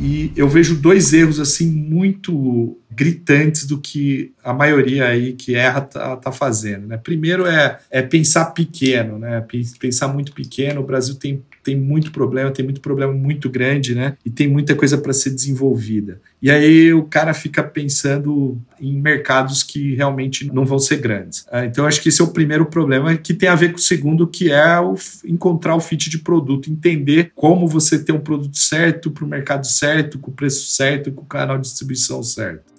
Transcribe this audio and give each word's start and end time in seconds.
E 0.00 0.32
eu 0.34 0.48
vejo 0.48 0.76
dois 0.76 1.12
erros 1.12 1.38
assim 1.38 1.70
muito 1.70 2.78
gritantes 2.90 3.66
do 3.66 3.78
que 3.78 4.32
a 4.42 4.52
maioria 4.52 5.06
aí 5.06 5.32
que 5.32 5.54
erra 5.54 5.80
tá, 5.82 6.16
tá 6.16 6.32
fazendo. 6.32 6.86
Né? 6.86 6.96
Primeiro 6.96 7.46
é, 7.46 7.78
é 7.90 8.02
pensar 8.02 8.46
pequeno, 8.46 9.18
né? 9.18 9.44
Pensar 9.78 10.08
muito 10.08 10.32
pequeno. 10.32 10.80
O 10.80 10.86
Brasil 10.86 11.14
tem 11.14 11.42
tem 11.62 11.76
muito 11.76 12.10
problema, 12.10 12.50
tem 12.50 12.64
muito 12.64 12.80
problema 12.80 13.12
muito 13.12 13.48
grande, 13.50 13.94
né? 13.94 14.16
E 14.24 14.30
tem 14.30 14.48
muita 14.48 14.74
coisa 14.74 14.96
para 14.96 15.12
ser 15.12 15.30
desenvolvida. 15.30 16.20
E 16.40 16.50
aí 16.50 16.92
o 16.92 17.04
cara 17.04 17.34
fica 17.34 17.62
pensando 17.62 18.58
em 18.80 18.98
mercados 18.98 19.62
que 19.62 19.94
realmente 19.94 20.50
não 20.52 20.64
vão 20.64 20.78
ser 20.78 20.96
grandes. 20.96 21.46
Ah, 21.50 21.64
então 21.64 21.86
acho 21.86 22.00
que 22.00 22.08
esse 22.08 22.20
é 22.20 22.24
o 22.24 22.32
primeiro 22.32 22.66
problema 22.66 23.14
que 23.16 23.34
tem 23.34 23.48
a 23.48 23.54
ver 23.54 23.72
com 23.72 23.78
o 23.78 23.80
segundo, 23.80 24.26
que 24.26 24.50
é 24.50 24.80
o 24.80 24.94
encontrar 25.24 25.76
o 25.76 25.80
fit 25.80 26.08
de 26.08 26.18
produto, 26.18 26.70
entender 26.70 27.32
como 27.34 27.68
você 27.68 28.02
tem 28.02 28.14
um 28.14 28.20
produto 28.20 28.58
certo 28.58 29.10
para 29.10 29.24
o 29.24 29.28
mercado 29.28 29.66
certo, 29.66 30.18
com 30.18 30.30
o 30.30 30.34
preço 30.34 30.66
certo, 30.74 31.12
com 31.12 31.22
o 31.22 31.26
canal 31.26 31.58
de 31.58 31.64
distribuição 31.64 32.22
certo. 32.22 32.70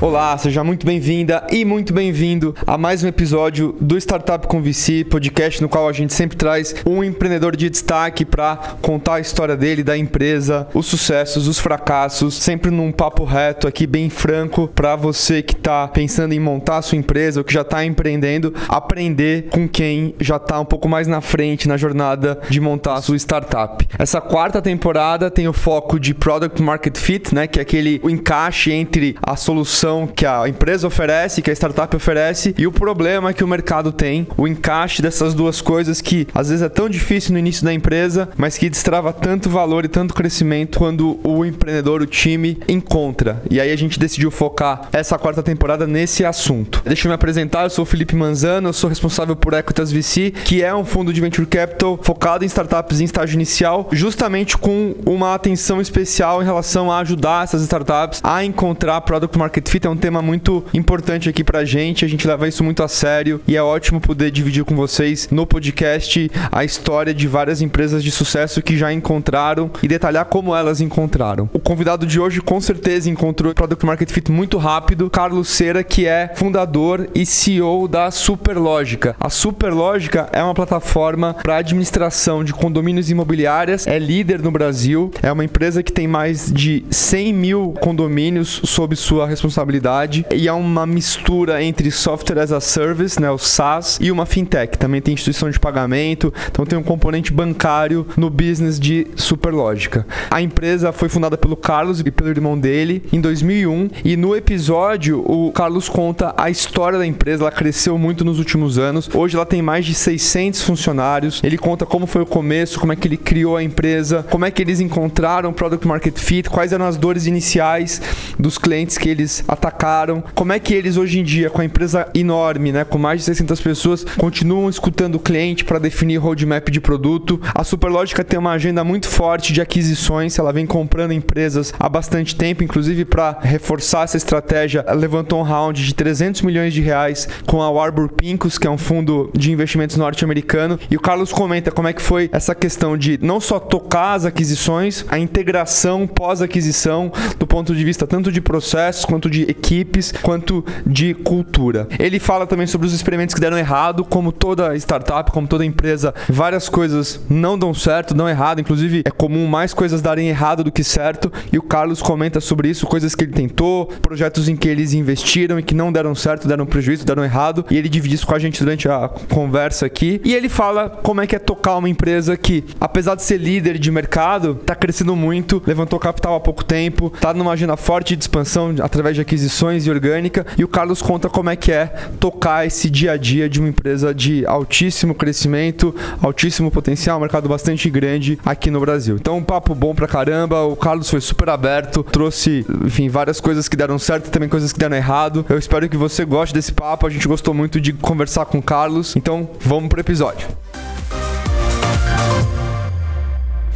Olá, 0.00 0.38
seja 0.38 0.62
muito 0.62 0.86
bem-vinda 0.86 1.44
e 1.50 1.64
muito 1.64 1.92
bem-vindo 1.92 2.54
a 2.64 2.78
mais 2.78 3.02
um 3.02 3.08
episódio 3.08 3.74
do 3.80 3.98
Startup 3.98 4.46
com 4.46 4.62
VC, 4.62 5.04
podcast 5.04 5.60
no 5.60 5.68
qual 5.68 5.88
a 5.88 5.92
gente 5.92 6.14
sempre 6.14 6.36
traz 6.36 6.72
um 6.86 7.02
empreendedor 7.02 7.56
de 7.56 7.68
destaque 7.68 8.24
para 8.24 8.76
contar 8.80 9.14
a 9.14 9.20
história 9.20 9.56
dele, 9.56 9.82
da 9.82 9.98
empresa, 9.98 10.68
os 10.72 10.86
sucessos, 10.86 11.48
os 11.48 11.58
fracassos, 11.58 12.34
sempre 12.34 12.70
num 12.70 12.92
papo 12.92 13.24
reto 13.24 13.66
aqui, 13.66 13.88
bem 13.88 14.08
franco, 14.08 14.68
para 14.68 14.94
você 14.94 15.42
que 15.42 15.54
está 15.54 15.88
pensando 15.88 16.32
em 16.32 16.38
montar 16.38 16.76
a 16.76 16.82
sua 16.82 16.96
empresa 16.96 17.40
ou 17.40 17.44
que 17.44 17.52
já 17.52 17.62
está 17.62 17.84
empreendendo, 17.84 18.54
aprender 18.68 19.48
com 19.50 19.68
quem 19.68 20.14
já 20.20 20.36
está 20.36 20.60
um 20.60 20.64
pouco 20.64 20.88
mais 20.88 21.08
na 21.08 21.20
frente 21.20 21.66
na 21.66 21.76
jornada 21.76 22.40
de 22.48 22.60
montar 22.60 22.94
a 22.94 23.02
sua 23.02 23.16
startup. 23.16 23.84
Essa 23.98 24.20
quarta 24.20 24.62
temporada 24.62 25.28
tem 25.28 25.48
o 25.48 25.52
foco 25.52 25.98
de 25.98 26.14
Product 26.14 26.62
Market 26.62 26.96
Fit, 26.96 27.34
né, 27.34 27.48
que 27.48 27.58
é 27.58 27.62
aquele 27.62 28.00
o 28.04 28.08
encaixe 28.08 28.70
entre 28.70 29.16
a 29.20 29.34
solução 29.34 29.87
solução 29.88 30.06
que 30.06 30.26
a 30.26 30.48
empresa 30.48 30.86
oferece, 30.86 31.40
que 31.40 31.50
a 31.50 31.54
startup 31.54 31.94
oferece, 31.96 32.54
e 32.58 32.66
o 32.66 32.72
problema 32.72 33.32
que 33.32 33.42
o 33.42 33.48
mercado 33.48 33.90
tem, 33.90 34.26
o 34.36 34.46
encaixe 34.46 35.00
dessas 35.00 35.34
duas 35.34 35.60
coisas 35.60 36.00
que 36.00 36.26
às 36.34 36.48
vezes 36.50 36.62
é 36.62 36.68
tão 36.68 36.88
difícil 36.88 37.32
no 37.32 37.38
início 37.38 37.64
da 37.64 37.72
empresa, 37.72 38.28
mas 38.36 38.58
que 38.58 38.68
destrava 38.68 39.12
tanto 39.12 39.48
valor 39.48 39.84
e 39.84 39.88
tanto 39.88 40.14
crescimento 40.14 40.78
quando 40.78 41.18
o 41.24 41.44
empreendedor, 41.44 42.02
o 42.02 42.06
time, 42.06 42.58
encontra. 42.68 43.42
E 43.50 43.60
aí 43.60 43.72
a 43.72 43.76
gente 43.76 43.98
decidiu 43.98 44.30
focar 44.30 44.88
essa 44.92 45.18
quarta 45.18 45.42
temporada 45.42 45.86
nesse 45.86 46.24
assunto. 46.24 46.82
Deixa 46.84 47.06
eu 47.06 47.10
me 47.10 47.14
apresentar, 47.14 47.64
eu 47.64 47.70
sou 47.70 47.84
o 47.84 47.86
Felipe 47.86 48.14
Manzano, 48.14 48.68
eu 48.68 48.72
sou 48.72 48.90
responsável 48.90 49.34
por 49.34 49.54
Equitas 49.54 49.90
VC, 49.90 50.32
que 50.44 50.62
é 50.62 50.74
um 50.74 50.84
fundo 50.84 51.12
de 51.12 51.20
venture 51.20 51.46
capital 51.46 51.98
focado 52.02 52.44
em 52.44 52.46
startups 52.46 53.00
em 53.00 53.04
estágio 53.04 53.34
inicial, 53.34 53.88
justamente 53.92 54.56
com 54.56 54.94
uma 55.06 55.34
atenção 55.34 55.80
especial 55.80 56.42
em 56.42 56.44
relação 56.44 56.90
a 56.90 56.98
ajudar 56.98 57.44
essas 57.44 57.62
startups 57.62 58.20
a 58.22 58.44
encontrar 58.44 59.00
product 59.02 59.38
market 59.38 59.68
fit 59.68 59.77
é 59.86 59.90
um 59.90 59.96
tema 59.96 60.20
muito 60.20 60.64
importante 60.74 61.28
aqui 61.28 61.44
pra 61.44 61.64
gente. 61.64 62.04
A 62.04 62.08
gente 62.08 62.26
leva 62.26 62.48
isso 62.48 62.64
muito 62.64 62.82
a 62.82 62.88
sério 62.88 63.40
e 63.46 63.56
é 63.56 63.62
ótimo 63.62 64.00
poder 64.00 64.30
dividir 64.30 64.64
com 64.64 64.74
vocês 64.74 65.28
no 65.30 65.46
podcast 65.46 66.30
a 66.50 66.64
história 66.64 67.14
de 67.14 67.28
várias 67.28 67.62
empresas 67.62 68.02
de 68.02 68.10
sucesso 68.10 68.60
que 68.60 68.76
já 68.76 68.92
encontraram 68.92 69.70
e 69.82 69.86
detalhar 69.88 70.24
como 70.24 70.54
elas 70.54 70.80
encontraram. 70.80 71.48
O 71.52 71.58
convidado 71.58 72.06
de 72.06 72.18
hoje 72.18 72.40
com 72.40 72.60
certeza 72.60 73.08
encontrou 73.08 73.54
Product 73.54 73.86
Market 73.86 74.10
Fit 74.10 74.32
muito 74.32 74.58
rápido, 74.58 75.08
Carlos 75.08 75.48
Cera, 75.48 75.84
que 75.84 76.06
é 76.06 76.32
fundador 76.34 77.08
e 77.14 77.24
CEO 77.24 77.86
da 77.86 78.10
Superlógica. 78.10 79.14
A 79.20 79.30
Superlógica 79.30 80.28
é 80.32 80.42
uma 80.42 80.54
plataforma 80.54 81.34
para 81.34 81.58
administração 81.58 82.42
de 82.42 82.52
condomínios 82.52 83.10
imobiliárias, 83.10 83.86
é 83.86 83.98
líder 83.98 84.42
no 84.42 84.50
Brasil, 84.50 85.12
é 85.22 85.30
uma 85.30 85.44
empresa 85.44 85.82
que 85.82 85.92
tem 85.92 86.08
mais 86.08 86.52
de 86.52 86.84
100 86.90 87.32
mil 87.32 87.74
condomínios 87.80 88.60
sob 88.64 88.96
sua 88.96 89.26
responsabilidade 89.26 89.67
responsabilidade 89.68 90.26
e 90.32 90.48
é 90.48 90.52
uma 90.52 90.86
mistura 90.86 91.62
entre 91.62 91.90
software 91.90 92.40
as 92.40 92.52
a 92.52 92.60
service, 92.60 93.20
né, 93.20 93.30
o 93.30 93.38
SaaS, 93.38 93.98
e 94.00 94.10
uma 94.10 94.24
fintech. 94.24 94.78
Também 94.78 95.00
tem 95.00 95.14
instituição 95.14 95.50
de 95.50 95.60
pagamento, 95.60 96.32
então 96.50 96.64
tem 96.64 96.78
um 96.78 96.82
componente 96.82 97.32
bancário 97.32 98.06
no 98.16 98.30
business 98.30 98.80
de 98.80 99.06
Superlógica. 99.14 100.06
A 100.30 100.40
empresa 100.40 100.92
foi 100.92 101.08
fundada 101.08 101.36
pelo 101.36 101.56
Carlos 101.56 102.00
e 102.00 102.10
pelo 102.10 102.30
irmão 102.30 102.58
dele 102.58 103.02
em 103.12 103.20
2001 103.20 103.90
e 104.04 104.16
no 104.16 104.34
episódio 104.34 105.20
o 105.26 105.52
Carlos 105.52 105.88
conta 105.88 106.34
a 106.36 106.50
história 106.50 106.98
da 106.98 107.06
empresa, 107.06 107.44
ela 107.44 107.52
cresceu 107.52 107.98
muito 107.98 108.24
nos 108.24 108.38
últimos 108.38 108.78
anos. 108.78 109.10
Hoje 109.12 109.36
ela 109.36 109.46
tem 109.46 109.60
mais 109.60 109.84
de 109.84 109.94
600 109.94 110.62
funcionários. 110.62 111.40
Ele 111.42 111.58
conta 111.58 111.84
como 111.84 112.06
foi 112.06 112.22
o 112.22 112.26
começo, 112.26 112.80
como 112.80 112.92
é 112.92 112.96
que 112.96 113.06
ele 113.06 113.16
criou 113.16 113.56
a 113.56 113.62
empresa, 113.62 114.24
como 114.30 114.44
é 114.44 114.50
que 114.50 114.62
eles 114.62 114.80
encontraram 114.80 115.50
o 115.50 115.52
product 115.52 115.86
market 115.86 116.18
fit, 116.18 116.48
quais 116.48 116.72
eram 116.72 116.86
as 116.86 116.96
dores 116.96 117.26
iniciais 117.26 118.00
dos 118.38 118.56
clientes 118.56 118.96
que 118.96 119.08
eles 119.08 119.44
atacaram. 119.58 120.22
Como 120.34 120.52
é 120.52 120.58
que 120.58 120.72
eles 120.72 120.96
hoje 120.96 121.18
em 121.20 121.24
dia, 121.24 121.50
com 121.50 121.60
a 121.60 121.64
empresa 121.64 122.08
enorme, 122.14 122.72
né, 122.72 122.84
com 122.84 122.98
mais 122.98 123.20
de 123.20 123.26
600 123.26 123.60
pessoas, 123.60 124.04
continuam 124.16 124.68
escutando 124.68 125.16
o 125.16 125.20
cliente 125.20 125.64
para 125.64 125.78
definir 125.78 126.16
roadmap 126.16 126.68
de 126.70 126.80
produto? 126.80 127.40
A 127.54 127.64
Superlógica 127.64 128.24
tem 128.24 128.38
uma 128.38 128.52
agenda 128.52 128.82
muito 128.82 129.08
forte 129.08 129.52
de 129.52 129.60
aquisições, 129.60 130.38
ela 130.38 130.52
vem 130.52 130.66
comprando 130.66 131.12
empresas 131.12 131.74
há 131.78 131.88
bastante 131.88 132.34
tempo, 132.34 132.64
inclusive 132.64 133.04
para 133.04 133.38
reforçar 133.42 134.04
essa 134.04 134.16
estratégia, 134.16 134.84
levantou 134.94 135.40
um 135.40 135.42
round 135.42 135.84
de 135.84 135.94
300 135.94 136.42
milhões 136.42 136.72
de 136.72 136.80
reais 136.80 137.28
com 137.46 137.60
a 137.60 137.70
Warburg 137.70 138.14
Pincus, 138.14 138.58
que 138.58 138.66
é 138.66 138.70
um 138.70 138.78
fundo 138.78 139.30
de 139.36 139.52
investimentos 139.52 139.96
norte-americano. 139.96 140.78
E 140.90 140.96
o 140.96 141.00
Carlos 141.00 141.32
comenta 141.32 141.70
como 141.70 141.88
é 141.88 141.92
que 141.92 142.02
foi 142.02 142.30
essa 142.32 142.54
questão 142.54 142.96
de 142.96 143.18
não 143.20 143.40
só 143.40 143.58
tocar 143.58 144.14
as 144.14 144.24
aquisições, 144.24 145.04
a 145.08 145.18
integração 145.18 146.06
pós-aquisição, 146.06 147.10
do 147.38 147.46
ponto 147.46 147.74
de 147.74 147.84
vista 147.84 148.06
tanto 148.06 148.30
de 148.30 148.40
processos 148.40 149.04
quanto 149.04 149.28
de 149.28 149.47
equipes 149.48 150.12
quanto 150.22 150.64
de 150.86 151.14
cultura. 151.14 151.88
Ele 151.98 152.20
fala 152.20 152.46
também 152.46 152.66
sobre 152.66 152.86
os 152.86 152.92
experimentos 152.92 153.34
que 153.34 153.40
deram 153.40 153.58
errado, 153.58 154.04
como 154.04 154.30
toda 154.30 154.76
startup, 154.76 155.32
como 155.32 155.48
toda 155.48 155.64
empresa, 155.64 156.14
várias 156.28 156.68
coisas 156.68 157.20
não 157.28 157.58
dão 157.58 157.72
certo, 157.72 158.14
dão 158.14 158.28
errado, 158.28 158.60
inclusive 158.60 159.02
é 159.04 159.10
comum 159.10 159.46
mais 159.46 159.72
coisas 159.72 160.02
darem 160.02 160.28
errado 160.28 160.62
do 160.62 160.70
que 160.70 160.84
certo, 160.84 161.32
e 161.52 161.58
o 161.58 161.62
Carlos 161.62 162.02
comenta 162.02 162.40
sobre 162.40 162.68
isso, 162.68 162.86
coisas 162.86 163.14
que 163.14 163.24
ele 163.24 163.32
tentou, 163.32 163.86
projetos 163.86 164.48
em 164.48 164.56
que 164.56 164.68
eles 164.68 164.92
investiram 164.92 165.58
e 165.58 165.62
que 165.62 165.74
não 165.74 165.90
deram 165.90 166.14
certo, 166.14 166.46
deram 166.46 166.66
prejuízo, 166.66 167.06
deram 167.06 167.24
errado, 167.24 167.64
e 167.70 167.76
ele 167.76 167.88
divide 167.88 168.14
isso 168.14 168.26
com 168.26 168.34
a 168.34 168.38
gente 168.38 168.62
durante 168.62 168.88
a 168.88 169.10
conversa 169.28 169.86
aqui. 169.86 170.20
E 170.24 170.34
ele 170.34 170.48
fala 170.48 170.90
como 170.90 171.20
é 171.20 171.26
que 171.26 171.34
é 171.34 171.38
tocar 171.38 171.76
uma 171.76 171.88
empresa 171.88 172.36
que, 172.36 172.64
apesar 172.80 173.14
de 173.14 173.22
ser 173.22 173.38
líder 173.38 173.78
de 173.78 173.90
mercado, 173.90 174.58
está 174.60 174.74
crescendo 174.74 175.16
muito, 175.16 175.62
levantou 175.66 175.98
capital 175.98 176.34
há 176.34 176.40
pouco 176.40 176.64
tempo, 176.64 177.10
está 177.14 177.32
numa 177.32 177.52
agenda 177.52 177.76
forte 177.76 178.14
de 178.14 178.24
expansão 178.24 178.74
através 178.80 179.14
de 179.14 179.22
aquisição 179.22 179.37
aquisições 179.38 179.86
e 179.86 179.90
orgânica. 179.90 180.44
E 180.56 180.64
o 180.64 180.68
Carlos 180.68 181.00
conta 181.00 181.28
como 181.28 181.48
é 181.48 181.56
que 181.56 181.70
é 181.70 181.86
tocar 182.18 182.66
esse 182.66 182.90
dia 182.90 183.12
a 183.12 183.16
dia 183.16 183.48
de 183.48 183.60
uma 183.60 183.68
empresa 183.68 184.12
de 184.12 184.44
altíssimo 184.44 185.14
crescimento, 185.14 185.94
altíssimo 186.20 186.70
potencial, 186.70 187.20
mercado 187.20 187.48
bastante 187.48 187.88
grande 187.88 188.38
aqui 188.44 188.70
no 188.70 188.80
Brasil. 188.80 189.16
Então, 189.16 189.38
um 189.38 189.44
papo 189.44 189.74
bom 189.74 189.94
pra 189.94 190.08
caramba. 190.08 190.64
O 190.64 190.74
Carlos 190.74 191.08
foi 191.08 191.20
super 191.20 191.48
aberto, 191.48 192.02
trouxe, 192.02 192.66
enfim, 192.84 193.08
várias 193.08 193.40
coisas 193.40 193.68
que 193.68 193.76
deram 193.76 193.98
certo 193.98 194.30
também 194.30 194.48
coisas 194.48 194.72
que 194.72 194.78
deram 194.78 194.96
errado. 194.96 195.46
Eu 195.48 195.58
espero 195.58 195.88
que 195.88 195.96
você 195.96 196.24
goste 196.24 196.54
desse 196.54 196.72
papo. 196.72 197.06
A 197.06 197.10
gente 197.10 197.28
gostou 197.28 197.54
muito 197.54 197.80
de 197.80 197.92
conversar 197.92 198.46
com 198.46 198.58
o 198.58 198.62
Carlos. 198.62 199.14
Então, 199.14 199.48
vamos 199.60 199.88
pro 199.88 200.00
episódio. 200.00 200.48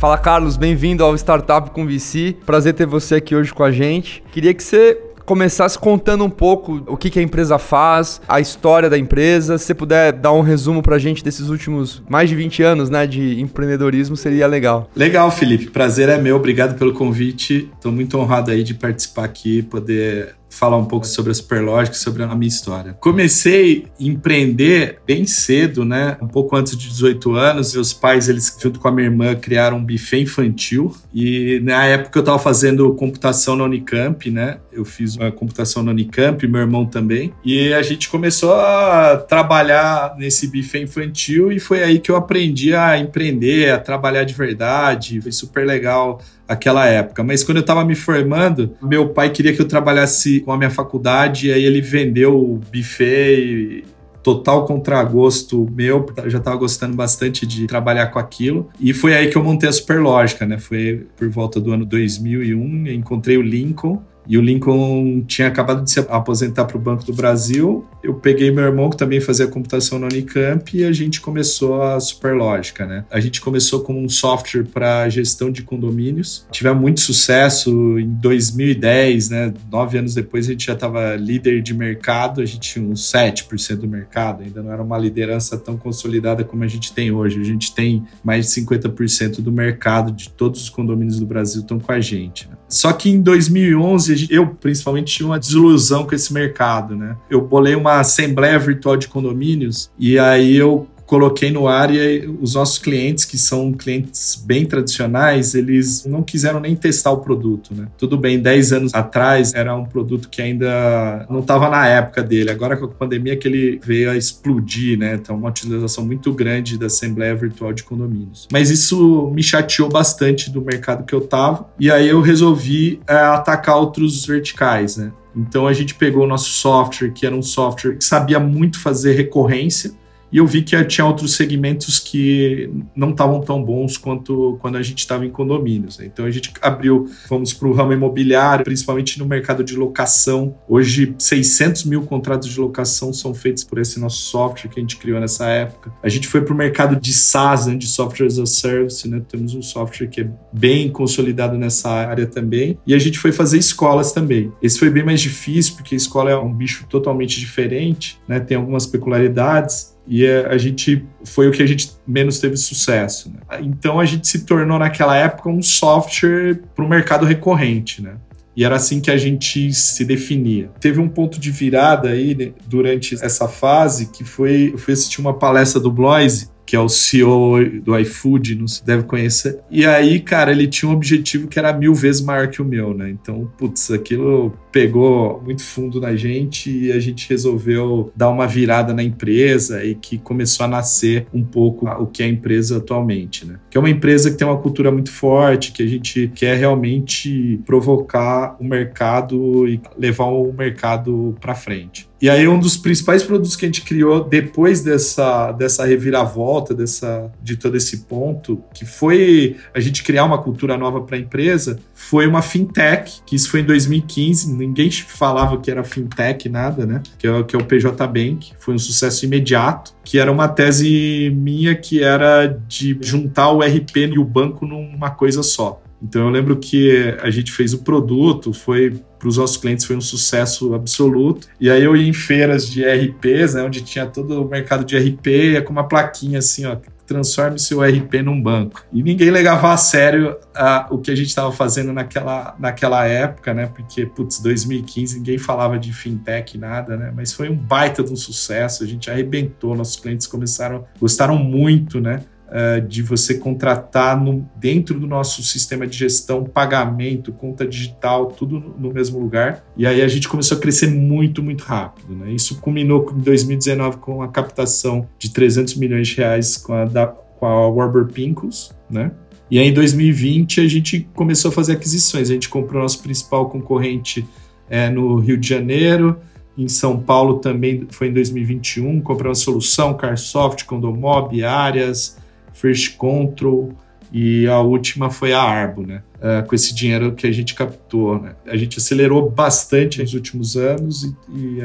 Fala 0.03 0.19
Carlos, 0.19 0.57
bem-vindo 0.57 1.05
ao 1.05 1.15
Startup 1.15 1.71
com 1.71 1.87
VC. 1.87 2.37
Prazer 2.45 2.75
ter 2.75 2.87
você 2.87 3.15
aqui 3.15 3.37
hoje 3.37 3.55
com 3.55 3.63
a 3.63 3.71
gente. 3.71 4.21
Queria 4.33 4.53
que 4.53 4.61
você 4.61 4.99
começasse 5.33 5.79
contando 5.79 6.25
um 6.25 6.29
pouco 6.29 6.83
o 6.87 6.95
que, 6.95 7.09
que, 7.09 7.19
a 7.19 7.23
empresa 7.23 7.59
faz, 7.59 8.21
a 8.29 8.39
história 8.39 8.91
da 8.91 8.99
empresa. 8.99 9.57
Se 9.57 9.65
você 9.65 9.75
puder 9.75 10.13
dar 10.13 10.31
um 10.33 10.43
resumo 10.43 10.83
pra 10.83 10.99
gente 10.99 11.25
desses 11.25 11.49
últimos 11.49 12.03
mais 12.07 12.29
de 12.29 12.37
20 12.37 12.63
anos 12.63 12.91
né, 12.91 13.07
de 13.07 13.41
empreendedorismo, 13.41 14.15
seria 14.15 14.47
legal. 14.47 14.91
Legal, 14.95 15.31
Felipe. 15.31 15.71
Prazer 15.71 16.11
é 16.11 16.19
meu. 16.19 16.37
Obrigado 16.37 16.79
pelo 16.79 16.93
convite. 16.93 17.71
Estou 17.75 17.91
muito 17.91 18.19
honrado 18.19 18.51
aí 18.51 18.63
de 18.63 18.75
participar 18.75 19.25
aqui, 19.25 19.63
poder 19.63 20.35
falar 20.53 20.77
um 20.77 20.85
pouco 20.85 21.07
sobre 21.07 21.33
a 21.33 21.35
Superlógica, 21.35 21.97
sobre 21.97 22.23
a 22.23 22.35
minha 22.35 22.49
história. 22.49 22.93
Comecei 23.01 23.87
a 23.99 24.03
empreender 24.05 24.99
bem 25.07 25.25
cedo, 25.25 25.85
né? 25.85 26.17
Um 26.21 26.29
pouco 26.29 26.55
antes 26.55 26.77
de 26.77 26.89
18 26.89 27.35
anos. 27.35 27.75
Meus 27.75 27.93
pais, 27.93 28.29
eles 28.29 28.55
junto 28.61 28.79
com 28.79 28.89
a 28.89 28.93
minha 28.93 29.07
irmã, 29.07 29.35
criaram 29.35 29.79
um 29.79 29.85
buffet 29.85 30.21
infantil 30.21 30.95
e 31.13 31.61
na 31.65 31.85
época 31.87 32.19
eu 32.19 32.21
estava 32.21 32.39
fazendo 32.39 32.95
computação 32.95 33.57
na 33.57 33.65
Unicamp, 33.65 34.31
né? 34.31 34.59
Eu 34.73 34.85
fiz 34.85 35.17
uma 35.17 35.31
computação 35.31 35.83
na 35.83 35.91
Unicamp, 35.91 36.47
meu 36.47 36.61
irmão 36.61 36.87
também. 36.87 37.33
E 37.45 37.73
a 37.73 37.83
gente 37.83 38.09
começou 38.09 38.55
a 38.55 39.17
trabalhar 39.17 40.15
nesse 40.17 40.47
buffet 40.47 40.83
infantil 40.83 41.53
e 41.53 41.61
foi 41.61 41.83
aí 41.83 41.99
que 41.99 42.11
eu 42.11 42.17
aprendi 42.17 42.75
a 42.75 42.99
empreender, 42.99 43.71
a 43.71 43.79
trabalhar 43.79 44.25
de 44.25 44.35
verdade. 44.35 45.21
Foi 45.21 45.33
super 45.33 45.67
legal 45.67 46.21
aquela 46.49 46.87
época. 46.87 47.23
Mas 47.23 47.45
quando 47.45 47.59
eu 47.59 47.63
estava 47.63 47.85
me 47.85 47.95
formando, 47.95 48.75
meu 48.83 49.11
pai 49.11 49.31
queria 49.31 49.53
que 49.53 49.61
eu 49.61 49.69
trabalhasse 49.69 50.41
com 50.41 50.53
a 50.53 50.57
minha 50.57 50.71
faculdade, 50.71 51.49
e 51.49 51.53
aí 51.53 51.65
ele 51.65 51.81
vendeu 51.81 52.37
o 52.37 52.59
buffet 52.73 53.85
total 54.23 54.65
contragosto 54.65 55.69
meu, 55.75 56.07
já 56.27 56.39
estava 56.39 56.57
gostando 56.57 56.95
bastante 56.95 57.45
de 57.45 57.67
trabalhar 57.67 58.07
com 58.07 58.19
aquilo. 58.19 58.71
E 58.81 58.93
foi 58.93 59.15
aí 59.15 59.29
que 59.29 59.37
eu 59.37 59.43
montei 59.43 59.69
a 59.69 59.73
Superlógica, 59.73 60.47
né? 60.47 60.59
Foi 60.59 61.07
por 61.17 61.29
volta 61.29 61.61
do 61.61 61.73
ano 61.73 61.85
2001, 61.85 62.87
encontrei 62.89 63.37
o 63.37 63.43
Lincoln 63.43 64.01
e 64.27 64.39
o 64.39 64.41
Lincoln 64.41 65.23
tinha 65.27 65.49
acabado 65.49 65.83
de 65.83 65.91
se 65.91 66.01
aposentar 66.01 66.65
para 66.65 66.77
o 66.77 66.81
Banco 66.81 67.05
do 67.05 67.13
Brasil. 67.13 67.85
Eu 68.03 68.15
peguei 68.15 68.51
meu 68.51 68.65
irmão, 68.65 68.91
que 68.91 68.97
também 68.97 69.21
fazia 69.21 69.47
computação 69.47 69.99
na 69.99 70.07
Unicamp, 70.07 70.77
e 70.77 70.85
a 70.85 70.93
gente 70.93 71.21
começou 71.21 71.83
a 71.83 71.99
Superlógica, 71.99 72.87
né? 72.87 73.05
A 73.11 73.21
gente 73.21 73.41
começou 73.41 73.81
com 73.81 74.05
um 74.05 74.09
software 74.09 74.65
para 74.65 75.09
gestão 75.09 75.51
de 75.51 75.63
condomínios. 75.63 76.47
Tivemos 76.51 76.81
muito 76.81 77.01
sucesso 77.01 77.99
em 77.99 78.09
2010, 78.09 79.31
né? 79.31 79.55
Nove 79.71 79.99
anos 79.99 80.15
depois, 80.15 80.47
a 80.47 80.53
gente 80.53 80.67
já 80.67 80.75
estava 80.75 81.17
líder 81.17 81.63
de 81.63 81.75
mercado, 81.75 82.41
a 82.41 82.45
gente 82.45 82.73
tinha 82.73 82.85
uns 82.85 83.13
7% 83.13 83.77
do 83.77 83.89
mercado, 83.89 84.43
ainda 84.43 84.63
não 84.63 84.73
era 84.73 84.83
uma 84.83 84.99
liderança 84.99 85.57
tão 85.57 85.77
consolidada 85.77 86.45
como 86.45 86.65
a 86.65 86.69
gente 86.69 86.93
tem 86.93 87.11
hoje. 87.11 87.41
A 87.41 87.45
gente 87.45 87.75
tem 87.75 88.05
mais 88.23 88.47
de 88.47 88.61
50% 88.63 89.41
do 89.41 89.51
mercado 89.53 90.13
de 90.13 90.29
todos 90.29 90.63
os 90.63 90.71
condomínios 90.71 91.19
do 91.19 91.27
Brasil 91.27 91.63
estão 91.63 91.79
com 91.79 91.93
a 91.93 92.01
gente. 92.01 92.49
Né? 92.49 92.57
Só 92.69 92.93
que 92.93 93.11
em 93.11 93.21
2011 93.21 94.12
eu 94.31 94.47
principalmente 94.47 95.15
tinha 95.15 95.27
uma 95.27 95.39
desilusão 95.39 96.07
com 96.07 96.15
esse 96.15 96.33
mercado, 96.33 96.97
né? 96.97 97.17
Eu 97.31 97.41
bolei 97.41 97.75
uma 97.75 98.01
assembleia 98.01 98.59
virtual 98.59 98.97
de 98.97 99.09
condomínios 99.09 99.91
e 99.99 100.19
aí 100.19 100.57
eu 100.57 100.87
coloquei 101.13 101.51
no 101.51 101.69
ar 101.69 101.95
e 101.95 102.27
os 102.41 102.55
nossos 102.55 102.79
clientes, 102.79 103.27
que 103.27 103.37
são 103.37 103.71
clientes 103.71 104.43
bem 104.47 104.65
tradicionais, 104.65 105.55
eles 105.55 106.07
não 106.07 106.23
quiseram 106.23 106.59
nem 106.59 106.75
testar 106.75 107.11
o 107.11 107.19
produto, 107.19 107.75
né? 107.75 107.87
Tudo 107.99 108.17
bem, 108.17 108.41
10 108.41 108.73
anos 108.73 108.95
atrás 108.95 109.53
era 109.53 109.77
um 109.77 109.85
produto 109.85 110.31
que 110.31 110.41
ainda 110.41 111.27
não 111.29 111.41
estava 111.41 111.69
na 111.69 111.87
época 111.87 112.23
dele. 112.23 112.51
Agora 112.51 112.79
com 112.79 112.87
a 112.87 112.89
pandemia 112.89 113.37
que 113.37 113.47
ele 113.47 113.79
veio 113.85 114.11
a 114.11 114.17
explodir, 114.17 114.99
né? 114.99 115.17
Então 115.17 115.37
uma 115.37 115.51
utilização 115.51 116.03
muito 116.03 116.33
grande 116.33 116.79
da 116.79 116.87
Assembleia 116.87 117.35
Virtual 117.37 117.75
de 117.75 117.83
Condomínios. 117.83 118.49
Mas 118.51 118.71
isso 118.71 119.31
me 119.35 119.43
chateou 119.43 119.91
bastante 119.91 120.51
do 120.51 120.63
mercado 120.63 121.05
que 121.05 121.15
eu 121.15 121.21
tava 121.21 121.69
e 121.79 121.91
aí 121.91 122.09
eu 122.09 122.23
resolvi 122.23 123.01
é, 123.07 123.17
atacar 123.17 123.77
outros 123.77 124.25
verticais, 124.25 124.97
né? 124.97 125.13
Então 125.37 125.67
a 125.67 125.73
gente 125.73 125.95
pegou 125.95 126.25
o 126.25 126.27
nosso 126.27 126.51
software, 126.51 127.11
que 127.11 127.27
era 127.27 127.35
um 127.35 127.43
software 127.43 127.97
que 127.97 128.05
sabia 128.05 128.39
muito 128.39 128.79
fazer 128.79 129.13
recorrência, 129.13 129.93
e 130.33 130.39
eu 130.39 130.47
vi 130.47 130.63
que 130.63 130.83
tinha 130.85 131.07
outros 131.07 131.35
segmentos 131.35 131.99
que 131.99 132.71
não 132.97 133.11
estavam 133.11 133.41
tão 133.41 133.63
bons 133.63 133.99
quanto 133.99 134.57
quando 134.61 134.77
a 134.77 134.83
gente 134.83 135.01
estava 135.01 135.27
em 135.27 135.31
condomínios. 135.31 135.99
Né? 135.99 136.07
Então 136.07 136.25
a 136.25 136.31
gente 136.31 136.51
abriu, 136.63 137.07
fomos 137.29 137.53
para 137.53 137.69
o 137.69 137.73
ramo 137.73 137.93
imobiliário, 137.93 138.65
principalmente 138.65 139.19
no 139.19 139.27
mercado 139.27 139.63
de 139.63 139.77
locação. 139.77 140.55
Hoje, 140.67 141.15
600 141.19 141.85
mil 141.85 142.03
contratos 142.03 142.49
de 142.49 142.59
locação 142.59 143.13
são 143.13 143.35
feitos 143.35 143.63
por 143.63 143.79
esse 143.79 144.01
nosso 144.01 144.23
software 144.23 144.71
que 144.71 144.81
a 144.81 144.83
gente 144.83 144.97
criou 144.97 145.21
nessa 145.21 145.47
época. 145.49 145.93
A 146.03 146.09
gente 146.09 146.27
foi 146.27 146.41
para 146.41 146.55
o 146.55 146.57
mercado 146.57 146.99
de 146.99 147.13
SaaS, 147.13 147.67
né, 147.67 147.77
de 147.77 147.87
Software 147.87 148.27
as 148.27 148.39
a 148.39 148.47
Service. 148.47 149.07
Né? 149.07 149.21
Temos 149.29 149.55
um 149.55 149.61
software 149.61 150.07
que 150.07 150.23
é 150.23 150.31
bem 150.51 150.91
consolidado 150.91 151.59
nessa 151.59 151.91
área 151.91 152.27
também. 152.27 152.79
E 152.87 152.95
a 152.95 152.99
gente 152.99 153.19
foi 153.19 153.33
fazer 153.33 153.59
escolas 153.59 154.13
também. 154.13 154.51
Esse 154.63 154.79
foi 154.79 154.89
bem 154.89 155.05
mais 155.05 155.21
difícil, 155.21 155.75
porque 155.75 155.95
a 155.95 155.99
escola 155.99 156.31
é 156.31 156.37
um 156.37 156.53
bicho 156.53 156.87
totalmente 156.89 157.39
diferente, 157.39 158.19
né? 158.27 158.41
tem 158.41 158.57
algumas 158.57 158.87
peculiaridades 158.87 159.92
e 160.07 160.27
a 160.27 160.59
gente 160.59 161.05
foi 161.25 161.49
o 161.49 161.53
que 161.53 161.63
a 161.63 161.67
gente 161.67 161.93
menos 162.07 162.39
teve 162.41 162.57
sucesso. 162.57 163.31
Né? 163.31 163.61
Então 163.61 164.01
a 164.01 164.05
gente 164.05 164.27
se 164.27 164.45
tornou 164.45 164.79
naquela 164.79 165.17
época 165.17 165.49
um 165.49 165.63
software 165.63 166.61
para 166.75 166.85
o 166.85 166.89
mercado 166.89 167.25
recorrente, 167.25 168.03
né? 168.03 168.17
E 168.55 168.65
era 168.65 168.77
assim 168.77 169.01
que 169.01 169.11
a 169.11 169.17
gente 169.17 169.73
se 169.73 170.05
definia. 170.05 170.71
Teve 170.79 171.01
um 171.01 171.09
ponto 171.09 171.41
de 171.41 171.51
virada 171.51 172.11
aí 172.11 172.35
né, 172.35 172.53
durante 172.67 173.15
essa 173.15 173.49
fase 173.49 174.11
que 174.11 174.25
foi 174.25 174.73
eu 174.75 174.79
fui 174.79 174.93
assistir 174.93 175.21
uma 175.21 175.33
palestra 175.33 175.81
do 175.81 175.91
Bloise 175.91 176.53
que 176.65 176.77
é 176.77 176.81
o 176.81 176.89
CEO 176.89 177.83
do 177.83 177.99
iFood, 177.99 178.55
não 178.55 178.67
se 178.67 178.85
deve 178.85 179.03
conhecer. 179.03 179.61
E 179.71 179.85
aí, 179.85 180.21
cara, 180.21 180.53
ele 180.53 180.67
tinha 180.67 180.89
um 180.89 180.95
objetivo 180.95 181.49
que 181.49 181.59
era 181.59 181.73
mil 181.73 181.95
vezes 181.95 182.23
maior 182.23 182.49
que 182.49 182.63
o 182.63 182.65
meu, 182.65 182.95
né? 182.95 183.11
Então, 183.11 183.51
putz, 183.59 183.91
aquilo 183.91 184.57
pegou 184.73 185.41
muito 185.45 185.63
fundo 185.63 186.01
na 186.01 186.17
gente 186.17 186.71
e 186.71 186.91
a 186.91 186.99
gente 186.99 187.29
resolveu 187.29 188.11
dar 188.17 188.31
uma 188.31 188.47
virada 188.47 188.95
na 188.95 189.03
empresa 189.03 189.85
e 189.85 189.95
que 189.95 190.17
começou 190.19 190.65
a 190.65 190.69
nascer 190.69 191.27
um 191.33 191.45
pouco 191.45 191.87
o 191.87 192.07
que 192.07 192.23
é 192.23 192.27
a 192.27 192.29
empresa 192.29 192.79
atualmente, 192.79 193.47
né? 193.47 193.61
Que 193.71 193.77
é 193.77 193.81
uma 193.81 193.91
empresa 193.91 194.31
que 194.31 194.37
tem 194.37 194.47
uma 194.47 194.59
cultura 194.59 194.91
muito 194.91 195.13
forte, 195.13 195.73
que 195.73 195.83
a 195.83 195.87
gente 195.87 196.33
quer 196.35 196.57
realmente 196.57 197.61
provocar 197.67 198.57
o 198.59 198.65
mercado 198.65 199.69
e 199.69 199.81
levar 199.99 200.27
o 200.27 200.53
mercado 200.53 201.37
para 201.39 201.55
frente. 201.55 202.11
E 202.23 202.31
aí 202.31 202.47
um 202.47 202.57
dos 202.57 202.77
principais 202.77 203.25
produtos 203.25 203.57
que 203.57 203.65
a 203.65 203.69
gente 203.69 203.83
criou 203.83 204.23
depois 204.23 204.81
dessa, 204.81 205.51
dessa 205.51 205.85
reviravolta, 205.85 206.73
dessa, 206.73 207.33
de 207.43 207.57
todo 207.57 207.77
esse 207.77 208.05
ponto, 208.05 208.63
que 208.73 208.87
foi 208.87 209.57
a 209.75 209.81
gente 209.81 210.05
criar 210.05 210.25
uma 210.25 210.41
cultura 210.41 210.79
nova 210.79 211.01
para 211.01 211.17
a 211.17 211.19
empresa, 211.19 211.81
foi 212.09 212.27
uma 212.27 212.43
fintech, 212.43 213.23
que 213.25 213.37
isso 213.37 213.49
foi 213.49 213.61
em 213.61 213.65
2015, 213.65 214.53
ninguém 214.53 214.91
falava 214.91 215.57
que 215.59 215.71
era 215.71 215.85
fintech, 215.85 216.49
nada, 216.49 216.85
né? 216.85 217.01
Que 217.17 217.29
é, 217.29 217.43
que 217.45 217.55
é 217.55 217.59
o 217.59 217.65
PJ 217.65 218.07
Bank, 218.07 218.53
foi 218.59 218.75
um 218.75 218.79
sucesso 218.79 219.25
imediato, 219.25 219.95
que 220.05 220.19
era 220.19 220.31
uma 220.31 220.49
tese 220.49 221.33
minha 221.35 221.75
que 221.75 222.03
era 222.03 222.47
de 222.47 222.99
juntar 223.01 223.51
o 223.53 223.61
RP 223.61 223.97
e 223.97 224.19
o 224.19 224.25
banco 224.25 224.67
numa 224.67 225.11
coisa 225.11 225.43
só. 225.43 225.81
Então 226.03 226.23
eu 226.23 226.31
lembro 226.31 226.57
que 226.57 227.17
a 227.23 227.31
gente 227.31 227.53
fez 227.53 227.73
o 227.73 227.79
produto, 227.79 228.53
foi 228.53 229.01
para 229.23 229.29
os 229.29 229.37
nossos 229.37 229.57
clientes 229.57 229.85
foi 229.85 229.95
um 229.95 230.01
sucesso 230.01 230.75
absoluto. 230.75 231.47
E 231.61 231.71
aí 231.71 231.85
eu 231.85 231.97
ia 231.97 232.09
em 232.09 232.13
feiras 232.13 232.69
de 232.69 232.83
RPs, 232.85 233.55
né, 233.55 233.63
onde 233.63 233.81
tinha 233.81 234.05
todo 234.05 234.43
o 234.43 234.49
mercado 234.49 234.85
de 234.85 234.99
RP, 234.99 235.63
com 235.65 235.73
uma 235.73 235.87
plaquinha 235.87 236.41
assim, 236.41 236.67
ó, 236.67 236.77
transforme 237.13 237.59
seu 237.59 237.83
RP 237.83 238.23
num 238.25 238.41
banco. 238.41 238.85
E 238.93 239.03
ninguém 239.03 239.31
levava 239.31 239.73
a 239.73 239.77
sério 239.77 240.37
uh, 240.57 240.95
o 240.95 240.99
que 240.99 241.11
a 241.11 241.15
gente 241.15 241.29
estava 241.29 241.53
fazendo 241.53 241.93
naquela, 241.93 242.57
naquela 242.59 243.07
época, 243.07 243.53
né? 243.53 243.67
Porque, 243.67 244.07
putz, 244.07 244.41
2015 244.41 245.19
ninguém 245.19 245.39
falava 245.39 245.79
de 245.79 245.93
fintech, 245.93 246.57
nada, 246.57 246.97
né? 246.97 247.13
Mas 247.15 247.33
foi 247.33 247.49
um 247.49 247.57
baita 247.57 248.03
de 248.03 248.13
um 248.13 248.17
sucesso, 248.17 248.83
a 248.83 248.87
gente 248.87 249.11
arrebentou, 249.11 249.77
nossos 249.77 249.97
clientes 249.97 250.27
começaram, 250.27 250.85
gostaram 250.99 251.37
muito, 251.37 252.01
né? 252.01 252.23
Uh, 252.53 252.87
de 252.87 253.03
você 253.03 253.35
contratar 253.35 254.21
no, 254.23 254.49
dentro 254.57 255.01
do 255.01 255.07
nosso 255.07 255.43
sistema 255.43 255.87
de 255.87 255.97
gestão, 255.97 256.45
pagamento, 256.45 257.33
conta 257.33 257.67
digital, 257.67 258.27
tudo 258.27 258.75
no, 258.79 258.93
mesmo 258.93 259.19
lugar. 259.19 259.65
E 259.77 259.87
aí 259.87 260.03
a 260.03 260.09
gente 260.09 260.29
começou 260.29 260.59
a 260.59 260.61
crescer 260.61 260.89
muito, 260.89 261.43
muito 261.43 261.65
rápido. 261.65 262.15
Né? 262.15 262.33
Isso 262.33 262.61
culminou 262.61 263.11
em 263.17 263.21
2019 263.21 263.97
com 263.97 264.23
a 264.23 264.29
captação 264.29 265.09
de 265.19 265.31
300 265.31 265.75
milhões 265.77 266.09
de 266.09 266.17
reais 266.17 266.57
com 266.57 266.75
a, 266.75 266.85
da, 266.85 267.07
com 267.07 267.47
a 267.47 267.69
Warburg 267.69 268.13
Pincus, 268.13 268.73
né? 268.91 269.11
E 269.51 269.59
aí 269.59 269.69
em 269.69 269.75
2020 269.75 270.63
a 270.63 270.67
gente 270.67 271.07
começou 271.15 271.51
a 271.51 271.53
fazer 271.53 271.73
aquisições. 271.73 272.31
A 272.31 272.33
gente 272.33 272.49
comprou 272.49 272.81
nosso 272.81 273.03
principal 273.03 273.51
concorrente 273.51 274.27
é, 274.71 274.89
no 274.89 275.17
Rio 275.17 275.37
de 275.37 275.47
Janeiro, 275.47 276.19
em 276.57 276.69
São 276.69 276.99
Paulo 276.99 277.39
também 277.39 277.87
foi 277.91 278.09
em 278.09 278.13
2021, 278.13 279.01
compramos 279.01 279.41
solução, 279.41 279.95
Carsoft, 279.95 280.65
Condomob, 280.65 281.43
Áreas, 281.45 282.19
First 282.53 282.99
Control 282.99 283.75
e 284.13 284.47
a 284.47 284.61
última 284.61 285.09
foi 285.09 285.33
a 285.33 285.41
Arbo, 285.41 285.87
né? 285.87 286.03
Uh, 286.19 286.47
com 286.47 286.55
esse 286.55 286.73
dinheiro 286.73 287.15
que 287.15 287.27
a 287.27 287.33
gente 287.33 287.55
captou, 287.55 288.21
né? 288.21 288.37
A 288.47 288.57
gente 288.57 288.79
acelerou 288.79 289.29
bastante 289.29 290.01
nos 290.01 290.15
últimos 290.15 290.55
anos 290.55 291.13
e 291.29 291.59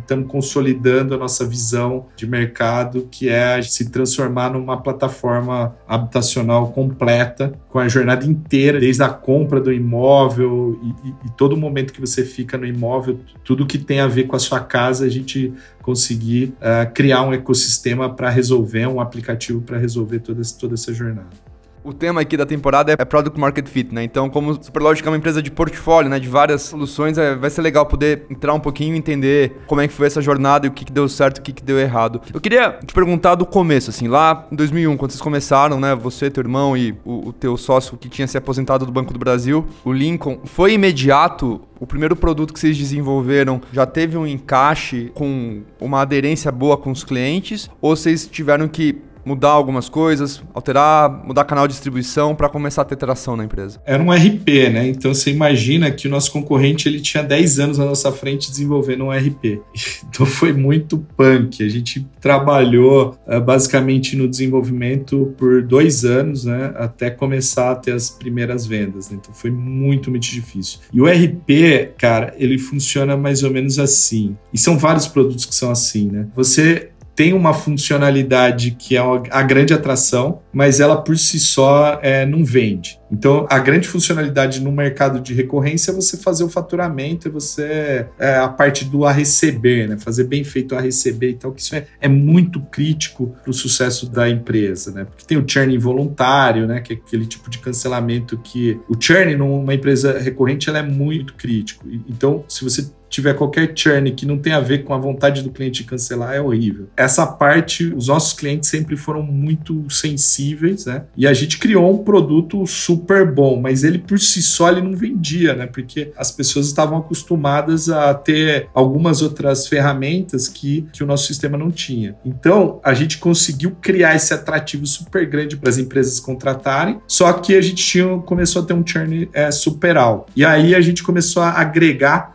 estamos 0.00 0.30
consolidando 0.30 1.14
a 1.14 1.18
nossa 1.18 1.44
visão 1.46 2.06
de 2.14 2.26
mercado, 2.26 3.08
que 3.10 3.28
é 3.28 3.60
se 3.62 3.90
transformar 3.90 4.52
numa 4.52 4.80
plataforma 4.80 5.74
habitacional 5.88 6.70
completa, 6.72 7.58
com 7.68 7.78
a 7.78 7.88
jornada 7.88 8.24
inteira, 8.24 8.78
desde 8.78 9.02
a 9.02 9.08
compra 9.08 9.60
do 9.60 9.72
imóvel 9.72 10.78
e, 10.82 11.08
e, 11.08 11.14
e 11.26 11.30
todo 11.36 11.56
momento 11.56 11.92
que 11.92 12.00
você 12.00 12.24
fica 12.24 12.56
no 12.56 12.66
imóvel, 12.66 13.18
tudo 13.42 13.66
que 13.66 13.78
tem 13.78 13.98
a 13.98 14.06
ver 14.06 14.24
com 14.24 14.36
a 14.36 14.38
sua 14.38 14.60
casa, 14.60 15.06
a 15.06 15.08
gente 15.08 15.52
conseguir 15.82 16.54
uh, 16.60 16.92
criar 16.92 17.22
um 17.22 17.32
ecossistema 17.32 18.14
para 18.14 18.30
resolver, 18.30 18.86
um 18.86 19.00
aplicativo 19.00 19.60
para 19.60 19.78
resolver 19.78 20.20
toda, 20.20 20.42
toda 20.58 20.74
essa 20.74 20.92
jornada. 20.92 21.43
O 21.84 21.92
tema 21.92 22.22
aqui 22.22 22.34
da 22.34 22.46
temporada 22.46 22.96
é 22.98 23.04
Product 23.04 23.38
Market 23.38 23.68
Fit, 23.68 23.94
né? 23.94 24.02
Então, 24.02 24.30
como 24.30 24.54
Superlogic 24.54 25.06
é 25.06 25.10
uma 25.10 25.18
empresa 25.18 25.42
de 25.42 25.50
portfólio, 25.50 26.08
né? 26.08 26.18
De 26.18 26.26
várias 26.26 26.62
soluções, 26.62 27.18
é, 27.18 27.34
vai 27.34 27.50
ser 27.50 27.60
legal 27.60 27.84
poder 27.84 28.22
entrar 28.30 28.54
um 28.54 28.58
pouquinho 28.58 28.94
e 28.94 28.98
entender 28.98 29.52
como 29.66 29.82
é 29.82 29.86
que 29.86 29.92
foi 29.92 30.06
essa 30.06 30.22
jornada 30.22 30.66
e 30.66 30.70
o 30.70 30.72
que, 30.72 30.82
que 30.82 30.92
deu 30.92 31.06
certo 31.10 31.36
e 31.36 31.40
o 31.40 31.42
que, 31.42 31.52
que 31.52 31.62
deu 31.62 31.78
errado. 31.78 32.22
Eu 32.32 32.40
queria 32.40 32.78
te 32.86 32.94
perguntar 32.94 33.34
do 33.34 33.44
começo, 33.44 33.90
assim, 33.90 34.08
lá 34.08 34.46
em 34.50 34.56
2001, 34.56 34.96
quando 34.96 35.10
vocês 35.10 35.20
começaram, 35.20 35.78
né? 35.78 35.94
Você, 35.94 36.30
teu 36.30 36.40
irmão 36.40 36.74
e 36.74 36.96
o, 37.04 37.28
o 37.28 37.32
teu 37.34 37.54
sócio 37.58 37.98
que 37.98 38.08
tinha 38.08 38.26
se 38.26 38.38
aposentado 38.38 38.86
do 38.86 38.92
Banco 38.92 39.12
do 39.12 39.18
Brasil, 39.18 39.66
o 39.84 39.92
Lincoln, 39.92 40.38
foi 40.44 40.72
imediato 40.72 41.60
o 41.78 41.86
primeiro 41.86 42.16
produto 42.16 42.54
que 42.54 42.60
vocês 42.60 42.78
desenvolveram 42.78 43.60
já 43.70 43.84
teve 43.84 44.16
um 44.16 44.26
encaixe 44.26 45.10
com 45.12 45.62
uma 45.78 46.00
aderência 46.00 46.50
boa 46.50 46.78
com 46.78 46.90
os 46.90 47.04
clientes? 47.04 47.68
Ou 47.78 47.94
vocês 47.94 48.26
tiveram 48.26 48.68
que 48.68 49.02
mudar 49.24 49.50
algumas 49.50 49.88
coisas, 49.88 50.42
alterar, 50.52 51.24
mudar 51.24 51.44
canal 51.44 51.66
de 51.66 51.72
distribuição 51.72 52.34
para 52.34 52.48
começar 52.48 52.82
a 52.82 52.84
ter 52.84 52.96
tração 52.96 53.36
na 53.36 53.44
empresa? 53.44 53.80
Era 53.84 54.02
um 54.02 54.12
RP, 54.12 54.70
né? 54.72 54.88
Então 54.88 55.14
você 55.14 55.30
imagina 55.30 55.90
que 55.90 56.06
o 56.06 56.10
nosso 56.10 56.30
concorrente 56.32 56.88
ele 56.88 57.00
tinha 57.00 57.22
10 57.22 57.58
anos 57.58 57.78
na 57.78 57.84
nossa 57.84 58.12
frente 58.12 58.50
desenvolvendo 58.50 59.04
um 59.04 59.10
RP. 59.10 59.60
Então 60.14 60.26
foi 60.26 60.52
muito 60.52 60.98
punk. 61.16 61.60
A 61.64 61.68
gente 61.68 62.06
trabalhou 62.20 63.18
uh, 63.26 63.40
basicamente 63.40 64.14
no 64.16 64.28
desenvolvimento 64.28 65.34
por 65.36 65.60
dois 65.62 66.04
anos, 66.04 66.44
né? 66.44 66.72
Até 66.76 67.10
começar 67.10 67.72
a 67.72 67.74
ter 67.74 67.92
as 67.92 68.10
primeiras 68.10 68.64
vendas. 68.64 69.10
Né? 69.10 69.18
Então 69.20 69.34
foi 69.34 69.50
muito, 69.50 70.08
muito 70.10 70.22
difícil. 70.22 70.78
E 70.92 71.00
o 71.00 71.06
RP, 71.06 71.94
cara, 71.98 72.32
ele 72.38 72.58
funciona 72.58 73.16
mais 73.16 73.42
ou 73.42 73.50
menos 73.50 73.78
assim. 73.80 74.36
E 74.52 74.58
são 74.58 74.78
vários 74.78 75.08
produtos 75.08 75.44
que 75.44 75.54
são 75.54 75.70
assim, 75.70 76.10
né? 76.10 76.28
Você 76.36 76.90
tem 77.14 77.32
uma 77.32 77.54
funcionalidade 77.54 78.72
que 78.72 78.96
é 78.96 79.00
a 79.30 79.42
grande 79.42 79.72
atração, 79.72 80.40
mas 80.52 80.80
ela 80.80 80.96
por 80.96 81.16
si 81.16 81.38
só 81.38 81.98
é, 82.02 82.26
não 82.26 82.44
vende. 82.44 82.98
Então, 83.10 83.46
a 83.48 83.60
grande 83.60 83.86
funcionalidade 83.86 84.60
no 84.60 84.72
mercado 84.72 85.20
de 85.20 85.32
recorrência 85.32 85.92
é 85.92 85.94
você 85.94 86.16
fazer 86.16 86.42
o 86.42 86.48
faturamento, 86.48 87.28
é 87.28 87.30
você 87.30 88.06
é, 88.18 88.36
a 88.36 88.48
parte 88.48 88.84
do 88.84 89.04
a 89.04 89.12
receber, 89.12 89.88
né? 89.88 89.96
fazer 89.96 90.24
bem 90.24 90.42
feito 90.42 90.74
a 90.74 90.80
receber 90.80 91.30
e 91.30 91.34
tal, 91.34 91.52
que 91.52 91.60
isso 91.60 91.76
é, 91.76 91.86
é 92.00 92.08
muito 92.08 92.60
crítico 92.60 93.36
para 93.42 93.50
o 93.50 93.54
sucesso 93.54 94.10
da 94.10 94.28
empresa, 94.28 94.90
né? 94.90 95.04
Porque 95.04 95.24
tem 95.24 95.38
o 95.38 95.44
churn 95.46 95.72
involuntário, 95.72 96.66
né? 96.66 96.80
Que 96.80 96.94
é 96.94 96.96
aquele 96.96 97.26
tipo 97.26 97.48
de 97.48 97.58
cancelamento 97.58 98.36
que 98.38 98.80
o 98.88 99.00
churn 99.00 99.36
numa 99.36 99.74
empresa 99.74 100.18
recorrente 100.18 100.68
ela 100.68 100.78
é 100.78 100.82
muito 100.82 101.34
crítico. 101.34 101.86
Então, 102.08 102.44
se 102.48 102.64
você 102.64 102.90
tiver 103.14 103.34
qualquer 103.34 103.72
churn 103.74 104.10
que 104.12 104.26
não 104.26 104.38
tem 104.38 104.52
a 104.52 104.60
ver 104.60 104.84
com 104.84 104.92
a 104.92 104.98
vontade 104.98 105.42
do 105.42 105.50
cliente 105.50 105.82
de 105.82 105.88
cancelar, 105.88 106.34
é 106.34 106.40
horrível. 106.40 106.88
Essa 106.96 107.26
parte, 107.26 107.92
os 107.94 108.08
nossos 108.08 108.32
clientes 108.32 108.68
sempre 108.68 108.96
foram 108.96 109.22
muito 109.22 109.88
sensíveis, 109.88 110.86
né? 110.86 111.04
E 111.16 111.26
a 111.26 111.32
gente 111.32 111.58
criou 111.58 111.92
um 111.92 112.04
produto 112.04 112.66
super 112.66 113.30
bom, 113.30 113.60
mas 113.60 113.84
ele 113.84 113.98
por 113.98 114.18
si 114.18 114.42
só 114.42 114.70
ele 114.70 114.82
não 114.82 114.94
vendia, 114.94 115.54
né? 115.54 115.66
Porque 115.66 116.12
as 116.16 116.30
pessoas 116.30 116.66
estavam 116.66 116.98
acostumadas 116.98 117.88
a 117.88 118.12
ter 118.14 118.68
algumas 118.74 119.22
outras 119.22 119.68
ferramentas 119.68 120.48
que, 120.48 120.86
que 120.92 121.02
o 121.02 121.06
nosso 121.06 121.26
sistema 121.26 121.56
não 121.56 121.70
tinha. 121.70 122.16
Então, 122.24 122.80
a 122.82 122.94
gente 122.94 123.18
conseguiu 123.18 123.76
criar 123.80 124.16
esse 124.16 124.34
atrativo 124.34 124.86
super 124.86 125.26
grande 125.26 125.56
para 125.56 125.70
as 125.70 125.78
empresas 125.78 126.18
contratarem, 126.18 127.00
só 127.06 127.32
que 127.32 127.54
a 127.54 127.60
gente 127.60 127.84
tinha, 127.84 128.18
começou 128.18 128.62
a 128.62 128.64
ter 128.64 128.74
um 128.74 128.84
churn 128.84 129.28
é, 129.32 129.50
super 129.50 129.96
alto. 129.96 130.32
E 130.34 130.44
aí 130.44 130.74
a 130.74 130.80
gente 130.80 131.02
começou 131.02 131.42
a 131.42 131.50
agregar 131.50 132.34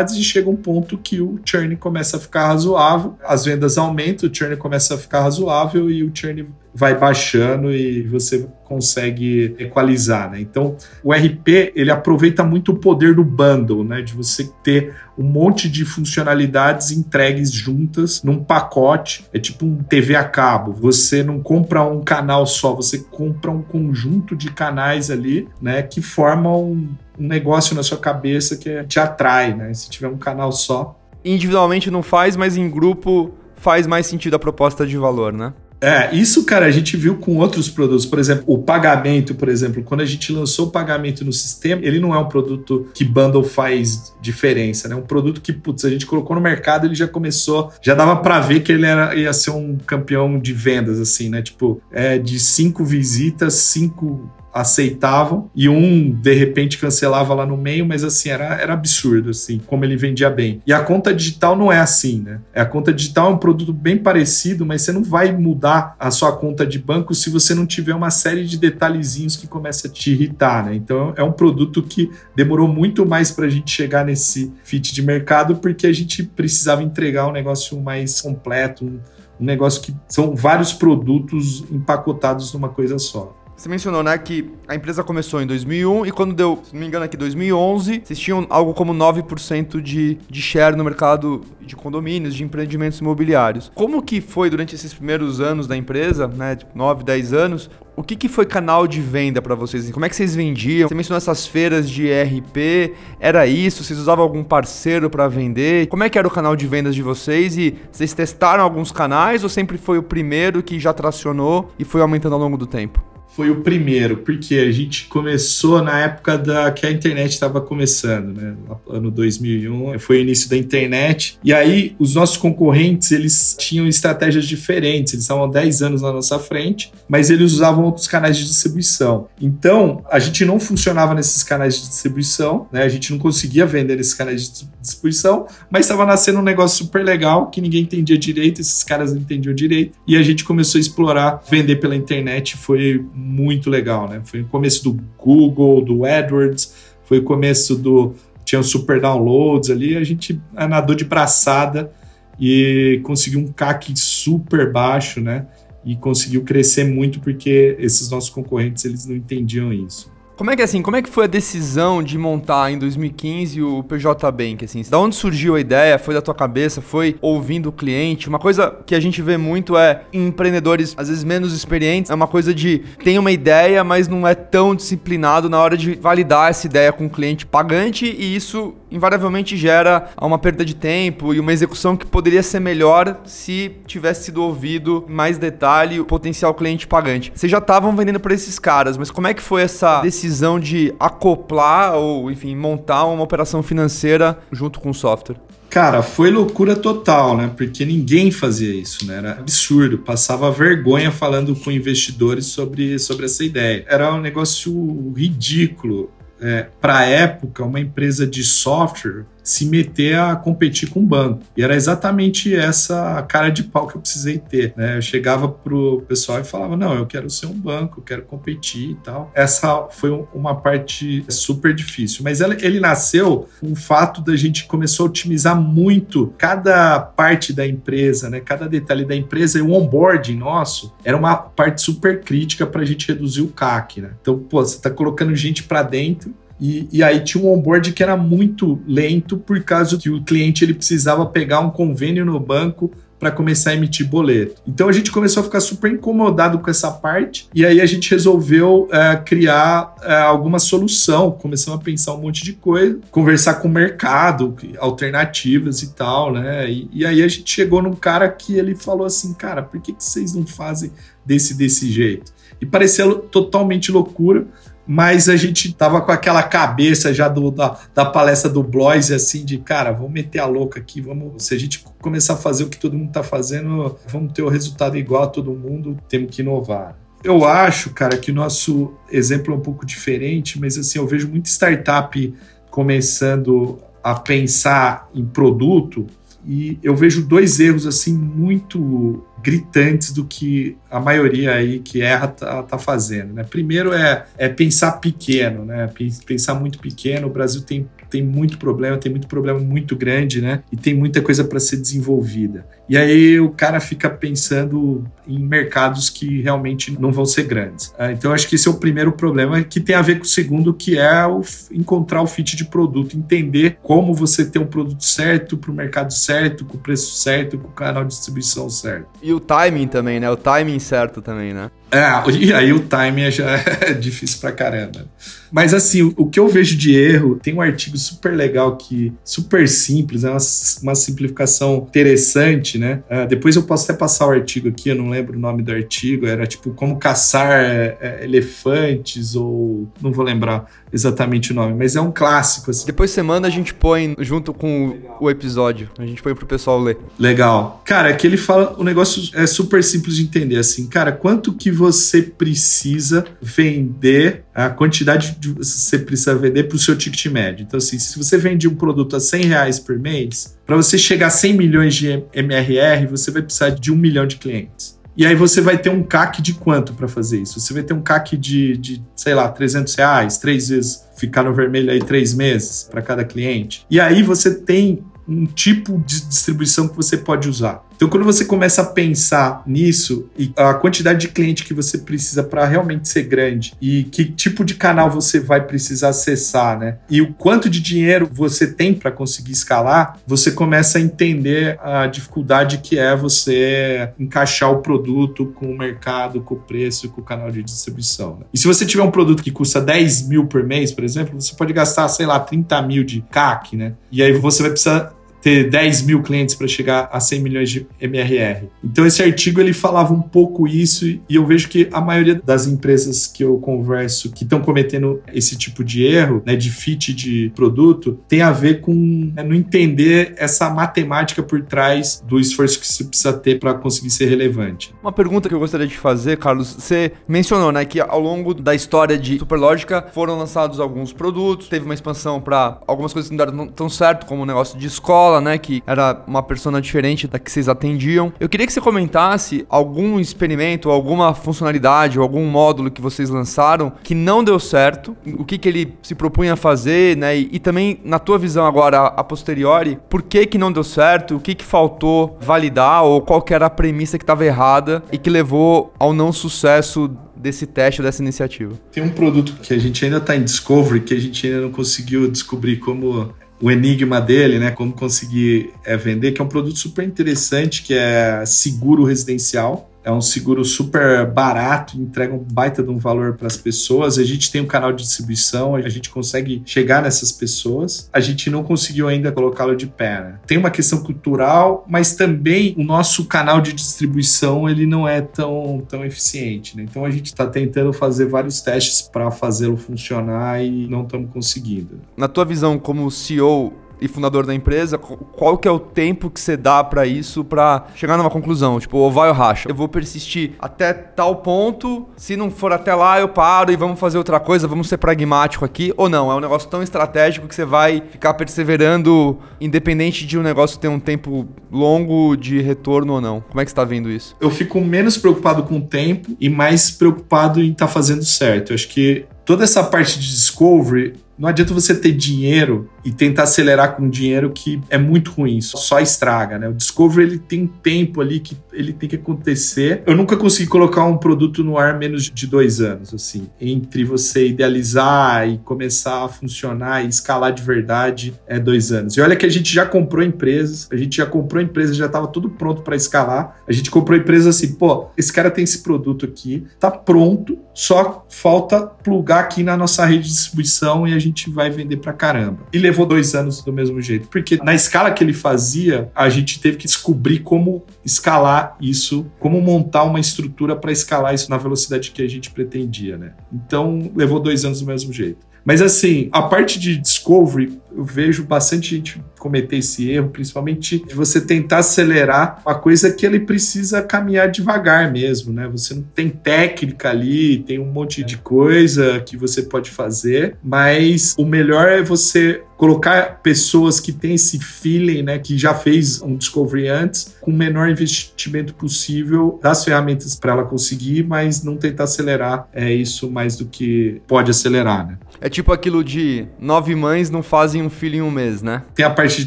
e 0.00 0.22
chega 0.22 0.48
um 0.48 0.56
ponto 0.56 0.96
que 0.96 1.20
o 1.20 1.40
churn 1.44 1.76
começa 1.76 2.16
a 2.16 2.20
ficar 2.20 2.46
razoável, 2.48 3.16
as 3.22 3.44
vendas 3.44 3.76
aumentam, 3.76 4.28
o 4.28 4.34
churn 4.34 4.56
começa 4.56 4.94
a 4.94 4.98
ficar 4.98 5.20
razoável 5.20 5.90
e 5.90 6.02
o 6.02 6.10
churn 6.14 6.46
vai 6.74 6.98
baixando 6.98 7.70
e 7.70 8.02
você 8.02 8.48
consegue 8.64 9.54
equalizar, 9.58 10.30
né? 10.30 10.40
Então, 10.40 10.76
o 11.04 11.12
RP, 11.12 11.72
ele 11.76 11.90
aproveita 11.90 12.42
muito 12.42 12.72
o 12.72 12.76
poder 12.76 13.14
do 13.14 13.22
bundle, 13.22 13.84
né? 13.84 14.00
De 14.00 14.14
você 14.14 14.50
ter 14.62 14.94
um 15.18 15.24
monte 15.24 15.68
de 15.68 15.84
funcionalidades 15.84 16.90
entregues 16.90 17.52
juntas 17.52 18.22
num 18.22 18.42
pacote. 18.42 19.26
É 19.32 19.38
tipo 19.38 19.66
um 19.66 19.82
TV 19.82 20.16
a 20.16 20.24
cabo. 20.24 20.72
Você 20.72 21.22
não 21.22 21.40
compra 21.40 21.82
um 21.82 22.02
canal 22.02 22.46
só, 22.46 22.74
você 22.74 22.98
compra 22.98 23.50
um 23.50 23.60
conjunto 23.60 24.34
de 24.34 24.50
canais 24.50 25.10
ali, 25.10 25.48
né? 25.60 25.82
Que 25.82 26.00
formam 26.00 26.64
um, 26.64 26.88
um 27.18 27.26
negócio 27.26 27.76
na 27.76 27.82
sua 27.82 27.98
cabeça 27.98 28.56
que 28.56 28.82
te 28.84 28.98
atrai, 28.98 29.54
né? 29.54 29.74
Se 29.74 29.90
tiver 29.90 30.08
um 30.08 30.18
canal 30.18 30.50
só. 30.50 30.98
Individualmente 31.22 31.90
não 31.90 32.02
faz, 32.02 32.36
mas 32.36 32.56
em 32.56 32.68
grupo 32.70 33.34
faz 33.56 33.86
mais 33.86 34.06
sentido 34.06 34.34
a 34.34 34.38
proposta 34.38 34.86
de 34.86 34.96
valor, 34.96 35.32
né? 35.32 35.52
É, 35.82 36.14
isso, 36.14 36.44
cara, 36.44 36.66
a 36.66 36.70
gente 36.70 36.96
viu 36.96 37.16
com 37.16 37.38
outros 37.38 37.68
produtos. 37.68 38.06
Por 38.06 38.20
exemplo, 38.20 38.44
o 38.46 38.56
pagamento, 38.56 39.34
por 39.34 39.48
exemplo, 39.48 39.82
quando 39.82 40.00
a 40.00 40.06
gente 40.06 40.32
lançou 40.32 40.68
o 40.68 40.70
pagamento 40.70 41.24
no 41.24 41.32
sistema, 41.32 41.84
ele 41.84 41.98
não 41.98 42.14
é 42.14 42.18
um 42.18 42.28
produto 42.28 42.86
que 42.94 43.04
bundle 43.04 43.42
faz 43.42 44.14
diferença, 44.20 44.88
né? 44.88 44.94
Um 44.94 45.02
produto 45.02 45.40
que, 45.40 45.52
putz, 45.52 45.84
a 45.84 45.90
gente 45.90 46.06
colocou 46.06 46.36
no 46.36 46.40
mercado, 46.40 46.86
ele 46.86 46.94
já 46.94 47.08
começou, 47.08 47.72
já 47.82 47.96
dava 47.96 48.14
para 48.14 48.38
ver 48.38 48.60
que 48.60 48.70
ele 48.70 48.86
era, 48.86 49.12
ia 49.16 49.32
ser 49.32 49.50
um 49.50 49.76
campeão 49.76 50.38
de 50.38 50.52
vendas, 50.52 51.00
assim, 51.00 51.28
né? 51.28 51.42
Tipo, 51.42 51.82
é, 51.90 52.16
de 52.16 52.38
cinco 52.38 52.84
visitas, 52.84 53.54
cinco 53.54 54.30
aceitavam 54.52 55.50
e 55.54 55.68
um 55.68 56.10
de 56.10 56.34
repente 56.34 56.78
cancelava 56.78 57.34
lá 57.34 57.46
no 57.46 57.56
meio, 57.56 57.86
mas 57.86 58.04
assim 58.04 58.28
era, 58.28 58.54
era 58.60 58.74
absurdo 58.74 59.30
assim 59.30 59.58
como 59.66 59.84
ele 59.84 59.96
vendia 59.96 60.28
bem. 60.28 60.62
E 60.66 60.72
a 60.72 60.80
conta 60.80 61.14
digital 61.14 61.56
não 61.56 61.72
é 61.72 61.78
assim, 61.78 62.20
né? 62.20 62.40
A 62.54 62.64
conta 62.64 62.92
digital 62.92 63.30
é 63.30 63.34
um 63.34 63.38
produto 63.38 63.72
bem 63.72 63.96
parecido, 63.96 64.66
mas 64.66 64.82
você 64.82 64.92
não 64.92 65.02
vai 65.02 65.32
mudar 65.32 65.96
a 65.98 66.10
sua 66.10 66.36
conta 66.36 66.66
de 66.66 66.78
banco 66.78 67.14
se 67.14 67.30
você 67.30 67.54
não 67.54 67.66
tiver 67.66 67.94
uma 67.94 68.10
série 68.10 68.44
de 68.44 68.58
detalhezinhos 68.58 69.36
que 69.36 69.46
começa 69.46 69.88
a 69.88 69.90
te 69.90 70.10
irritar, 70.12 70.66
né? 70.66 70.74
Então 70.74 71.14
é 71.16 71.22
um 71.22 71.32
produto 71.32 71.82
que 71.82 72.10
demorou 72.36 72.68
muito 72.68 73.06
mais 73.06 73.30
para 73.30 73.46
a 73.46 73.50
gente 73.50 73.70
chegar 73.70 74.04
nesse 74.04 74.52
fit 74.64 74.92
de 74.94 75.02
mercado 75.02 75.56
porque 75.56 75.86
a 75.86 75.92
gente 75.92 76.22
precisava 76.22 76.82
entregar 76.82 77.26
um 77.26 77.32
negócio 77.32 77.80
mais 77.80 78.20
completo, 78.20 78.84
um, 78.84 79.00
um 79.40 79.44
negócio 79.44 79.80
que 79.80 79.94
são 80.08 80.34
vários 80.36 80.72
produtos 80.72 81.64
empacotados 81.70 82.52
numa 82.52 82.68
coisa 82.68 82.98
só. 82.98 83.41
Você 83.56 83.68
mencionou, 83.68 84.02
né, 84.02 84.16
que 84.18 84.50
a 84.66 84.74
empresa 84.74 85.04
começou 85.04 85.40
em 85.40 85.46
2001 85.46 86.06
e 86.06 86.10
quando 86.10 86.34
deu, 86.34 86.60
se 86.64 86.72
não 86.72 86.80
me 86.80 86.86
engano 86.86 87.04
aqui, 87.04 87.16
2011, 87.16 88.02
vocês 88.04 88.18
tinham 88.18 88.46
algo 88.50 88.74
como 88.74 88.92
9% 88.92 89.80
de, 89.80 90.18
de 90.28 90.42
share 90.42 90.74
no 90.74 90.82
mercado 90.82 91.42
de 91.60 91.76
condomínios, 91.76 92.34
de 92.34 92.42
empreendimentos 92.42 92.98
imobiliários. 92.98 93.70
Como 93.74 94.02
que 94.02 94.20
foi 94.20 94.50
durante 94.50 94.74
esses 94.74 94.92
primeiros 94.92 95.40
anos 95.40 95.66
da 95.66 95.76
empresa, 95.76 96.26
né, 96.26 96.56
tipo 96.56 96.76
9, 96.76 97.04
10 97.04 97.32
anos, 97.32 97.70
o 97.94 98.02
que, 98.02 98.16
que 98.16 98.28
foi 98.28 98.46
canal 98.46 98.86
de 98.86 99.00
venda 99.00 99.42
para 99.42 99.54
vocês? 99.54 99.90
Como 99.90 100.04
é 100.04 100.08
que 100.08 100.16
vocês 100.16 100.34
vendiam? 100.34 100.88
Você 100.88 100.94
mencionou 100.94 101.18
essas 101.18 101.46
feiras 101.46 101.88
de 101.88 102.08
RP, 102.10 102.94
era 103.20 103.46
isso? 103.46 103.84
Vocês 103.84 103.98
usavam 103.98 104.24
algum 104.24 104.42
parceiro 104.42 105.10
para 105.10 105.28
vender? 105.28 105.86
Como 105.88 106.02
é 106.02 106.08
que 106.08 106.18
era 106.18 106.26
o 106.26 106.30
canal 106.30 106.56
de 106.56 106.66
vendas 106.66 106.94
de 106.94 107.02
vocês? 107.02 107.56
E 107.58 107.76
vocês 107.92 108.14
testaram 108.14 108.64
alguns 108.64 108.90
canais 108.90 109.42
ou 109.42 109.48
sempre 109.48 109.76
foi 109.76 109.98
o 109.98 110.02
primeiro 110.02 110.62
que 110.62 110.80
já 110.80 110.92
tracionou 110.92 111.70
e 111.78 111.84
foi 111.84 112.00
aumentando 112.00 112.34
ao 112.34 112.40
longo 112.40 112.56
do 112.56 112.66
tempo? 112.66 113.11
Foi 113.34 113.50
o 113.50 113.62
primeiro, 113.62 114.18
porque 114.18 114.56
a 114.56 114.70
gente 114.70 115.06
começou 115.06 115.82
na 115.82 116.00
época 116.00 116.36
da 116.36 116.70
que 116.70 116.86
a 116.86 116.90
internet 116.90 117.32
estava 117.32 117.60
começando, 117.60 118.34
né? 118.34 118.54
Ano 118.88 119.10
2001, 119.10 119.98
foi 119.98 120.18
o 120.18 120.20
início 120.20 120.50
da 120.50 120.56
internet. 120.56 121.38
E 121.42 121.52
aí 121.52 121.96
os 121.98 122.14
nossos 122.14 122.36
concorrentes, 122.36 123.10
eles 123.10 123.56
tinham 123.58 123.86
estratégias 123.86 124.46
diferentes, 124.46 125.14
eles 125.14 125.24
estavam 125.24 125.48
10 125.48 125.82
anos 125.82 126.02
na 126.02 126.12
nossa 126.12 126.38
frente, 126.38 126.92
mas 127.08 127.30
eles 127.30 127.52
usavam 127.52 127.84
outros 127.84 128.06
canais 128.06 128.36
de 128.36 128.46
distribuição. 128.46 129.28
Então, 129.40 130.04
a 130.10 130.18
gente 130.18 130.44
não 130.44 130.60
funcionava 130.60 131.14
nesses 131.14 131.42
canais 131.42 131.76
de 131.76 131.88
distribuição, 131.88 132.66
né? 132.70 132.82
A 132.82 132.88
gente 132.88 133.12
não 133.12 133.18
conseguia 133.18 133.64
vender 133.64 133.96
nesses 133.96 134.14
canais 134.14 134.42
de 134.42 134.68
distribuição, 134.80 135.46
mas 135.70 135.86
estava 135.86 136.04
nascendo 136.04 136.38
um 136.38 136.42
negócio 136.42 136.84
super 136.84 137.02
legal 137.02 137.50
que 137.50 137.60
ninguém 137.60 137.82
entendia 137.82 138.18
direito, 138.18 138.60
esses 138.60 138.84
caras 138.84 139.12
não 139.12 139.20
entendiam 139.20 139.54
direito, 139.54 139.96
e 140.06 140.16
a 140.16 140.22
gente 140.22 140.44
começou 140.44 140.78
a 140.78 140.82
explorar 140.82 141.42
vender 141.50 141.76
pela 141.76 141.96
internet, 141.96 142.56
foi 142.56 143.04
muito 143.22 143.70
legal, 143.70 144.08
né? 144.08 144.20
Foi 144.24 144.42
o 144.42 144.48
começo 144.48 144.84
do 144.84 145.00
Google, 145.16 145.82
do 145.82 146.04
AdWords, 146.04 146.74
foi 147.04 147.18
o 147.18 147.22
começo 147.22 147.76
do. 147.76 148.14
Tinha 148.44 148.62
super 148.62 149.00
downloads 149.00 149.70
ali, 149.70 149.96
a 149.96 150.02
gente 150.02 150.40
nadou 150.52 150.96
de 150.96 151.04
braçada 151.04 151.92
e 152.38 153.00
conseguiu 153.04 153.40
um 153.40 153.46
CAC 153.52 153.96
super 153.96 154.72
baixo, 154.72 155.20
né? 155.20 155.46
E 155.84 155.96
conseguiu 155.96 156.42
crescer 156.42 156.84
muito 156.84 157.20
porque 157.20 157.76
esses 157.78 158.10
nossos 158.10 158.30
concorrentes 158.30 158.84
eles 158.84 159.06
não 159.06 159.14
entendiam 159.14 159.72
isso. 159.72 160.11
Como 160.36 160.50
é 160.50 160.56
que 160.56 160.62
assim, 160.62 160.80
como 160.80 160.96
é 160.96 161.02
que 161.02 161.10
foi 161.10 161.24
a 161.24 161.28
decisão 161.28 162.02
de 162.02 162.16
montar 162.16 162.72
em 162.72 162.78
2015 162.78 163.62
o 163.62 163.82
PJ 163.82 164.32
Bank 164.32 164.64
assim? 164.64 164.82
Da 164.88 164.98
onde 164.98 165.14
surgiu 165.14 165.54
a 165.54 165.60
ideia? 165.60 165.98
Foi 165.98 166.14
da 166.14 166.22
tua 166.22 166.34
cabeça? 166.34 166.80
Foi 166.80 167.16
ouvindo 167.20 167.68
o 167.68 167.72
cliente? 167.72 168.28
Uma 168.28 168.38
coisa 168.38 168.74
que 168.86 168.94
a 168.94 169.00
gente 169.00 169.20
vê 169.20 169.36
muito 169.36 169.76
é 169.76 170.02
empreendedores 170.12 170.94
às 170.96 171.08
vezes 171.08 171.22
menos 171.22 171.52
experientes, 171.52 172.10
é 172.10 172.14
uma 172.14 172.26
coisa 172.26 172.54
de 172.54 172.78
tem 173.04 173.18
uma 173.18 173.30
ideia, 173.30 173.84
mas 173.84 174.08
não 174.08 174.26
é 174.26 174.34
tão 174.34 174.74
disciplinado 174.74 175.50
na 175.50 175.60
hora 175.60 175.76
de 175.76 175.94
validar 175.94 176.50
essa 176.50 176.66
ideia 176.66 176.92
com 176.92 177.06
o 177.06 177.10
cliente 177.10 177.44
pagante 177.44 178.06
e 178.06 178.34
isso 178.34 178.74
invariavelmente 178.92 179.56
gera 179.56 180.10
uma 180.20 180.38
perda 180.38 180.64
de 180.64 180.74
tempo 180.74 181.34
e 181.34 181.40
uma 181.40 181.52
execução 181.52 181.96
que 181.96 182.06
poderia 182.06 182.42
ser 182.42 182.60
melhor 182.60 183.20
se 183.24 183.72
tivesse 183.86 184.24
sido 184.24 184.42
ouvido 184.42 185.04
mais 185.08 185.38
detalhe 185.38 186.00
o 186.00 186.04
potencial 186.04 186.54
cliente 186.54 186.86
pagante. 186.86 187.32
Vocês 187.34 187.50
já 187.50 187.58
estavam 187.58 187.94
vendendo 187.96 188.20
para 188.20 188.34
esses 188.34 188.58
caras, 188.58 188.96
mas 188.96 189.10
como 189.10 189.26
é 189.26 189.34
que 189.34 189.42
foi 189.42 189.62
essa 189.62 190.00
decisão 190.00 190.58
de 190.58 190.94
acoplar 190.98 191.94
ou, 191.94 192.30
enfim, 192.30 192.54
montar 192.54 193.04
uma 193.04 193.22
operação 193.22 193.62
financeira 193.62 194.38
junto 194.50 194.80
com 194.80 194.90
o 194.90 194.94
software? 194.94 195.36
Cara, 195.72 196.02
foi 196.02 196.30
loucura 196.30 196.76
total, 196.76 197.34
né? 197.34 197.50
Porque 197.56 197.82
ninguém 197.86 198.30
fazia 198.30 198.74
isso, 198.74 199.06
né? 199.06 199.16
Era 199.16 199.32
absurdo. 199.32 199.96
Passava 199.96 200.50
vergonha 200.50 201.10
falando 201.10 201.56
com 201.56 201.72
investidores 201.72 202.44
sobre, 202.44 202.98
sobre 202.98 203.24
essa 203.24 203.42
ideia. 203.42 203.82
Era 203.88 204.12
um 204.12 204.20
negócio 204.20 204.70
ridículo 205.16 206.10
é, 206.42 206.66
para 206.80 206.98
a 206.98 207.04
época, 207.04 207.64
uma 207.64 207.78
empresa 207.78 208.26
de 208.26 208.42
software 208.42 209.24
se 209.42 209.66
meter 209.66 210.18
a 210.18 210.36
competir 210.36 210.88
com 210.90 211.00
o 211.00 211.06
banco. 211.06 211.42
E 211.56 211.62
era 211.62 211.74
exatamente 211.74 212.54
essa 212.54 213.22
cara 213.22 213.50
de 213.50 213.64
pau 213.64 213.86
que 213.86 213.96
eu 213.96 214.00
precisei 214.00 214.38
ter. 214.38 214.72
Né? 214.76 214.96
Eu 214.96 215.02
chegava 215.02 215.48
pro 215.48 216.02
pessoal 216.08 216.40
e 216.40 216.44
falava: 216.44 216.76
não, 216.76 216.94
eu 216.94 217.06
quero 217.06 217.28
ser 217.28 217.46
um 217.46 217.58
banco, 217.58 218.00
eu 218.00 218.04
quero 218.04 218.22
competir 218.22 218.90
e 218.90 218.94
tal. 218.96 219.30
Essa 219.34 219.88
foi 219.90 220.10
uma 220.32 220.54
parte 220.54 221.24
super 221.28 221.74
difícil. 221.74 222.22
Mas 222.22 222.40
ele 222.40 222.80
nasceu 222.80 223.48
com 223.60 223.72
o 223.72 223.76
fato 223.76 224.20
da 224.20 224.36
gente 224.36 224.64
começou 224.66 225.06
a 225.06 225.08
otimizar 225.08 225.60
muito 225.60 226.32
cada 226.38 227.00
parte 227.00 227.52
da 227.52 227.66
empresa, 227.66 228.30
né? 228.30 228.40
cada 228.40 228.68
detalhe 228.68 229.04
da 229.04 229.14
empresa 229.14 229.58
e 229.58 229.62
o 229.62 229.72
onboarding 229.72 230.36
nosso 230.36 230.94
era 231.04 231.16
uma 231.16 231.36
parte 231.36 231.82
super 231.82 232.20
crítica 232.20 232.66
para 232.66 232.82
a 232.82 232.84
gente 232.84 233.08
reduzir 233.08 233.42
o 233.42 233.48
CAC. 233.48 234.00
Né? 234.00 234.10
Então, 234.20 234.38
pô, 234.38 234.64
você 234.64 234.76
está 234.76 234.90
colocando 234.90 235.34
gente 235.34 235.62
para 235.62 235.82
dentro 235.82 236.34
e, 236.62 236.88
e, 236.92 237.02
aí 237.02 237.18
tinha 237.18 237.42
um 237.42 237.52
onboard 237.52 237.90
que 237.92 238.04
era 238.04 238.16
muito 238.16 238.80
lento 238.86 239.36
por 239.36 239.60
causa 239.64 239.98
que 239.98 240.08
o 240.08 240.22
cliente 240.22 240.64
ele 240.64 240.74
precisava 240.74 241.26
pegar 241.26 241.58
um 241.58 241.70
convênio 241.70 242.24
no 242.24 242.38
banco 242.38 242.92
para 243.18 243.32
começar 243.32 243.70
a 243.70 243.74
emitir 243.74 244.08
boleto. 244.08 244.62
Então 244.64 244.88
a 244.88 244.92
gente 244.92 245.10
começou 245.10 245.40
a 245.40 245.44
ficar 245.44 245.58
super 245.58 245.90
incomodado 245.90 246.60
com 246.60 246.70
essa 246.70 246.88
parte 246.88 247.48
e 247.52 247.66
aí 247.66 247.80
a 247.80 247.86
gente 247.86 248.08
resolveu 248.12 248.88
é, 248.92 249.16
criar 249.16 249.92
é, 250.02 250.14
alguma 250.14 250.60
solução. 250.60 251.32
Começamos 251.32 251.80
a 251.80 251.82
pensar 251.82 252.14
um 252.14 252.20
monte 252.20 252.44
de 252.44 252.52
coisa, 252.52 252.96
conversar 253.10 253.54
com 253.54 253.66
o 253.66 253.70
mercado, 253.70 254.56
alternativas 254.78 255.82
e 255.82 255.92
tal, 255.94 256.32
né? 256.32 256.70
E, 256.70 256.88
e 256.92 257.04
aí 257.04 257.24
a 257.24 257.28
gente 257.28 257.50
chegou 257.50 257.82
num 257.82 257.94
cara 257.94 258.28
que 258.28 258.54
ele 258.54 258.76
falou 258.76 259.04
assim, 259.04 259.34
cara, 259.34 259.62
por 259.62 259.80
que, 259.80 259.92
que 259.92 260.04
vocês 260.04 260.32
não 260.32 260.46
fazem 260.46 260.92
desse 261.26 261.54
desse 261.54 261.90
jeito? 261.90 262.32
E 262.60 262.66
parecia 262.66 263.12
totalmente 263.12 263.90
loucura, 263.90 264.46
mas 264.92 265.26
a 265.26 265.36
gente 265.36 265.72
tava 265.72 266.02
com 266.02 266.12
aquela 266.12 266.42
cabeça 266.42 267.14
já 267.14 267.26
do, 267.26 267.50
da, 267.50 267.78
da 267.94 268.04
palestra 268.04 268.50
do 268.50 268.62
Blois, 268.62 269.10
assim, 269.10 269.42
de 269.42 269.56
cara, 269.56 269.90
vamos 269.90 270.12
meter 270.12 270.38
a 270.38 270.44
louca 270.44 270.78
aqui, 270.78 271.00
vamos. 271.00 271.44
Se 271.44 271.54
a 271.54 271.58
gente 271.58 271.82
começar 271.98 272.34
a 272.34 272.36
fazer 272.36 272.64
o 272.64 272.68
que 272.68 272.76
todo 272.76 272.94
mundo 272.94 273.10
tá 273.10 273.22
fazendo, 273.22 273.96
vamos 274.06 274.34
ter 274.34 274.42
o 274.42 274.50
resultado 274.50 274.98
igual 274.98 275.22
a 275.22 275.28
todo 275.28 275.50
mundo, 275.54 275.96
temos 276.10 276.30
que 276.30 276.42
inovar. 276.42 276.94
Eu 277.24 277.46
acho, 277.46 277.88
cara, 277.94 278.18
que 278.18 278.30
o 278.30 278.34
nosso 278.34 278.92
exemplo 279.10 279.54
é 279.54 279.56
um 279.56 279.60
pouco 279.60 279.86
diferente, 279.86 280.60
mas 280.60 280.76
assim, 280.76 280.98
eu 280.98 281.06
vejo 281.06 281.26
muita 281.26 281.48
startup 281.48 282.34
começando 282.70 283.78
a 284.04 284.14
pensar 284.14 285.08
em 285.14 285.24
produto 285.24 286.06
e 286.46 286.78
eu 286.82 286.94
vejo 286.94 287.24
dois 287.24 287.60
erros 287.60 287.86
assim 287.86 288.12
muito 288.12 289.24
gritantes 289.42 290.12
do 290.12 290.24
que 290.24 290.76
a 290.90 291.00
maioria 291.00 291.52
aí 291.52 291.80
que 291.80 292.02
erra 292.02 292.28
tá, 292.28 292.62
tá, 292.62 292.78
fazendo, 292.78 293.34
né? 293.34 293.44
Primeiro 293.44 293.92
é, 293.92 294.24
é 294.38 294.48
pensar 294.48 294.92
pequeno, 294.92 295.64
né? 295.64 295.90
Pensar 296.26 296.54
muito 296.54 296.78
pequeno. 296.78 297.26
O 297.26 297.30
Brasil 297.30 297.62
tem 297.62 297.88
tem 298.12 298.22
muito 298.22 298.58
problema, 298.58 298.98
tem 298.98 299.10
muito 299.10 299.26
problema 299.26 299.58
muito 299.58 299.96
grande, 299.96 300.42
né? 300.42 300.62
E 300.70 300.76
tem 300.76 300.92
muita 300.92 301.22
coisa 301.22 301.42
para 301.44 301.58
ser 301.58 301.78
desenvolvida. 301.78 302.66
E 302.86 302.94
aí 302.94 303.40
o 303.40 303.48
cara 303.48 303.80
fica 303.80 304.10
pensando 304.10 305.02
em 305.26 305.38
mercados 305.38 306.10
que 306.10 306.40
realmente 306.42 306.96
não 306.98 307.12
vão 307.12 307.24
ser 307.24 307.44
grandes. 307.44 307.92
Ah, 307.98 308.12
então 308.12 308.32
acho 308.32 308.48
que 308.48 308.54
esse 308.54 308.68
é 308.68 308.70
o 308.70 308.74
primeiro 308.74 309.12
problema 309.12 309.62
que 309.62 309.80
tem 309.80 309.94
a 309.94 310.02
ver 310.02 310.18
com 310.18 310.24
o 310.24 310.28
segundo, 310.28 310.74
que 310.74 310.98
é 310.98 311.26
o, 311.26 311.42
encontrar 311.70 312.22
o 312.22 312.26
fit 312.26 312.56
de 312.56 312.64
produto, 312.64 313.16
entender 313.16 313.78
como 313.82 314.14
você 314.14 314.44
ter 314.44 314.58
um 314.58 314.66
produto 314.66 315.04
certo 315.04 315.56
para 315.56 315.70
o 315.70 315.74
mercado 315.74 316.12
certo, 316.12 316.64
com 316.64 316.76
o 316.76 316.80
preço 316.80 317.14
certo, 317.16 317.58
com 317.58 317.68
o 317.68 317.72
canal 317.72 318.04
de 318.04 318.10
distribuição 318.10 318.68
certo. 318.68 319.08
E 319.22 319.32
o 319.32 319.40
timing 319.40 319.86
também, 319.86 320.20
né? 320.20 320.30
O 320.30 320.36
timing 320.36 320.78
certo 320.78 321.20
também, 321.20 321.52
né? 321.52 321.70
É, 321.92 322.08
e 322.32 322.52
aí 322.54 322.72
o 322.72 322.80
timing 322.80 323.30
já 323.30 323.50
é 323.82 323.92
difícil 323.92 324.40
pra 324.40 324.50
caramba. 324.50 325.06
Mas 325.52 325.74
assim, 325.74 326.14
o, 326.16 326.26
que 326.26 326.40
eu 326.40 326.48
vejo 326.48 326.74
de 326.74 326.96
erro, 326.96 327.36
tem 327.36 327.52
um 327.52 327.60
artigo 327.60 327.98
super 327.98 328.34
legal 328.34 328.78
que 328.78 329.12
super 329.22 329.68
simples, 329.68 330.24
é 330.24 330.30
uma, 330.30 330.38
uma 330.82 330.94
simplificação 330.94 331.86
interessante, 331.88 332.78
né? 332.78 333.02
Uh, 333.10 333.28
depois 333.28 333.54
eu 333.54 333.62
posso 333.62 333.84
até 333.84 333.98
passar 333.98 334.26
o 334.26 334.30
artigo 334.30 334.70
aqui, 334.70 334.88
eu 334.88 334.96
não 334.96 335.10
lembro 335.12 335.36
o 335.36 335.40
nome 335.40 335.62
do 335.62 335.72
artigo, 335.72 336.26
era 336.26 336.46
tipo 336.46 336.70
como 336.70 336.98
caçar 336.98 337.60
é, 337.60 337.96
é, 338.00 338.24
elefantes 338.24 339.34
ou 339.34 339.88
não 340.00 340.12
vou 340.12 340.24
lembrar 340.24 340.66
exatamente 340.92 341.52
o 341.52 341.54
nome, 341.54 341.74
mas 341.74 341.96
é 341.96 342.00
um 342.00 342.12
clássico. 342.12 342.70
Assim. 342.70 342.86
Depois 342.86 343.10
semana 343.10 343.46
a 343.46 343.50
gente 343.50 343.72
põe 343.72 344.14
junto 344.18 344.52
com 344.52 344.98
o 345.20 345.30
episódio, 345.30 345.88
a 345.98 346.04
gente 346.04 346.22
põe 346.22 346.34
pro 346.34 346.46
pessoal 346.46 346.80
ler. 346.80 346.98
Legal. 347.18 347.82
Cara, 347.84 348.10
aqui 348.10 348.26
ele 348.26 348.36
fala, 348.36 348.74
o 348.78 348.84
negócio 348.84 349.30
é 349.34 349.46
super 349.46 349.82
simples 349.82 350.16
de 350.16 350.22
entender, 350.22 350.58
assim, 350.58 350.86
cara, 350.86 351.12
quanto 351.12 351.52
que 351.52 351.70
você 351.70 352.22
precisa 352.22 353.24
vender, 353.40 354.44
a 354.54 354.68
quantidade 354.68 355.36
que 355.40 355.48
você 355.48 355.98
precisa 355.98 356.34
vender 356.34 356.64
para 356.64 356.76
o 356.76 356.78
seu 356.78 356.96
ticket 356.96 357.26
médio. 357.26 357.64
Então, 357.66 357.78
assim, 357.78 357.98
se 357.98 358.18
você 358.18 358.36
vende 358.36 358.68
um 358.68 358.74
produto 358.74 359.16
a 359.16 359.20
100 359.20 359.44
reais 359.46 359.78
por 359.78 359.98
mês, 359.98 360.58
para 360.66 360.76
você 360.76 360.98
chegar 360.98 361.28
a 361.28 361.30
100 361.30 361.54
milhões 361.54 361.94
de 361.94 362.22
MRR, 362.32 363.06
você 363.06 363.30
vai 363.30 363.42
precisar 363.42 363.70
de 363.70 363.92
um 363.92 363.96
milhão 363.96 364.26
de 364.26 364.36
clientes. 364.36 365.00
E 365.16 365.26
aí 365.26 365.34
você 365.34 365.60
vai 365.60 365.76
ter 365.76 365.90
um 365.90 366.02
CAC 366.02 366.40
de 366.40 366.54
quanto 366.54 366.94
para 366.94 367.06
fazer 367.06 367.42
isso? 367.42 367.60
Você 367.60 367.74
vai 367.74 367.82
ter 367.82 367.92
um 367.92 368.00
CAC 368.00 368.36
de, 368.36 368.76
de, 368.76 369.02
sei 369.14 369.34
lá, 369.34 369.48
300 369.48 369.94
reais, 369.94 370.38
três 370.38 370.70
vezes, 370.70 371.04
ficar 371.16 371.42
no 371.42 371.52
vermelho 371.52 371.90
aí 371.90 372.00
três 372.00 372.34
meses 372.34 372.88
para 372.90 373.02
cada 373.02 373.24
cliente. 373.24 373.86
E 373.90 374.00
aí 374.00 374.22
você 374.22 374.54
tem 374.54 375.04
um 375.28 375.44
tipo 375.46 376.02
de 376.06 376.20
distribuição 376.22 376.88
que 376.88 376.96
você 376.96 377.16
pode 377.16 377.48
usar. 377.48 377.84
Então, 378.02 378.10
quando 378.10 378.24
você 378.24 378.44
começa 378.44 378.82
a 378.82 378.84
pensar 378.84 379.62
nisso 379.64 380.28
e 380.36 380.52
a 380.56 380.74
quantidade 380.74 381.20
de 381.20 381.28
cliente 381.28 381.62
que 381.62 381.72
você 381.72 381.98
precisa 381.98 382.42
para 382.42 382.66
realmente 382.66 383.08
ser 383.08 383.22
grande 383.22 383.74
e 383.80 384.02
que 384.02 384.24
tipo 384.24 384.64
de 384.64 384.74
canal 384.74 385.08
você 385.08 385.38
vai 385.38 385.64
precisar 385.64 386.08
acessar, 386.08 386.76
né? 386.76 386.98
E 387.08 387.22
o 387.22 387.32
quanto 387.32 387.70
de 387.70 387.80
dinheiro 387.80 388.28
você 388.28 388.66
tem 388.66 388.92
para 388.92 389.12
conseguir 389.12 389.52
escalar, 389.52 390.18
você 390.26 390.50
começa 390.50 390.98
a 390.98 391.00
entender 391.00 391.78
a 391.80 392.08
dificuldade 392.08 392.78
que 392.78 392.98
é 392.98 393.14
você 393.14 394.10
encaixar 394.18 394.72
o 394.72 394.78
produto 394.82 395.46
com 395.54 395.66
o 395.66 395.78
mercado, 395.78 396.40
com 396.40 396.56
o 396.56 396.58
preço, 396.58 397.08
com 397.08 397.20
o 397.20 397.24
canal 397.24 397.52
de 397.52 397.62
distribuição. 397.62 398.38
Né? 398.40 398.46
E 398.52 398.58
se 398.58 398.66
você 398.66 398.84
tiver 398.84 399.04
um 399.04 399.12
produto 399.12 399.44
que 399.44 399.52
custa 399.52 399.80
10 399.80 400.26
mil 400.26 400.46
por 400.46 400.64
mês, 400.64 400.90
por 400.90 401.04
exemplo, 401.04 401.40
você 401.40 401.54
pode 401.54 401.72
gastar, 401.72 402.08
sei 402.08 402.26
lá, 402.26 402.40
30 402.40 402.82
mil 402.82 403.04
de 403.04 403.22
CAC, 403.30 403.76
né? 403.76 403.92
E 404.10 404.24
aí 404.24 404.32
você 404.32 404.60
vai 404.60 404.72
precisar 404.72 405.14
ter 405.42 405.68
10 405.68 406.02
mil 406.02 406.22
clientes 406.22 406.54
para 406.54 406.68
chegar 406.68 407.10
a 407.12 407.18
100 407.18 407.40
milhões 407.40 407.70
de 407.70 407.86
MRR. 408.00 408.68
Então 408.82 409.04
esse 409.04 409.22
artigo 409.22 409.60
ele 409.60 409.72
falava 409.72 410.14
um 410.14 410.22
pouco 410.22 410.68
isso 410.68 411.04
e 411.06 411.20
eu 411.34 411.44
vejo 411.44 411.68
que 411.68 411.88
a 411.92 412.00
maioria 412.00 412.40
das 412.42 412.66
empresas 412.66 413.26
que 413.26 413.42
eu 413.42 413.58
converso 413.58 414.30
que 414.30 414.44
estão 414.44 414.60
cometendo 414.60 415.20
esse 415.34 415.56
tipo 415.56 415.82
de 415.82 416.04
erro, 416.04 416.42
né, 416.46 416.54
de 416.54 416.70
fit 416.70 417.12
de 417.12 417.50
produto, 417.54 418.18
tem 418.28 418.40
a 418.40 418.52
ver 418.52 418.80
com 418.80 418.94
né, 418.94 419.42
não 419.42 419.54
entender 419.54 420.34
essa 420.36 420.70
matemática 420.70 421.42
por 421.42 421.62
trás 421.62 422.22
do 422.26 422.38
esforço 422.38 422.78
que 422.78 422.86
você 422.86 423.04
precisa 423.04 423.32
ter 423.32 423.58
para 423.58 423.74
conseguir 423.74 424.10
ser 424.10 424.26
relevante. 424.26 424.94
Uma 425.02 425.12
pergunta 425.12 425.48
que 425.48 425.54
eu 425.54 425.58
gostaria 425.58 425.86
de 425.86 425.96
fazer, 425.96 426.38
Carlos, 426.38 426.76
você 426.78 427.12
mencionou, 427.26 427.72
né, 427.72 427.84
que 427.84 428.00
ao 428.00 428.20
longo 428.20 428.54
da 428.54 428.74
história 428.74 429.18
de 429.18 429.38
Superlógica 429.38 430.06
foram 430.12 430.38
lançados 430.38 430.78
alguns 430.78 431.12
produtos, 431.12 431.68
teve 431.68 431.84
uma 431.84 431.94
expansão 431.94 432.40
para 432.40 432.78
algumas 432.86 433.12
coisas 433.12 433.28
que 433.28 433.36
não 433.36 433.44
deram 433.44 433.66
tão 433.66 433.88
certo, 433.88 434.24
como 434.26 434.42
o 434.42 434.46
negócio 434.46 434.78
de 434.78 434.86
escola 434.86 435.31
escola, 435.32 435.40
né? 435.40 435.58
Que 435.58 435.82
era 435.86 436.22
uma 436.26 436.42
persona 436.42 436.80
diferente 436.80 437.26
da 437.26 437.38
que 437.38 437.50
vocês 437.50 437.68
atendiam. 437.68 438.32
Eu 438.38 438.48
queria 438.48 438.66
que 438.66 438.72
você 438.72 438.80
comentasse 438.80 439.64
algum 439.68 440.20
experimento, 440.20 440.90
alguma 440.90 441.34
funcionalidade 441.34 442.18
ou 442.18 442.22
algum 442.22 442.44
módulo 442.44 442.90
que 442.90 443.00
vocês 443.00 443.30
lançaram 443.30 443.92
que 444.02 444.14
não 444.14 444.44
deu 444.44 444.58
certo, 444.58 445.16
o 445.38 445.44
que, 445.44 445.56
que 445.56 445.68
ele 445.68 445.94
se 446.02 446.14
propunha 446.14 446.54
a 446.54 446.56
fazer, 446.56 447.16
né? 447.16 447.36
E, 447.36 447.48
e 447.52 447.58
também, 447.58 448.00
na 448.04 448.18
tua 448.18 448.38
visão 448.38 448.66
agora, 448.66 449.06
a 449.06 449.24
posteriori, 449.24 449.98
por 450.08 450.22
que, 450.22 450.46
que 450.46 450.58
não 450.58 450.72
deu 450.72 450.84
certo, 450.84 451.36
o 451.36 451.40
que, 451.40 451.54
que 451.54 451.64
faltou 451.64 452.36
validar 452.40 453.04
ou 453.04 453.20
qual 453.20 453.40
que 453.40 453.54
era 453.54 453.66
a 453.66 453.70
premissa 453.70 454.18
que 454.18 454.24
estava 454.24 454.44
errada 454.44 455.02
e 455.10 455.18
que 455.18 455.30
levou 455.30 455.92
ao 455.98 456.12
não 456.12 456.32
sucesso 456.32 457.10
desse 457.36 457.66
teste, 457.66 458.02
dessa 458.02 458.22
iniciativa? 458.22 458.74
Tem 458.90 459.02
um 459.02 459.08
produto 459.08 459.54
que 459.60 459.72
a 459.72 459.78
gente 459.78 460.04
ainda 460.04 460.18
está 460.18 460.36
em 460.36 460.42
discovery, 460.42 461.00
que 461.00 461.14
a 461.14 461.20
gente 461.20 461.46
ainda 461.46 461.60
não 461.60 461.70
conseguiu 461.70 462.30
descobrir 462.30 462.76
como 462.76 463.32
o 463.62 463.70
enigma 463.70 464.20
dele, 464.20 464.58
né? 464.58 464.72
Como 464.72 464.92
conseguir 464.92 465.72
é, 465.84 465.96
vender, 465.96 466.32
que 466.32 466.40
é 466.40 466.44
um 466.44 466.48
produto 466.48 466.76
super 466.76 467.06
interessante, 467.06 467.82
que 467.84 467.94
é 467.94 468.44
seguro 468.44 469.04
residencial. 469.04 469.88
É 470.04 470.10
um 470.10 470.20
seguro 470.20 470.64
super 470.64 471.26
barato, 471.26 471.96
entrega 472.00 472.34
um 472.34 472.38
baita 472.38 472.82
de 472.82 472.90
um 472.90 472.98
valor 472.98 473.34
para 473.34 473.46
as 473.46 473.56
pessoas. 473.56 474.18
A 474.18 474.24
gente 474.24 474.50
tem 474.50 474.60
um 474.60 474.66
canal 474.66 474.92
de 474.92 475.02
distribuição, 475.02 475.76
a 475.76 475.88
gente 475.88 476.10
consegue 476.10 476.62
chegar 476.64 477.02
nessas 477.02 477.30
pessoas. 477.30 478.08
A 478.12 478.20
gente 478.20 478.50
não 478.50 478.62
conseguiu 478.62 479.08
ainda 479.08 479.30
colocá-lo 479.30 479.76
de 479.76 479.86
pé. 479.86 480.20
Né? 480.20 480.34
Tem 480.46 480.58
uma 480.58 480.70
questão 480.70 481.02
cultural, 481.02 481.84
mas 481.88 482.14
também 482.14 482.74
o 482.76 482.82
nosso 482.82 483.26
canal 483.26 483.60
de 483.60 483.72
distribuição 483.72 484.68
ele 484.68 484.86
não 484.86 485.06
é 485.06 485.20
tão, 485.20 485.82
tão 485.88 486.04
eficiente. 486.04 486.76
Né? 486.76 486.84
Então 486.88 487.04
a 487.04 487.10
gente 487.10 487.26
está 487.26 487.46
tentando 487.46 487.92
fazer 487.92 488.26
vários 488.26 488.60
testes 488.60 489.02
para 489.02 489.30
fazê-lo 489.30 489.76
funcionar 489.76 490.62
e 490.64 490.88
não 490.88 491.02
estamos 491.02 491.30
conseguindo. 491.30 492.00
Na 492.16 492.28
tua 492.28 492.44
visão 492.44 492.78
como 492.78 493.10
CEO, 493.10 493.72
e 494.02 494.08
fundador 494.08 494.44
da 494.44 494.54
empresa, 494.54 494.98
qual 494.98 495.56
que 495.56 495.68
é 495.68 495.70
o 495.70 495.78
tempo 495.78 496.28
que 496.28 496.40
você 496.40 496.56
dá 496.56 496.82
para 496.82 497.06
isso 497.06 497.44
para 497.44 497.86
chegar 497.94 498.16
numa 498.18 498.30
conclusão? 498.30 498.80
Tipo, 498.80 498.98
ou 498.98 499.10
vai 499.10 499.28
ou 499.28 499.34
racha. 499.34 499.68
Eu 499.68 499.74
vou 499.74 499.88
persistir 499.88 500.52
até 500.58 500.92
tal 500.92 501.36
ponto, 501.36 502.08
se 502.16 502.36
não 502.36 502.50
for 502.50 502.72
até 502.72 502.94
lá 502.94 503.20
eu 503.20 503.28
paro 503.28 503.70
e 503.70 503.76
vamos 503.76 504.00
fazer 504.00 504.18
outra 504.18 504.40
coisa, 504.40 504.66
vamos 504.66 504.88
ser 504.88 504.96
pragmático 504.96 505.64
aqui, 505.64 505.94
ou 505.96 506.08
não, 506.08 506.30
é 506.30 506.34
um 506.34 506.40
negócio 506.40 506.68
tão 506.68 506.82
estratégico 506.82 507.46
que 507.46 507.54
você 507.54 507.64
vai 507.64 508.02
ficar 508.10 508.34
perseverando 508.34 509.38
independente 509.60 510.26
de 510.26 510.36
um 510.36 510.42
negócio 510.42 510.78
ter 510.78 510.88
um 510.88 510.98
tempo 510.98 511.46
longo 511.70 512.36
de 512.36 512.60
retorno 512.60 513.14
ou 513.14 513.20
não. 513.20 513.40
Como 513.40 513.60
é 513.60 513.64
que 513.64 513.70
você 513.70 513.76
tá 513.76 513.84
vendo 513.84 514.10
isso? 514.10 514.36
Eu 514.40 514.50
fico 514.50 514.80
menos 514.80 515.16
preocupado 515.16 515.62
com 515.62 515.76
o 515.76 515.82
tempo 515.82 516.36
e 516.40 516.48
mais 516.48 516.90
preocupado 516.90 517.62
em 517.62 517.70
estar 517.70 517.86
tá 517.86 517.92
fazendo 517.92 518.24
certo. 518.24 518.72
Eu 518.72 518.74
acho 518.74 518.88
que 518.88 519.24
toda 519.44 519.64
essa 519.64 519.82
parte 519.82 520.18
de 520.18 520.28
discovery 520.28 521.14
não 521.42 521.48
adianta 521.48 521.74
você 521.74 521.92
ter 521.92 522.12
dinheiro 522.12 522.88
e 523.04 523.10
tentar 523.10 523.42
acelerar 523.42 523.96
com 523.96 524.08
dinheiro 524.08 524.52
que 524.52 524.80
é 524.88 524.96
muito 524.96 525.32
ruim, 525.32 525.60
só 525.60 525.98
estraga, 525.98 526.56
né? 526.56 526.68
O 526.68 526.72
Discovery 526.72 527.26
ele 527.26 527.38
tem 527.38 527.66
tempo 527.66 528.20
ali 528.20 528.38
que 528.38 528.56
ele 528.72 528.92
tem 528.92 529.08
que 529.08 529.16
acontecer. 529.16 530.04
Eu 530.06 530.14
nunca 530.14 530.36
consegui 530.36 530.68
colocar 530.68 531.04
um 531.04 531.16
produto 531.18 531.64
no 531.64 531.76
ar 531.76 531.98
menos 531.98 532.30
de 532.30 532.46
dois 532.46 532.80
anos, 532.80 533.12
assim, 533.12 533.48
entre 533.60 534.04
você 534.04 534.46
idealizar 534.46 535.48
e 535.48 535.58
começar 535.58 536.24
a 536.24 536.28
funcionar 536.28 537.04
e 537.04 537.08
escalar 537.08 537.52
de 537.52 537.62
verdade 537.64 538.32
é 538.46 538.60
dois 538.60 538.92
anos. 538.92 539.16
E 539.16 539.20
olha 539.20 539.34
que 539.34 539.44
a 539.44 539.50
gente 539.50 539.74
já 539.74 539.84
comprou 539.84 540.22
empresas, 540.22 540.88
a 540.92 540.96
gente 540.96 541.16
já 541.16 541.26
comprou 541.26 541.60
empresas, 541.60 541.96
já 541.96 542.06
estava 542.06 542.28
tudo 542.28 542.50
pronto 542.50 542.82
para 542.82 542.94
escalar. 542.94 543.56
A 543.66 543.72
gente 543.72 543.90
comprou 543.90 544.16
empresas 544.16 544.46
assim, 544.46 544.74
pô, 544.74 545.08
esse 545.18 545.32
cara 545.32 545.50
tem 545.50 545.64
esse 545.64 545.82
produto 545.82 546.24
aqui, 546.24 546.64
tá 546.78 546.88
pronto, 546.88 547.58
só 547.74 548.24
falta 548.28 548.86
plugar 548.86 549.40
aqui 549.40 549.64
na 549.64 549.76
nossa 549.76 550.04
rede 550.04 550.28
de 550.28 550.28
distribuição 550.28 551.08
e 551.08 551.14
a 551.14 551.18
gente 551.18 551.31
vai 551.50 551.70
vender 551.70 551.98
pra 551.98 552.12
caramba. 552.12 552.66
E 552.72 552.78
levou 552.78 553.06
dois 553.06 553.34
anos 553.34 553.62
do 553.62 553.72
mesmo 553.72 554.00
jeito. 554.00 554.28
Porque 554.28 554.58
na 554.62 554.74
escala 554.74 555.10
que 555.10 555.22
ele 555.22 555.32
fazia, 555.32 556.10
a 556.14 556.28
gente 556.28 556.60
teve 556.60 556.76
que 556.76 556.86
descobrir 556.86 557.40
como 557.40 557.84
escalar 558.04 558.76
isso, 558.80 559.26
como 559.38 559.60
montar 559.60 560.04
uma 560.04 560.20
estrutura 560.20 560.76
para 560.76 560.92
escalar 560.92 561.34
isso 561.34 561.50
na 561.50 561.56
velocidade 561.56 562.10
que 562.10 562.22
a 562.22 562.28
gente 562.28 562.50
pretendia, 562.50 563.16
né? 563.16 563.34
Então 563.52 564.10
levou 564.14 564.40
dois 564.40 564.64
anos 564.64 564.80
do 564.80 564.86
mesmo 564.86 565.12
jeito. 565.12 565.51
Mas 565.64 565.80
assim, 565.80 566.28
a 566.32 566.42
parte 566.42 566.78
de 566.78 566.96
discovery, 566.96 567.80
eu 567.94 568.04
vejo 568.04 568.44
bastante 568.44 568.96
gente 568.96 569.22
cometer 569.38 569.78
esse 569.78 570.08
erro, 570.08 570.28
principalmente 570.28 571.04
de 571.04 571.14
você 571.14 571.40
tentar 571.40 571.78
acelerar 571.78 572.62
uma 572.64 572.76
coisa 572.76 573.12
que 573.12 573.26
ele 573.26 573.40
precisa 573.40 574.00
caminhar 574.00 574.48
devagar 574.48 575.10
mesmo, 575.10 575.52
né? 575.52 575.68
Você 575.68 575.94
não 575.94 576.02
tem 576.02 576.28
técnica 576.28 577.10
ali, 577.10 577.58
tem 577.58 577.78
um 577.78 577.84
monte 577.84 578.22
de 578.22 578.36
coisa 578.36 579.20
que 579.20 579.36
você 579.36 579.62
pode 579.62 579.90
fazer, 579.90 580.56
mas 580.62 581.34
o 581.36 581.44
melhor 581.44 581.88
é 581.88 582.02
você 582.02 582.62
colocar 582.82 583.38
pessoas 583.44 584.00
que 584.00 584.10
têm 584.10 584.34
esse 584.34 584.58
feeling, 584.58 585.22
né, 585.22 585.38
que 585.38 585.56
já 585.56 585.72
fez 585.72 586.20
um 586.20 586.34
discovery 586.34 586.88
antes, 586.88 587.36
com 587.40 587.52
o 587.52 587.54
menor 587.54 587.88
investimento 587.88 588.74
possível, 588.74 589.60
das 589.62 589.84
ferramentas 589.84 590.34
para 590.34 590.50
ela 590.50 590.64
conseguir, 590.64 591.22
mas 591.22 591.62
não 591.62 591.76
tentar 591.76 592.04
acelerar 592.04 592.66
é 592.72 592.92
isso 592.92 593.30
mais 593.30 593.54
do 593.54 593.66
que 593.66 594.20
pode 594.26 594.50
acelerar, 594.50 595.06
né? 595.06 595.16
É 595.40 595.48
tipo 595.48 595.72
aquilo 595.72 596.02
de 596.02 596.48
nove 596.58 596.92
mães 596.96 597.30
não 597.30 597.40
fazem 597.40 597.82
um 597.82 597.90
filho 597.90 598.16
em 598.16 598.22
um 598.22 598.32
mês, 598.32 598.62
né? 598.62 598.82
Tem 598.96 599.06
a 599.06 599.10
parte 599.10 599.44
de 599.44 599.46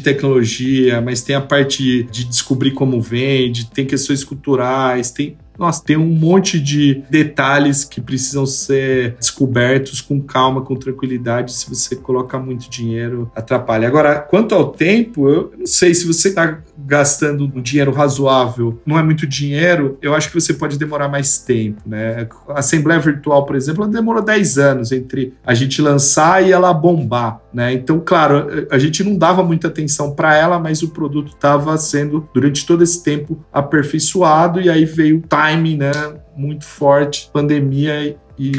tecnologia, 0.00 1.02
mas 1.02 1.20
tem 1.20 1.36
a 1.36 1.40
parte 1.40 2.04
de 2.04 2.24
descobrir 2.24 2.70
como 2.70 3.02
vende, 3.02 3.70
tem 3.70 3.84
questões 3.84 4.24
culturais, 4.24 5.10
tem 5.10 5.36
nossa, 5.58 5.82
tem 5.84 5.96
um 5.96 6.06
monte 6.06 6.60
de 6.60 7.02
detalhes 7.10 7.84
que 7.84 8.00
precisam 8.00 8.46
ser 8.46 9.16
descobertos 9.18 10.00
com 10.00 10.20
calma, 10.20 10.62
com 10.62 10.76
tranquilidade. 10.76 11.52
Se 11.52 11.68
você 11.68 11.96
coloca 11.96 12.38
muito 12.38 12.68
dinheiro, 12.68 13.30
atrapalha. 13.34 13.88
Agora, 13.88 14.20
quanto 14.20 14.54
ao 14.54 14.70
tempo, 14.70 15.28
eu 15.28 15.52
não 15.58 15.66
sei 15.66 15.94
se 15.94 16.06
você 16.06 16.28
está 16.28 16.60
gastando 16.78 17.44
um 17.54 17.62
dinheiro 17.62 17.92
razoável, 17.92 18.80
não 18.84 18.98
é 18.98 19.02
muito 19.02 19.26
dinheiro, 19.26 19.98
eu 20.02 20.14
acho 20.14 20.28
que 20.28 20.34
você 20.34 20.54
pode 20.54 20.78
demorar 20.78 21.08
mais 21.08 21.38
tempo, 21.38 21.82
né? 21.86 22.28
A 22.48 22.58
Assembleia 22.58 23.00
Virtual, 23.00 23.44
por 23.46 23.56
exemplo, 23.56 23.84
ela 23.84 23.92
demorou 23.92 24.22
10 24.22 24.58
anos 24.58 24.92
entre 24.92 25.34
a 25.44 25.54
gente 25.54 25.80
lançar 25.80 26.46
e 26.46 26.52
ela 26.52 26.72
bombar, 26.72 27.40
né? 27.52 27.72
Então, 27.72 28.00
claro, 28.04 28.66
a 28.70 28.78
gente 28.78 29.02
não 29.02 29.16
dava 29.16 29.42
muita 29.42 29.68
atenção 29.68 30.14
para 30.14 30.36
ela, 30.36 30.58
mas 30.58 30.82
o 30.82 30.88
produto 30.88 31.28
estava 31.28 31.76
sendo, 31.78 32.28
durante 32.34 32.66
todo 32.66 32.82
esse 32.82 33.02
tempo, 33.02 33.44
aperfeiçoado 33.52 34.60
e 34.60 34.68
aí 34.68 34.84
veio 34.84 35.18
o 35.18 35.22
timing, 35.22 35.78
né? 35.78 35.92
Muito 36.36 36.64
forte, 36.64 37.30
pandemia 37.32 38.16
e 38.38 38.52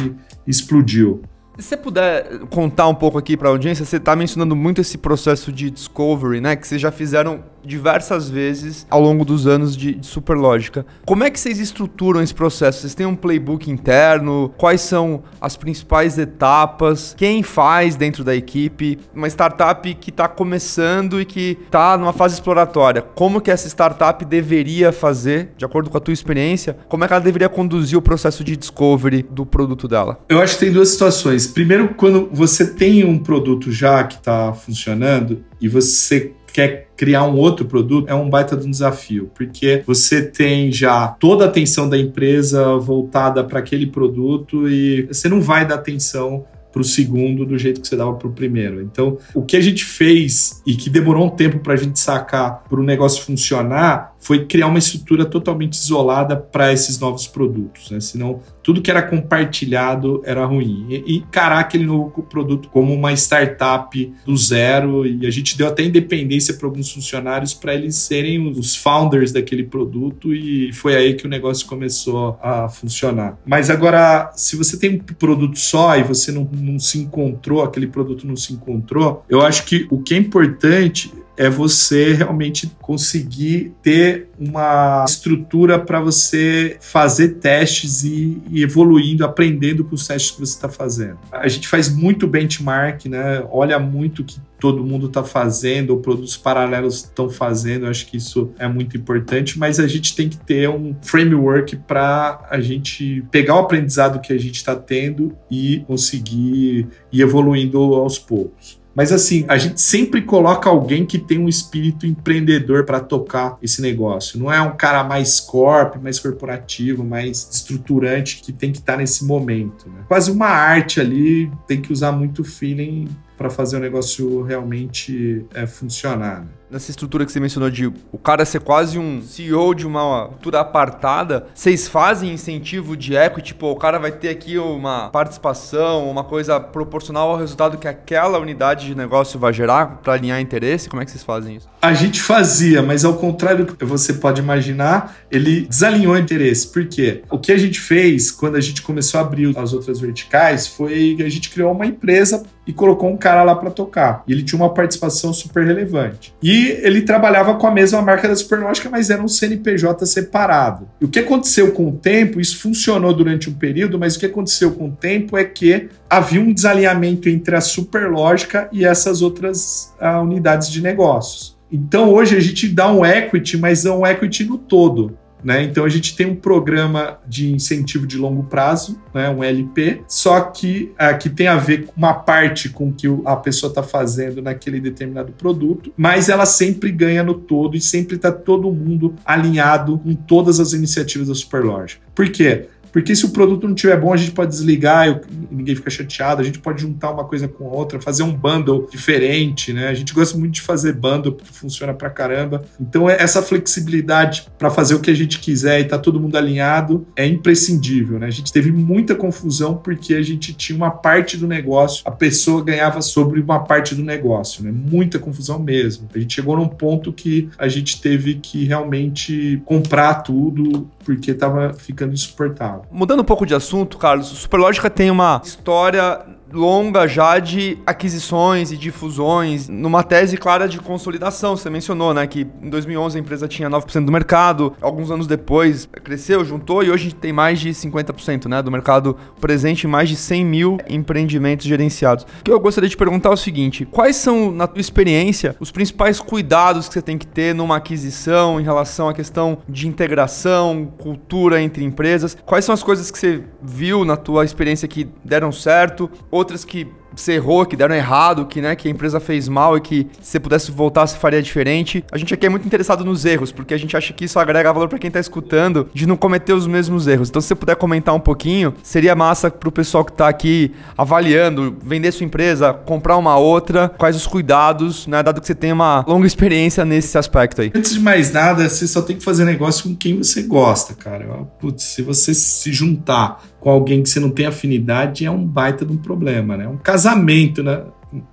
explodiu. 0.48 1.22
Se 1.58 1.70
você 1.70 1.78
puder 1.78 2.40
contar 2.52 2.88
um 2.88 2.94
pouco 2.94 3.18
aqui 3.18 3.36
para 3.36 3.50
a 3.50 3.52
audiência, 3.52 3.84
você 3.84 3.98
está 3.98 4.16
mencionando 4.16 4.56
muito 4.56 4.80
esse 4.80 4.96
processo 4.96 5.52
de 5.52 5.72
discovery, 5.72 6.40
né? 6.40 6.56
Que 6.56 6.68
vocês 6.68 6.80
já 6.80 6.92
fizeram 6.92 7.44
diversas 7.68 8.30
vezes 8.30 8.88
ao 8.90 9.02
longo 9.02 9.26
dos 9.26 9.46
anos 9.46 9.76
de, 9.76 9.96
de 9.96 10.08
Superlógica. 10.08 10.86
Como 11.06 11.24
é 11.24 11.30
que 11.30 11.40
vocês 11.40 11.60
estruturam 11.60 12.22
esse 12.22 12.34
processo? 12.34 12.82
Vocês 12.82 12.96
têm 12.96 13.06
um 13.06 13.16
playbook 13.16 13.70
interno? 13.70 14.52
Quais 14.58 14.82
são 14.82 15.24
as 15.40 15.58
principais 15.58 16.18
etapas? 16.18 17.14
Quem 17.18 17.44
faz 17.44 17.96
dentro 17.96 18.24
da 18.24 18.36
equipe? 18.36 18.98
Uma 19.14 19.28
startup 19.28 19.94
que 19.96 20.10
está 20.10 20.28
começando 20.28 21.20
e 21.22 21.26
que 21.26 21.58
está 21.66 21.98
numa 21.98 22.14
fase 22.14 22.36
exploratória. 22.36 23.02
Como 23.02 23.42
que 23.42 23.52
essa 23.52 23.68
startup 23.68 24.24
deveria 24.24 24.92
fazer, 24.92 25.52
de 25.58 25.66
acordo 25.66 25.90
com 25.90 25.98
a 25.98 26.02
tua 26.02 26.14
experiência, 26.14 26.78
como 26.88 27.04
é 27.04 27.08
que 27.08 27.14
ela 27.14 27.22
deveria 27.22 27.50
conduzir 27.50 27.98
o 27.98 28.02
processo 28.02 28.44
de 28.44 28.56
discovery 28.56 29.24
do 29.30 29.46
produto 29.46 29.88
dela? 29.88 30.20
Eu 30.30 30.42
acho 30.42 30.54
que 30.54 30.66
tem 30.66 30.74
duas 30.74 30.90
situações. 30.90 31.48
Primeiro, 31.48 31.94
quando 31.96 32.30
você 32.32 32.66
tem 32.66 33.04
um 33.04 33.18
produto 33.18 33.72
já 33.72 34.04
que 34.04 34.16
está 34.16 34.54
funcionando 34.54 35.44
e 35.60 35.68
você 35.68 36.34
quer 36.58 36.88
criar 36.98 37.24
um 37.24 37.36
outro 37.36 37.66
produto, 37.66 38.10
é 38.10 38.16
um 38.16 38.28
baita 38.28 38.58
de 38.58 38.66
um 38.66 38.72
desafio, 38.72 39.30
porque 39.36 39.84
você 39.86 40.24
tem 40.24 40.72
já 40.72 41.08
toda 41.08 41.46
a 41.46 41.48
atenção 41.48 41.88
da 41.88 41.96
empresa 41.96 42.76
voltada 42.78 43.44
para 43.44 43.60
aquele 43.60 43.86
produto 43.86 44.68
e 44.68 45.04
você 45.04 45.30
não 45.30 45.40
vai 45.40 45.68
dar 45.68 45.76
atenção 45.76 46.46
para 46.72 46.82
o 46.82 46.84
segundo 46.84 47.46
do 47.46 47.60
jeito 47.60 47.80
que 47.80 47.88
você 47.88 47.96
dava 47.96 48.14
para 48.14 48.28
o 48.28 48.32
primeiro. 48.32 48.82
Então, 48.82 49.20
o 49.36 49.44
que 49.44 49.56
a 49.56 49.62
gente 49.62 49.86
fez 49.86 50.64
e 50.66 50.76
que 50.76 50.90
demorou 50.90 51.28
um 51.28 51.30
tempo 51.30 51.60
para 51.60 51.74
a 51.74 51.78
gente 51.78 52.00
sacar 52.00 52.64
para 52.68 52.80
o 52.80 52.84
negócio 52.84 53.24
funcionar 53.24 54.16
foi 54.20 54.46
criar 54.46 54.68
uma 54.68 54.80
estrutura 54.80 55.26
totalmente 55.26 55.74
isolada 55.74 56.36
para 56.36 56.74
esses 56.74 57.00
novos 57.00 57.28
produtos, 57.28 57.92
né? 57.92 58.00
Senão 58.00 58.42
tudo 58.64 58.82
que 58.82 58.92
era 58.92 59.02
compartilhado 59.02 60.22
era 60.26 60.46
ruim. 60.46 60.88
E 60.90 61.18
encarar 61.18 61.60
aquele 61.60 61.86
novo 61.86 62.24
produto 62.24 62.68
como 62.70 62.94
uma 62.94 63.14
startup 63.14 64.14
do 64.26 64.36
zero 64.36 65.06
e 65.06 65.26
a 65.26 65.32
gente 65.32 65.58
deu 65.58 65.68
até 65.68 65.84
independência 65.84 66.54
para 66.54 66.68
alguns 66.68 66.92
funcionários 66.92 67.54
para 67.54 67.74
eles 67.74 67.96
serem 67.96 68.50
os 68.50 68.76
founders 68.76 69.32
daquele 69.32 69.64
produto 69.64 70.34
e 70.34 70.74
foi 70.74 70.98
aí 70.98 71.14
que 71.14 71.26
o 71.26 71.30
negócio 71.30 71.66
começou 71.66 72.38
a 72.42 72.68
funcionar. 72.68 73.38
Mas 73.46 73.70
agora, 73.70 74.32
se 74.36 74.58
você 74.58 74.78
tem 74.78 74.96
um 74.96 75.00
produto 75.00 75.58
só 75.58 75.96
e 75.98 76.04
você 76.04 76.32
não, 76.32 76.50
não 76.52 76.78
se 76.78 77.00
encontrou, 77.00 77.64
aquele 77.64 77.88
produto 77.88 78.28
não 78.28 78.36
se 78.36 78.52
encontrou, 78.52 79.24
eu 79.30 79.42
acho 79.42 79.66
que 79.66 79.88
o 79.90 80.02
que 80.02 80.14
é 80.14 80.18
importante 80.18 81.12
é 81.38 81.50
você 81.50 82.14
realmente 82.14 82.72
conseguir 82.82 83.74
ter 83.82 84.28
uma 84.40 85.06
estrutura 85.08 85.80
para 85.80 86.02
você 86.02 86.78
fazer 86.82 87.36
testes 87.36 88.04
e, 88.04 88.42
e 88.50 88.64
evoluindo, 88.64 89.24
aprendendo 89.24 89.86
com 89.86 89.96
os 89.96 90.08
testes 90.08 90.32
que 90.32 90.40
você 90.40 90.56
está 90.56 90.68
fazendo. 90.68 91.18
A 91.32 91.48
gente 91.48 91.68
faz 91.68 91.90
muito 91.90 92.28
benchmark, 92.28 93.06
né? 93.06 93.46
Olha 93.52 93.80
muito 93.80 94.22
o 94.22 94.26
que 94.26 94.40
todo 94.60 94.84
mundo 94.84 95.08
está 95.08 95.24
fazendo 95.24 95.92
ou 95.92 96.00
produtos 96.00 96.36
paralelos 96.36 96.96
estão 96.96 97.30
fazendo. 97.30 97.86
Eu 97.86 97.90
acho 97.90 98.08
que 98.08 98.18
isso 98.18 98.52
é 98.58 98.68
muito 98.68 98.98
importante, 98.98 99.58
mas 99.58 99.80
a 99.80 99.88
gente 99.88 100.16
tem 100.16 100.28
que 100.28 100.38
ter 100.38 100.70
um 100.70 100.96
framework 101.02 101.76
para 101.88 102.46
a 102.50 102.60
gente 102.60 103.24
pegar 103.32 103.56
o 103.56 103.60
aprendizado 103.60 104.20
que 104.20 104.34
a 104.34 104.38
gente 104.40 104.56
está 104.56 104.76
tendo 104.76 105.38
e 105.50 105.84
conseguir 105.88 106.88
ir 107.12 107.22
evoluindo 107.22 107.78
aos 107.78 108.18
poucos. 108.18 108.77
Mas 108.98 109.12
assim, 109.12 109.46
a 109.48 109.60
gente 109.60 109.80
sempre 109.80 110.24
coloca 110.24 110.68
alguém 110.68 111.06
que 111.06 111.20
tem 111.20 111.38
um 111.38 111.48
espírito 111.48 112.08
empreendedor 112.08 112.84
para 112.84 113.00
tocar 113.00 113.56
esse 113.62 113.80
negócio. 113.80 114.40
Não 114.40 114.52
é 114.52 114.60
um 114.60 114.76
cara 114.76 115.04
mais 115.04 115.40
corp, 115.40 115.98
mais 116.02 116.20
corporativo, 116.20 117.04
mais 117.04 117.48
estruturante 117.52 118.42
que 118.42 118.52
tem 118.52 118.72
que 118.72 118.80
estar 118.80 118.94
tá 118.94 118.98
nesse 118.98 119.24
momento. 119.24 119.88
Né? 119.88 120.02
Quase 120.08 120.32
uma 120.32 120.48
arte 120.48 121.00
ali, 121.00 121.52
tem 121.68 121.80
que 121.80 121.94
usar 121.94 122.12
muito 122.12 122.44
feeling 122.44 123.08
para 123.38 123.50
fazer 123.50 123.78
o 123.78 123.80
negócio 123.80 124.42
realmente 124.42 125.46
é, 125.54 125.68
funcionar. 125.68 126.42
Né? 126.42 126.48
nessa 126.70 126.92
estrutura 126.92 127.26
que 127.26 127.32
você 127.32 127.40
mencionou 127.40 127.70
de 127.70 127.88
o 127.88 128.18
cara 128.18 128.44
ser 128.46 128.60
quase 128.60 129.00
um 129.00 129.22
CEO 129.22 129.74
de 129.74 129.88
uma 129.88 130.28
cultura 130.28 130.60
apartada, 130.60 131.48
vocês 131.54 131.88
fazem 131.88 132.34
incentivo 132.34 132.96
de 132.96 133.16
equity, 133.16 133.48
tipo, 133.48 133.68
o 133.68 133.76
cara 133.76 133.98
vai 133.98 134.12
ter 134.12 134.30
aqui 134.30 134.58
uma 134.58 135.10
participação, 135.10 136.10
uma 136.10 136.24
coisa 136.24 136.60
proporcional 136.60 137.32
ao 137.32 137.38
resultado 137.38 137.78
que 137.78 137.88
aquela 137.88 138.38
unidade 138.38 138.88
de 138.88 138.96
negócio 138.96 139.40
vai 139.40 139.54
gerar 139.54 140.00
para 140.04 140.14
alinhar 140.14 140.42
interesse? 140.42 140.90
Como 140.90 141.02
é 141.02 141.06
que 141.06 141.12
vocês 141.12 141.24
fazem 141.24 141.56
isso? 141.56 141.70
A 141.82 141.94
gente 141.94 142.22
fazia, 142.22 142.82
mas 142.82 143.06
ao 143.06 143.16
contrário 143.16 143.66
do 143.66 143.76
que 143.76 143.86
você 143.86 144.14
pode 144.14 144.42
imaginar, 144.42 145.16
ele 145.32 145.62
desalinhou 145.62 146.14
o 146.14 146.18
interesse. 146.18 146.68
Por 146.68 146.86
quê? 146.88 147.24
O 147.30 147.40
que 147.40 147.52
a 147.52 147.58
gente 147.58 147.80
fez 147.80 148.30
quando 148.30 148.56
a 148.56 148.62
gente 148.62 148.82
começou 148.82 149.20
a 149.20 149.24
abrir 149.24 149.58
as 149.58 149.74
outras 149.74 150.00
verticais 150.00 150.68
foi 150.68 151.16
que 151.16 151.24
a 151.24 151.30
gente 151.30 151.50
criou 151.50 151.72
uma 151.72 151.86
empresa 151.86 152.44
e 152.68 152.74
colocou 152.74 153.10
um 153.10 153.18
cara 153.18 153.44
lá 153.44 153.56
para 153.56 153.72
tocar. 153.72 154.24
E 154.28 154.34
ele 154.34 154.44
tinha 154.44 154.60
uma 154.60 154.74
participação 154.74 155.32
super 155.32 155.66
relevante. 155.66 156.34
E 156.44 156.78
ele 156.82 157.02
trabalhava 157.02 157.56
com 157.56 157.66
a 157.66 157.72
mesma 157.72 158.02
marca 158.02 158.28
da 158.28 158.36
Superlógica, 158.36 158.90
mas 158.90 159.10
era 159.10 159.24
um 159.24 159.28
CNPJ 159.28 160.06
separado. 160.06 160.88
E 161.00 161.06
o 161.06 161.08
que 161.08 161.20
aconteceu 161.20 161.72
com 161.72 161.88
o 161.88 161.94
tempo, 161.94 162.42
isso 162.42 162.58
funcionou 162.60 163.14
durante 163.14 163.50
um 163.50 163.54
período, 163.54 163.98
mas 163.98 164.16
o 164.16 164.20
que 164.20 164.26
aconteceu 164.26 164.72
com 164.72 164.90
o 164.90 164.92
tempo 164.92 165.38
é 165.38 165.46
que 165.46 165.90
havia 166.10 166.42
um 166.42 166.54
desalinhamento 166.54 167.30
entre 167.30 167.56
a 167.56 167.62
Superlógica 167.62 168.68
e 168.72 168.86
essas 168.86 169.22
outras 169.22 169.94
uh, 170.02 170.22
unidades 170.22 170.70
de 170.70 170.82
negócios. 170.82 171.56
Então 171.72 172.14
hoje 172.14 172.36
a 172.36 172.40
gente 172.40 172.68
dá 172.68 172.92
um 172.92 173.06
equity, 173.06 173.58
mas 173.58 173.86
é 173.86 173.92
um 173.92 174.06
equity 174.06 174.46
no 174.46 174.58
todo. 174.58 175.18
Né? 175.44 175.64
Então 175.64 175.86
a 175.86 175.90
gente 175.90 176.16
tem 176.16 176.26
um 176.26 176.36
programa 176.36 177.20
de 177.28 177.54
incentivo 177.54 178.08
de 178.08 178.18
longo 178.18 178.44
prazo, 178.44 179.00
né? 179.14 179.30
um 179.30 179.44
LP, 179.44 180.02
só 180.08 180.42
que 180.42 180.92
uh, 180.94 181.18
que 181.18 181.30
tem 181.30 181.48
a 181.48 181.58
ver 181.58 181.86
com 181.86 181.94
uma 181.96 182.14
parte 182.14 182.70
com 182.70 182.92
que 182.92 183.08
a 183.26 183.36
pessoa 183.36 183.70
está 183.70 183.84
fazendo 183.84 184.42
naquele 184.42 184.80
determinado 184.80 185.32
produto, 185.32 185.94
mas 185.96 186.30
ela 186.30 186.46
sempre 186.46 186.92
ganha 186.92 187.24
no 187.24 187.36
todo 187.36 187.78
e 187.78 187.82
sempre 187.82 188.16
está 188.16 188.32
todo 188.32 188.72
mundo 188.72 189.16
alinhado 189.24 190.00
com 190.00 190.14
todas 190.16 190.60
as 190.60 190.74
iniciativas 190.74 191.28
da 191.28 191.36
Superloja. 191.36 191.98
Por 192.16 192.30
quê? 192.30 192.66
Porque 192.98 193.16
se 193.16 193.28
o 193.28 193.30
produto 193.30 193.68
não 193.68 193.76
estiver 193.76 193.96
bom, 194.00 194.12
a 194.12 194.18
gente 194.18 194.32
pode 194.32 194.50
desligar 194.50 195.08
e 195.08 195.22
ninguém 195.52 195.76
fica 195.76 195.88
chateado, 195.88 196.42
a 196.42 196.44
gente 196.44 196.58
pode 196.58 196.82
juntar 196.82 197.12
uma 197.12 197.24
coisa 197.24 197.48
com 197.48 197.66
outra, 197.66 198.02
fazer 198.02 198.24
um 198.24 198.34
bundle 198.34 198.88
diferente, 198.90 199.72
né? 199.72 199.88
A 199.88 199.94
gente 199.94 200.16
gosta 200.16 200.36
muito 200.36 200.56
de 200.56 200.62
fazer 200.62 200.94
bundle 200.94 201.34
porque 201.34 201.54
funciona 201.54 201.94
pra 201.94 202.10
caramba. 202.10 202.66
Então, 202.82 203.08
é 203.08 203.22
essa 203.22 203.44
flexibilidade 203.44 204.48
para 204.58 204.72
fazer 204.72 204.96
o 204.96 205.00
que 205.00 205.12
a 205.12 205.14
gente 205.14 205.38
quiser 205.38 205.80
e 205.80 205.84
tá 205.84 206.00
todo 206.00 206.20
mundo 206.20 206.36
alinhado 206.40 207.06
é 207.16 207.24
imprescindível, 207.28 208.18
né? 208.18 208.26
A 208.26 208.32
gente 208.32 208.52
teve 208.52 208.72
muita 208.72 209.14
confusão 209.14 209.78
porque 209.78 210.16
a 210.16 210.24
gente 210.24 210.52
tinha 210.56 210.76
uma 210.76 210.90
parte 210.90 211.38
do 211.38 211.46
negócio, 211.46 212.02
a 212.04 212.12
pessoa 212.12 212.64
ganhava 212.64 213.00
sobre 213.04 213.40
uma 213.40 213.60
parte 213.60 213.94
do 213.94 214.02
negócio, 214.02 214.64
né? 214.64 214.72
Muita 214.72 215.20
confusão 215.20 215.60
mesmo. 215.60 216.10
A 216.16 216.18
gente 216.18 216.34
chegou 216.34 216.58
num 216.58 216.68
ponto 216.68 217.14
que 217.14 217.48
a 217.60 217.68
gente 217.68 218.02
teve 218.02 218.40
que 218.42 218.66
realmente 218.66 219.62
comprar 219.66 220.16
tudo 220.24 220.90
porque 221.06 221.32
estava 221.32 221.74
ficando 221.74 222.14
insuportável. 222.14 222.87
Mudando 222.90 223.22
um 223.22 223.26
pouco 223.26 223.46
de 223.46 223.54
assunto, 223.54 223.98
Carlos, 223.98 224.28
Superlógica 224.28 224.90
tem 224.90 225.12
uma 225.12 225.42
história 225.44 226.22
longa 226.52 227.08
já 227.08 227.40
de 227.40 227.78
aquisições 227.86 228.72
e 228.72 228.78
de 228.78 228.92
fusões, 228.92 229.68
numa 229.68 230.04
tese 230.04 230.38
clara 230.38 230.68
de 230.68 230.80
consolidação. 230.80 231.56
Você 231.56 231.70
mencionou, 231.70 232.14
né, 232.14 232.26
que 232.28 232.48
em 232.62 232.70
2011 232.70 233.18
a 233.18 233.22
empresa 233.22 233.48
tinha 233.48 233.70
9% 233.70 234.06
do 234.06 234.12
mercado, 234.12 234.74
alguns 234.82 235.12
anos 235.12 235.28
depois 235.28 235.88
cresceu, 236.04 236.44
juntou 236.46 236.84
e 236.84 236.90
hoje 236.90 237.14
tem 237.14 237.34
mais 237.34 237.60
de 237.60 237.70
50% 237.70 238.46
né, 238.46 238.62
do 238.62 238.72
mercado 238.72 239.18
presente, 239.40 239.88
mais 239.88 240.10
de 240.10 240.16
100 240.16 240.46
mil 240.46 240.78
empreendimentos 240.90 241.66
gerenciados. 241.66 242.26
O 242.40 242.44
que 242.44 242.52
eu 242.52 242.60
gostaria 242.60 242.90
de 242.90 242.98
perguntar 242.98 243.30
é 243.30 243.34
o 243.34 243.38
seguinte: 243.38 243.86
quais 243.86 244.16
são, 244.16 244.52
na 244.52 244.68
tua 244.68 244.82
experiência, 244.82 245.56
os 245.60 245.72
principais 245.72 246.20
cuidados 246.20 246.88
que 246.88 246.94
você 246.94 247.02
tem 247.02 247.18
que 247.18 247.28
ter 247.28 247.54
numa 247.54 247.78
aquisição 247.78 248.60
em 248.60 248.64
relação 248.64 249.10
à 249.10 249.14
questão 249.14 249.60
de 249.68 249.88
integração, 249.88 250.92
cultura 250.98 251.62
entre 251.62 251.84
empresas? 251.84 252.38
Quais 252.46 252.66
são 252.66 252.74
as 252.74 252.84
coisas 252.84 253.12
que 253.12 253.18
você 253.18 253.44
viu 253.62 254.06
na 254.06 254.16
tua 254.16 254.46
experiência 254.46 254.88
que 254.88 255.08
deram 255.24 255.52
certo? 255.52 256.10
Outras 256.38 256.64
que 256.64 256.88
você 257.22 257.34
errou, 257.34 257.66
que 257.66 257.76
deram 257.76 257.96
errado, 257.96 258.46
que, 258.46 258.62
né, 258.62 258.76
que 258.76 258.88
a 258.88 258.92
empresa 258.92 259.20
fez 259.20 259.48
mal 259.48 259.78
e 259.78 259.82
que 259.82 260.08
se 260.22 260.32
você 260.32 260.40
pudesse 260.40 260.72
voltar, 260.72 261.08
você 261.08 261.18
faria 261.18 261.42
diferente. 261.42 262.04
A 262.12 262.18
gente 262.18 262.34
aqui 262.34 262.46
é 262.46 262.50
muito 262.50 262.66
interessado 262.66 263.04
nos 263.04 263.26
erros, 263.26 263.52
porque 263.52 263.74
a 263.74 263.78
gente 263.78 263.96
acha 263.96 264.14
que 264.14 264.26
isso 264.26 264.40
agrega 264.40 264.72
valor 264.72 264.88
para 264.88 265.00
quem 265.00 265.10
tá 265.10 265.20
escutando 265.20 265.90
de 265.94 266.08
não 266.08 266.18
cometer 266.18 266.54
os 266.54 266.68
mesmos 266.68 267.08
erros. 267.08 267.30
Então, 267.30 267.42
se 267.42 267.48
você 267.48 267.56
puder 267.56 267.76
comentar 267.76 268.14
um 268.14 268.20
pouquinho, 268.20 268.74
seria 268.84 269.16
massa 269.16 269.50
pro 269.50 269.72
pessoal 269.72 270.04
que 270.04 270.12
tá 270.12 270.28
aqui 270.28 270.72
avaliando, 270.98 271.76
vender 271.82 272.12
sua 272.12 272.26
empresa, 272.26 272.74
comprar 272.74 273.18
uma 273.18 273.38
outra, 273.38 273.90
quais 273.98 274.16
os 274.16 274.28
cuidados, 274.28 275.08
né, 275.08 275.24
dado 275.24 275.42
que 275.42 275.48
você 275.48 275.56
tem 275.56 275.72
uma 275.72 276.04
longa 276.08 276.28
experiência 276.28 276.86
nesse 276.86 277.18
aspecto 277.18 277.62
aí. 277.62 277.72
Antes 277.74 277.94
de 277.94 278.00
mais 278.00 278.32
nada, 278.32 278.68
você 278.68 278.88
só 278.88 279.02
tem 279.02 279.16
que 279.16 279.24
fazer 279.24 279.46
negócio 279.46 279.90
com 279.90 279.96
quem 279.96 280.18
você 280.18 280.44
gosta, 280.44 280.94
cara. 280.94 281.26
Putz, 281.60 281.84
se 281.84 282.02
você 282.02 282.34
se 282.34 282.72
juntar 282.72 283.42
com 283.60 283.70
alguém 283.70 284.04
que 284.04 284.10
você 284.10 284.20
não 284.20 284.30
tem 284.30 284.46
afinidade, 284.46 285.26
é 285.26 285.32
um 285.32 285.44
baita 285.44 285.86
de 285.86 285.92
um 285.92 285.98
problema, 285.98 286.56
né? 286.56 286.68
Um 286.68 286.78
casamento, 287.08 287.64
né? 287.64 287.84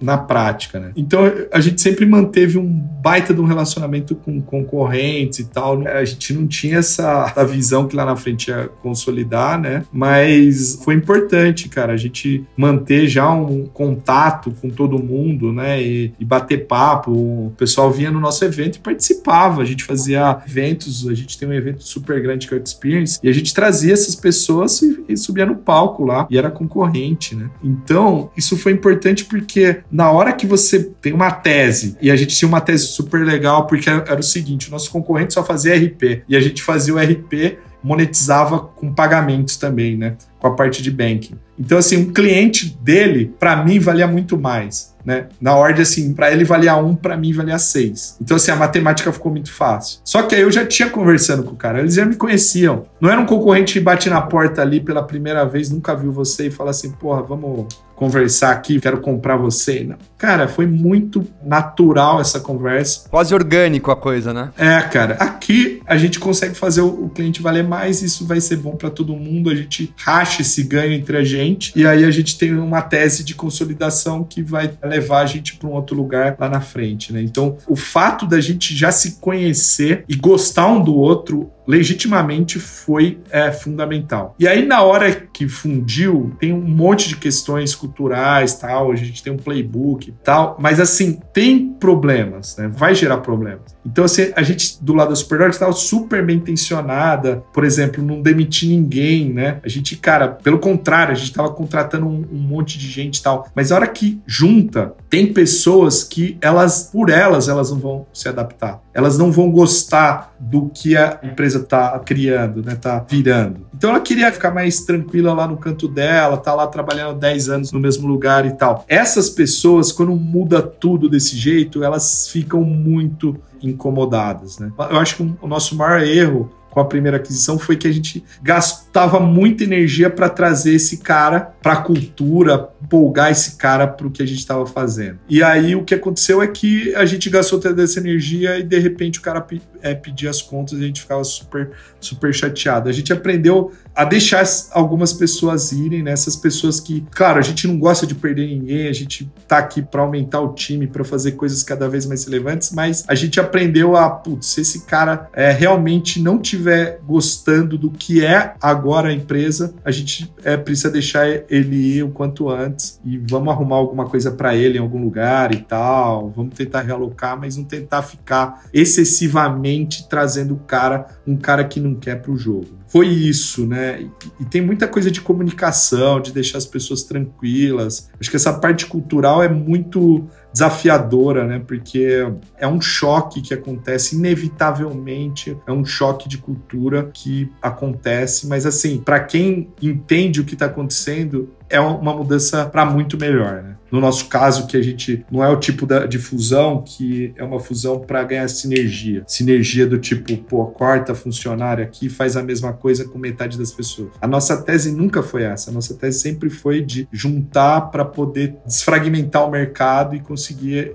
Na 0.01 0.17
prática, 0.17 0.79
né? 0.79 0.93
Então 0.97 1.21
a 1.53 1.61
gente 1.61 1.81
sempre 1.81 2.07
manteve 2.07 2.59
um 2.59 2.69
baita 2.69 3.35
de 3.35 3.41
um 3.41 3.45
relacionamento 3.45 4.15
com 4.15 4.41
concorrentes 4.41 5.41
e 5.41 5.45
tal. 5.45 5.79
Né? 5.79 5.91
A 5.91 6.05
gente 6.05 6.33
não 6.33 6.47
tinha 6.47 6.79
essa, 6.79 7.27
essa 7.31 7.45
visão 7.45 7.87
que 7.87 7.97
lá 7.97 8.05
na 8.05 8.17
frente 8.17 8.49
ia 8.49 8.69
consolidar, 8.83 9.61
né? 9.61 9.85
Mas 9.93 10.81
foi 10.83 10.95
importante, 10.95 11.69
cara, 11.69 11.93
a 11.93 11.97
gente 11.97 12.45
manter 12.57 13.07
já 13.09 13.31
um 13.31 13.67
contato 13.67 14.53
com 14.61 14.71
todo 14.71 15.03
mundo, 15.03 15.53
né? 15.53 15.83
E, 15.83 16.13
e 16.19 16.25
bater 16.25 16.67
papo. 16.67 17.11
O 17.13 17.53
pessoal 17.57 17.91
vinha 17.91 18.11
no 18.11 18.21
nosso 18.21 18.45
evento 18.45 18.77
e 18.77 18.81
participava. 18.81 19.63
A 19.63 19.65
gente 19.65 19.85
fazia 19.85 20.39
eventos, 20.47 21.07
a 21.09 21.15
gente 21.15 21.39
tem 21.39 21.49
um 21.49 21.53
evento 21.53 21.83
super 21.83 22.21
grande 22.23 22.47
que 22.47 22.55
é 22.55 22.57
o 22.57 22.63
Experience, 22.63 23.19
e 23.23 23.29
a 23.29 23.33
gente 23.33 23.53
trazia 23.53 23.93
essas 23.93 24.15
pessoas 24.15 24.81
e, 24.83 25.05
e 25.09 25.17
subia 25.17 25.47
no 25.47 25.57
palco 25.57 26.05
lá, 26.05 26.27
e 26.31 26.39
era 26.39 26.51
concorrente, 26.51 27.35
né? 27.35 27.51
Então, 27.63 28.31
isso 28.37 28.57
foi 28.57 28.73
importante 28.73 29.25
porque 29.25 29.64
na 29.91 30.11
hora 30.11 30.33
que 30.33 30.47
você 30.47 30.83
tem 31.01 31.13
uma 31.13 31.31
tese, 31.31 31.97
e 32.01 32.11
a 32.11 32.17
gente 32.17 32.37
tinha 32.37 32.49
uma 32.49 32.61
tese 32.61 32.87
super 32.87 33.25
legal, 33.25 33.67
porque 33.67 33.89
era 33.89 34.21
o 34.21 34.23
seguinte: 34.23 34.69
o 34.69 34.71
nosso 34.71 34.91
concorrente 34.91 35.35
só 35.35 35.45
fazia 35.45 35.77
RP, 35.77 36.23
e 36.29 36.37
a 36.37 36.41
gente 36.41 36.63
fazia 36.63 36.95
o 36.95 36.99
RP, 36.99 37.59
monetizava 37.83 38.59
com 38.59 38.93
pagamentos 38.93 39.57
também, 39.57 39.97
né? 39.97 40.17
Com 40.45 40.49
a 40.49 40.55
parte 40.55 40.83
de 40.83 40.91
banking. 40.91 41.37
Então, 41.59 41.79
assim, 41.79 41.97
um 41.97 42.13
cliente 42.13 42.77
dele, 42.83 43.33
para 43.41 43.65
mim, 43.65 43.79
valia 43.79 44.07
muito 44.07 44.37
mais 44.37 44.95
né? 45.05 45.27
Na 45.41 45.55
ordem, 45.55 45.83
assim, 45.83 46.15
para 46.15 46.33
ele 46.33 46.45
valia 46.45 46.77
um, 46.77 46.97
para 46.97 47.17
mim 47.17 47.33
valia 47.33 47.59
seis. 47.59 48.17
Então, 48.21 48.37
assim, 48.37 48.51
a 48.51 48.57
matemática 48.57 49.13
ficou 49.13 49.31
muito 49.31 49.53
fácil. 49.53 50.01
Só 50.05 50.23
que 50.23 50.35
aí 50.35 50.41
eu 50.41 50.51
já 50.51 50.65
tinha 50.65 50.89
conversando 50.89 51.43
com 51.43 51.53
o 51.53 51.57
cara, 51.57 51.81
eles 51.81 51.95
já 51.95 52.07
me 52.07 52.17
conheciam. 52.17 52.87
Não 53.01 53.11
era 53.11 53.21
um 53.21 53.27
concorrente 53.27 53.75
que 53.75 53.81
bate 53.81 54.09
na 54.09 54.23
porta 54.23 54.63
ali 54.63 54.81
pela 54.81 55.03
primeira 55.03 55.45
vez, 55.45 55.71
nunca 55.71 55.95
viu 55.95 56.11
você 56.11 56.47
e 56.47 56.51
fala 56.51 56.71
assim, 56.71 56.91
porra, 56.93 57.23
vamos 57.23 57.67
conversar 57.95 58.51
aqui, 58.51 58.81
quero 58.81 59.01
comprar 59.01 59.37
você. 59.37 59.85
Não. 59.85 59.97
Cara, 60.19 60.49
foi 60.49 60.67
muito 60.67 61.25
natural 61.45 62.21
essa 62.21 62.41
conversa. 62.41 63.09
Quase 63.09 63.35
orgânico 63.35 63.91
a 63.91 63.97
coisa, 63.97 64.33
né? 64.33 64.51
É, 64.57 64.81
cara. 64.81 65.15
Aqui 65.15 65.81
a 65.87 65.97
gente 65.97 66.19
consegue 66.19 66.55
fazer 66.55 66.81
o, 66.81 67.09
cliente 67.09 67.41
valer 67.41 67.63
mais, 67.63 68.03
isso 68.03 68.27
vai 68.27 68.41
ser 68.41 68.57
bom 68.57 68.75
para 68.75 68.91
todo 68.91 69.15
mundo. 69.15 69.51
A 69.51 69.55
gente 69.55 69.95
racha 69.97 70.34
esse 70.43 70.63
ganho 70.63 70.93
entre 70.93 71.17
a 71.17 71.25
gente 71.25 71.73
e 71.77 71.87
aí 71.87 72.05
a 72.05 72.11
gente 72.11 72.39
tem 72.39 72.55
uma 72.55 72.83
tese 72.83 73.25
de 73.25 73.35
consolidação 73.35 74.25
que 74.25 74.43
vai 74.43 74.71
levar 74.83 75.23
a 75.23 75.27
gente 75.27 75.57
para 75.57 75.69
um 75.69 75.73
outro 75.73 75.97
lugar 75.97 76.37
lá 76.39 76.49
na 76.49 76.61
frente, 76.61 77.13
né? 77.13 77.23
Então, 77.23 77.57
o 77.67 77.77
fato 77.77 78.27
da 78.27 78.41
gente 78.41 78.75
já 78.75 78.91
se 78.91 79.17
conhecer 79.21 80.05
e 80.09 80.15
gostar 80.15 80.69
um 80.69 80.83
do 80.83 80.95
outro 80.95 81.51
legitimamente 81.67 82.59
foi 82.59 83.19
é, 83.31 83.51
fundamental. 83.51 84.35
E 84.39 84.47
aí, 84.47 84.65
na 84.67 84.83
hora 84.83 85.11
que 85.13 85.49
fundiu, 85.49 86.33
tem 86.39 86.53
um 86.53 86.61
monte 86.61 87.09
de 87.09 87.17
questões 87.17 87.75
culturais, 87.75 88.55
tal, 88.55 88.93
a 88.93 88.97
gente 88.97 89.23
tem 89.23 89.33
um 89.33 89.37
playbook 89.37 90.13
tal, 90.23 90.57
mas 90.59 90.81
assim, 90.81 91.21
tem 91.33 91.69
problemas, 91.69 92.57
né? 92.57 92.71
Vai 92.73 92.95
gerar 92.95 93.19
problemas. 93.19 93.75
Então, 93.85 94.05
assim, 94.05 94.33
a 94.35 94.43
gente, 94.43 94.83
do 94.83 94.95
lado 94.95 95.11
da 95.11 95.17
Superdog, 95.17 95.51
estava 95.51 95.73
super 95.73 96.25
bem 96.25 96.37
intencionada, 96.37 97.43
por 97.53 97.65
exemplo, 97.65 98.03
não 98.03 98.23
demitir 98.23 98.69
ninguém, 98.69 99.33
né? 99.33 99.61
A 99.63 99.69
gente, 99.69 99.97
cara, 99.97 100.29
pelo 100.29 100.59
contrário, 100.59 101.13
a 101.13 101.15
gente 101.15 101.31
estava 101.31 101.51
contratando 101.51 102.07
um, 102.07 102.25
um 102.33 102.39
monte 102.39 102.79
de 102.79 102.89
gente 102.89 103.19
e 103.19 103.23
tal, 103.23 103.49
mas 103.55 103.71
a 103.71 103.77
hora 103.77 103.87
que 103.87 104.21
junta, 104.27 104.95
tem 105.09 105.33
pessoas 105.33 106.03
que 106.03 106.37
elas, 106.41 106.91
por 106.93 107.11
elas, 107.11 107.49
elas 107.49 107.71
não 107.71 107.79
vão 107.79 108.07
se 108.13 108.29
adaptar. 108.29 108.83
Elas 108.93 109.19
não 109.19 109.31
vão 109.31 109.51
gostar 109.51 110.35
do 110.39 110.69
que 110.69 110.97
a 110.97 111.19
empresa 111.23 111.54
está 111.59 111.99
criando, 111.99 112.63
né? 112.63 112.75
Tá 112.75 113.05
virando. 113.09 113.67
Então 113.75 113.91
ela 113.91 114.01
queria 114.01 114.31
ficar 114.33 114.53
mais 114.53 114.81
tranquila 114.81 115.33
lá 115.33 115.47
no 115.47 115.57
canto 115.57 115.89
dela, 115.89 116.37
tá 116.37 116.55
lá 116.55 116.67
trabalhando 116.67 117.19
10 117.19 117.49
anos 117.49 117.73
no 117.73 117.81
mesmo 117.81 118.07
lugar 118.07 118.47
e 118.47 118.53
tal. 118.53 118.85
Essas 118.89 119.29
pessoas, 119.31 119.93
quando 119.93 120.13
muda 120.13 120.63
tudo 120.63 121.09
desse 121.09 121.37
jeito, 121.37 121.83
elas 121.83 122.29
ficam 122.29 122.63
muito 122.63 123.37
incomodadas, 123.63 124.59
né? 124.59 124.71
Eu 124.91 124.99
acho 124.99 125.17
que 125.17 125.35
o 125.41 125.47
nosso 125.47 125.75
maior 125.77 126.03
erro 126.03 126.51
com 126.75 126.81
a 126.81 126.85
primeira 126.85 127.19
aquisição 127.19 127.57
foi 127.57 127.77
que 127.77 127.87
a 127.87 127.93
gente 127.93 128.25
gastava 128.43 129.21
muita 129.21 129.63
energia 129.63 130.11
para 130.11 130.29
trazer 130.29 130.75
esse 130.75 130.99
cara 130.99 131.55
para 131.63 131.75
a 131.75 131.77
cultura, 131.77 132.69
empolgar 132.83 133.31
esse 133.31 133.57
cara 133.57 133.87
para 133.87 134.09
o 134.09 134.11
que 134.11 134.21
a 134.21 134.27
gente 134.27 134.41
estava 134.41 134.67
fazendo. 134.67 135.21
E 135.29 135.41
aí 135.41 135.77
o 135.77 135.85
que 135.85 135.95
aconteceu 135.95 136.43
é 136.43 136.49
que 136.49 136.93
a 136.97 137.07
gente 137.07 137.31
gastou 137.31 137.61
toda 137.61 137.81
essa 137.81 138.01
energia 138.01 138.59
e 138.59 138.65
de 138.65 138.79
repente 138.81 139.21
o 139.21 139.23
cara 139.23 139.41
é, 139.85 139.95
pedia 139.95 140.31
as 140.31 140.41
contas 140.41 140.79
e 140.79 140.83
a 140.83 140.87
gente 140.87 141.03
ficava 141.03 141.23
super, 141.23 141.71
super 142.01 142.35
chateado. 142.35 142.89
A 142.89 142.93
gente 142.93 143.13
aprendeu 143.13 143.71
a 143.95 144.05
deixar 144.05 144.43
algumas 144.73 145.13
pessoas 145.13 145.71
irem, 145.71 146.03
né? 146.03 146.11
Essas 146.11 146.35
pessoas 146.35 146.81
que, 146.81 147.07
claro, 147.11 147.39
a 147.39 147.43
gente 147.43 147.69
não 147.69 147.79
gosta 147.79 148.07
de 148.07 148.15
perder 148.15 148.49
ninguém, 148.49 148.89
a 148.89 148.93
gente 148.93 149.31
tá 149.47 149.59
aqui 149.59 149.83
para 149.83 150.01
aumentar 150.01 150.41
o 150.41 150.55
time, 150.55 150.87
para 150.87 151.05
fazer 151.05 151.33
coisas 151.33 151.63
cada 151.63 151.89
vez 151.89 152.07
mais 152.07 152.25
relevantes, 152.25 152.73
mas 152.73 153.05
a 153.07 153.15
gente 153.15 153.39
aprendeu 153.39 153.95
a, 153.95 154.09
putz, 154.09 154.47
se 154.47 154.63
esse 154.63 154.87
cara 154.87 155.29
é, 155.35 155.53
realmente 155.53 156.21
não 156.21 156.39
tiver 156.39 156.99
gostando 157.07 157.77
do 157.77 157.91
que 157.91 158.25
é 158.25 158.55
agora 158.61 159.11
a 159.11 159.13
empresa, 159.13 159.75
a 159.85 159.91
gente 159.91 160.33
é, 160.43 160.57
precisa 160.57 160.91
deixar 160.91 161.29
ele 161.29 161.99
ir 161.99 162.03
o 162.03 162.09
quanto 162.09 162.49
antes 162.49 162.99
e 163.05 163.19
vamos 163.19 163.53
arrumar 163.53 163.77
alguma 163.77 164.07
coisa 164.07 164.31
para 164.31 164.57
ele 164.57 164.79
em 164.79 164.81
algum 164.81 165.03
lugar 165.03 165.53
e 165.53 165.59
tal, 165.59 166.31
vamos 166.31 166.55
tentar 166.55 166.81
realocar, 166.81 167.39
mas 167.39 167.57
não 167.57 167.65
tentar 167.65 168.03
ficar 168.03 168.65
excessivamente 168.73 169.74
trazendo 170.09 170.55
o 170.55 170.59
cara, 170.59 171.07
um 171.27 171.37
cara 171.37 171.65
que 171.65 171.81
não 171.81 171.95
quer 171.95 172.21
para 172.21 172.31
o 172.31 172.37
jogo 172.37 172.85
foi 172.95 173.09
isso, 173.09 173.67
né? 173.67 174.03
E, 174.03 174.43
e, 174.43 174.45
tem 174.45 174.63
muita 174.63 174.87
coisa 174.87 175.11
de 175.11 175.21
comunicação, 175.21 176.21
de 176.21 176.31
deixar 176.31 176.59
as 176.59 176.65
pessoas 176.65 177.03
tranquilas. 177.03 178.09
Acho 178.21 178.31
que 178.31 178.37
essa 178.37 178.53
parte 178.53 178.87
cultural 178.87 179.43
é 179.43 179.49
muito 179.49 180.29
desafiadora, 180.55 181.45
né? 181.45 181.61
Porque 181.67 182.25
é 182.57 182.67
um 182.67 182.81
choque 182.81 183.43
que 183.43 183.53
acontece 183.53 184.15
inevitavelmente, 184.15 185.59
é 185.67 185.73
um 185.73 185.85
choque 185.85 186.29
de 186.29 186.39
cultura 186.39 187.11
que 187.13 187.51
acontece, 187.61 188.47
mas 188.47 188.65
assim, 188.65 188.99
para 188.99 189.19
quem 189.19 189.69
entende 189.83 190.41
o 190.41 190.45
que 190.45 190.55
está 190.55 190.67
acontecendo, 190.67 191.51
é 191.69 191.81
uma 191.81 192.15
mudança 192.15 192.67
para 192.67 192.85
muito 192.85 193.19
melhor, 193.19 193.63
né? 193.65 193.75
No 193.95 194.01
nosso 194.01 194.27
caso, 194.27 194.67
que 194.67 194.77
a 194.77 194.83
gente 194.83 195.25
não 195.31 195.45
é 195.45 195.49
o 195.49 195.57
tipo 195.57 195.87
de 196.09 196.19
fusão 196.19 196.83
que 196.83 197.33
é 197.37 197.45
uma 197.45 197.61
fusão 197.61 198.01
para 198.01 198.25
ganhar 198.25 198.49
sinergia. 198.49 199.23
Sinergia 199.25 199.87
do 199.87 199.99
tipo, 199.99 200.37
pô, 200.37 200.67
corta 200.67 201.15
funcionário 201.15 201.85
aqui, 201.85 202.09
faz 202.09 202.37
a 202.37 202.43
mesma 202.43 202.73
coisa 202.73 203.05
com 203.05 203.19
metade 203.19 203.57
das 203.57 203.71
pessoas. 203.71 204.11
A 204.21 204.27
nossa 204.27 204.61
tese 204.61 204.91
nunca 204.91 205.23
foi 205.23 205.45
essa. 205.45 205.71
A 205.71 205.73
nossa 205.73 205.95
tese 205.95 206.19
sempre 206.19 206.51
foi 206.51 206.81
de 206.81 207.07
juntar 207.13 207.83
para 207.93 208.05
poder 208.05 208.57
desfragmentar 208.67 209.47
o 209.47 209.51
mercado 209.51 210.17
e 210.17 210.21
conseguir 210.21 210.44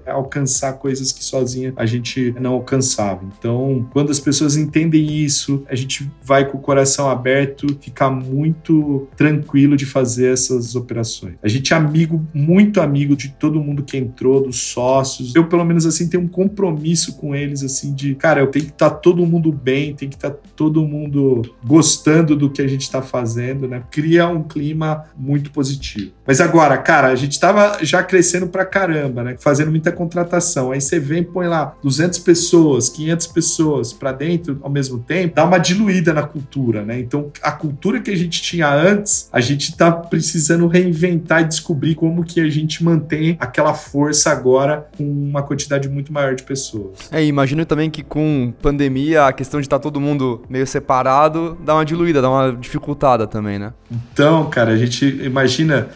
alcançar 0.05 0.73
coisas 0.73 1.11
que 1.11 1.23
sozinha 1.23 1.73
a 1.75 1.85
gente 1.85 2.33
não 2.39 2.53
alcançava. 2.53 3.23
Então, 3.37 3.87
quando 3.91 4.11
as 4.11 4.19
pessoas 4.19 4.55
entendem 4.55 5.23
isso, 5.23 5.63
a 5.69 5.75
gente 5.75 6.09
vai 6.23 6.45
com 6.45 6.57
o 6.57 6.61
coração 6.61 7.09
aberto, 7.09 7.67
ficar 7.81 8.09
muito 8.09 9.07
tranquilo 9.15 9.75
de 9.75 9.85
fazer 9.85 10.33
essas 10.33 10.75
operações. 10.75 11.35
A 11.43 11.47
gente 11.47 11.73
é 11.73 11.77
amigo, 11.77 12.25
muito 12.33 12.81
amigo 12.81 13.15
de 13.15 13.29
todo 13.29 13.61
mundo 13.61 13.83
que 13.83 13.97
entrou, 13.97 14.41
dos 14.41 14.57
sócios. 14.57 15.35
Eu, 15.35 15.47
pelo 15.47 15.65
menos 15.65 15.85
assim, 15.85 16.07
tenho 16.07 16.23
um 16.23 16.27
compromisso 16.27 17.17
com 17.17 17.35
eles, 17.35 17.63
assim, 17.63 17.93
de, 17.93 18.15
cara, 18.15 18.41
eu 18.41 18.47
tenho 18.47 18.65
que 18.65 18.71
estar 18.71 18.89
tá 18.89 18.95
todo 18.95 19.25
mundo 19.25 19.51
bem, 19.51 19.95
tem 19.95 20.09
que 20.09 20.15
estar 20.15 20.31
tá 20.31 20.39
todo 20.55 20.85
mundo 20.85 21.41
gostando 21.65 22.35
do 22.35 22.49
que 22.49 22.61
a 22.61 22.67
gente 22.67 22.81
está 22.81 23.01
fazendo, 23.01 23.67
né? 23.67 23.83
Cria 23.89 24.27
um 24.27 24.43
clima 24.43 25.05
muito 25.17 25.51
positivo. 25.51 26.11
Mas 26.25 26.39
agora, 26.39 26.77
cara, 26.77 27.07
a 27.07 27.15
gente 27.15 27.31
estava 27.31 27.83
já 27.83 28.03
crescendo 28.03 28.47
pra 28.47 28.65
caramba, 28.65 29.23
né? 29.23 29.35
Fazendo 29.39 29.71
muita 29.71 29.91
contratação. 29.91 30.71
Aí 30.71 30.81
você 30.81 30.99
vem, 30.99 31.23
põe 31.23 31.47
lá 31.47 31.75
200 31.81 32.19
pessoas, 32.19 32.89
500 32.89 33.27
pessoas 33.27 33.93
para 33.93 34.11
dentro 34.11 34.59
ao 34.61 34.69
mesmo 34.69 34.99
tempo, 34.99 35.35
dá 35.35 35.45
uma 35.45 35.57
diluída 35.57 36.13
na 36.13 36.23
cultura, 36.23 36.83
né? 36.83 36.99
Então, 36.99 37.31
a 37.41 37.51
cultura 37.51 37.99
que 37.99 38.11
a 38.11 38.15
gente 38.15 38.41
tinha 38.41 38.69
antes, 38.71 39.29
a 39.31 39.39
gente 39.39 39.75
tá 39.75 39.91
precisando 39.91 40.67
reinventar 40.67 41.41
e 41.41 41.45
descobrir 41.45 41.95
como 41.95 42.23
que 42.23 42.39
a 42.39 42.49
gente 42.49 42.83
mantém 42.83 43.37
aquela 43.39 43.73
força 43.73 44.29
agora 44.31 44.87
com 44.97 45.03
uma 45.03 45.41
quantidade 45.43 45.87
muito 45.89 46.11
maior 46.11 46.35
de 46.35 46.43
pessoas. 46.43 47.09
É, 47.11 47.23
imagino 47.23 47.65
também 47.65 47.89
que 47.89 48.03
com 48.03 48.53
pandemia, 48.61 49.25
a 49.25 49.33
questão 49.33 49.59
de 49.59 49.67
estar 49.67 49.77
tá 49.77 49.83
todo 49.83 49.99
mundo 49.99 50.41
meio 50.49 50.67
separado 50.67 51.57
dá 51.63 51.73
uma 51.73 51.85
diluída, 51.85 52.21
dá 52.21 52.29
uma 52.29 52.51
dificultada 52.53 53.27
também, 53.27 53.59
né? 53.59 53.73
Então, 53.91 54.49
cara, 54.49 54.71
a 54.71 54.77
gente 54.77 55.05
imagina 55.23 55.89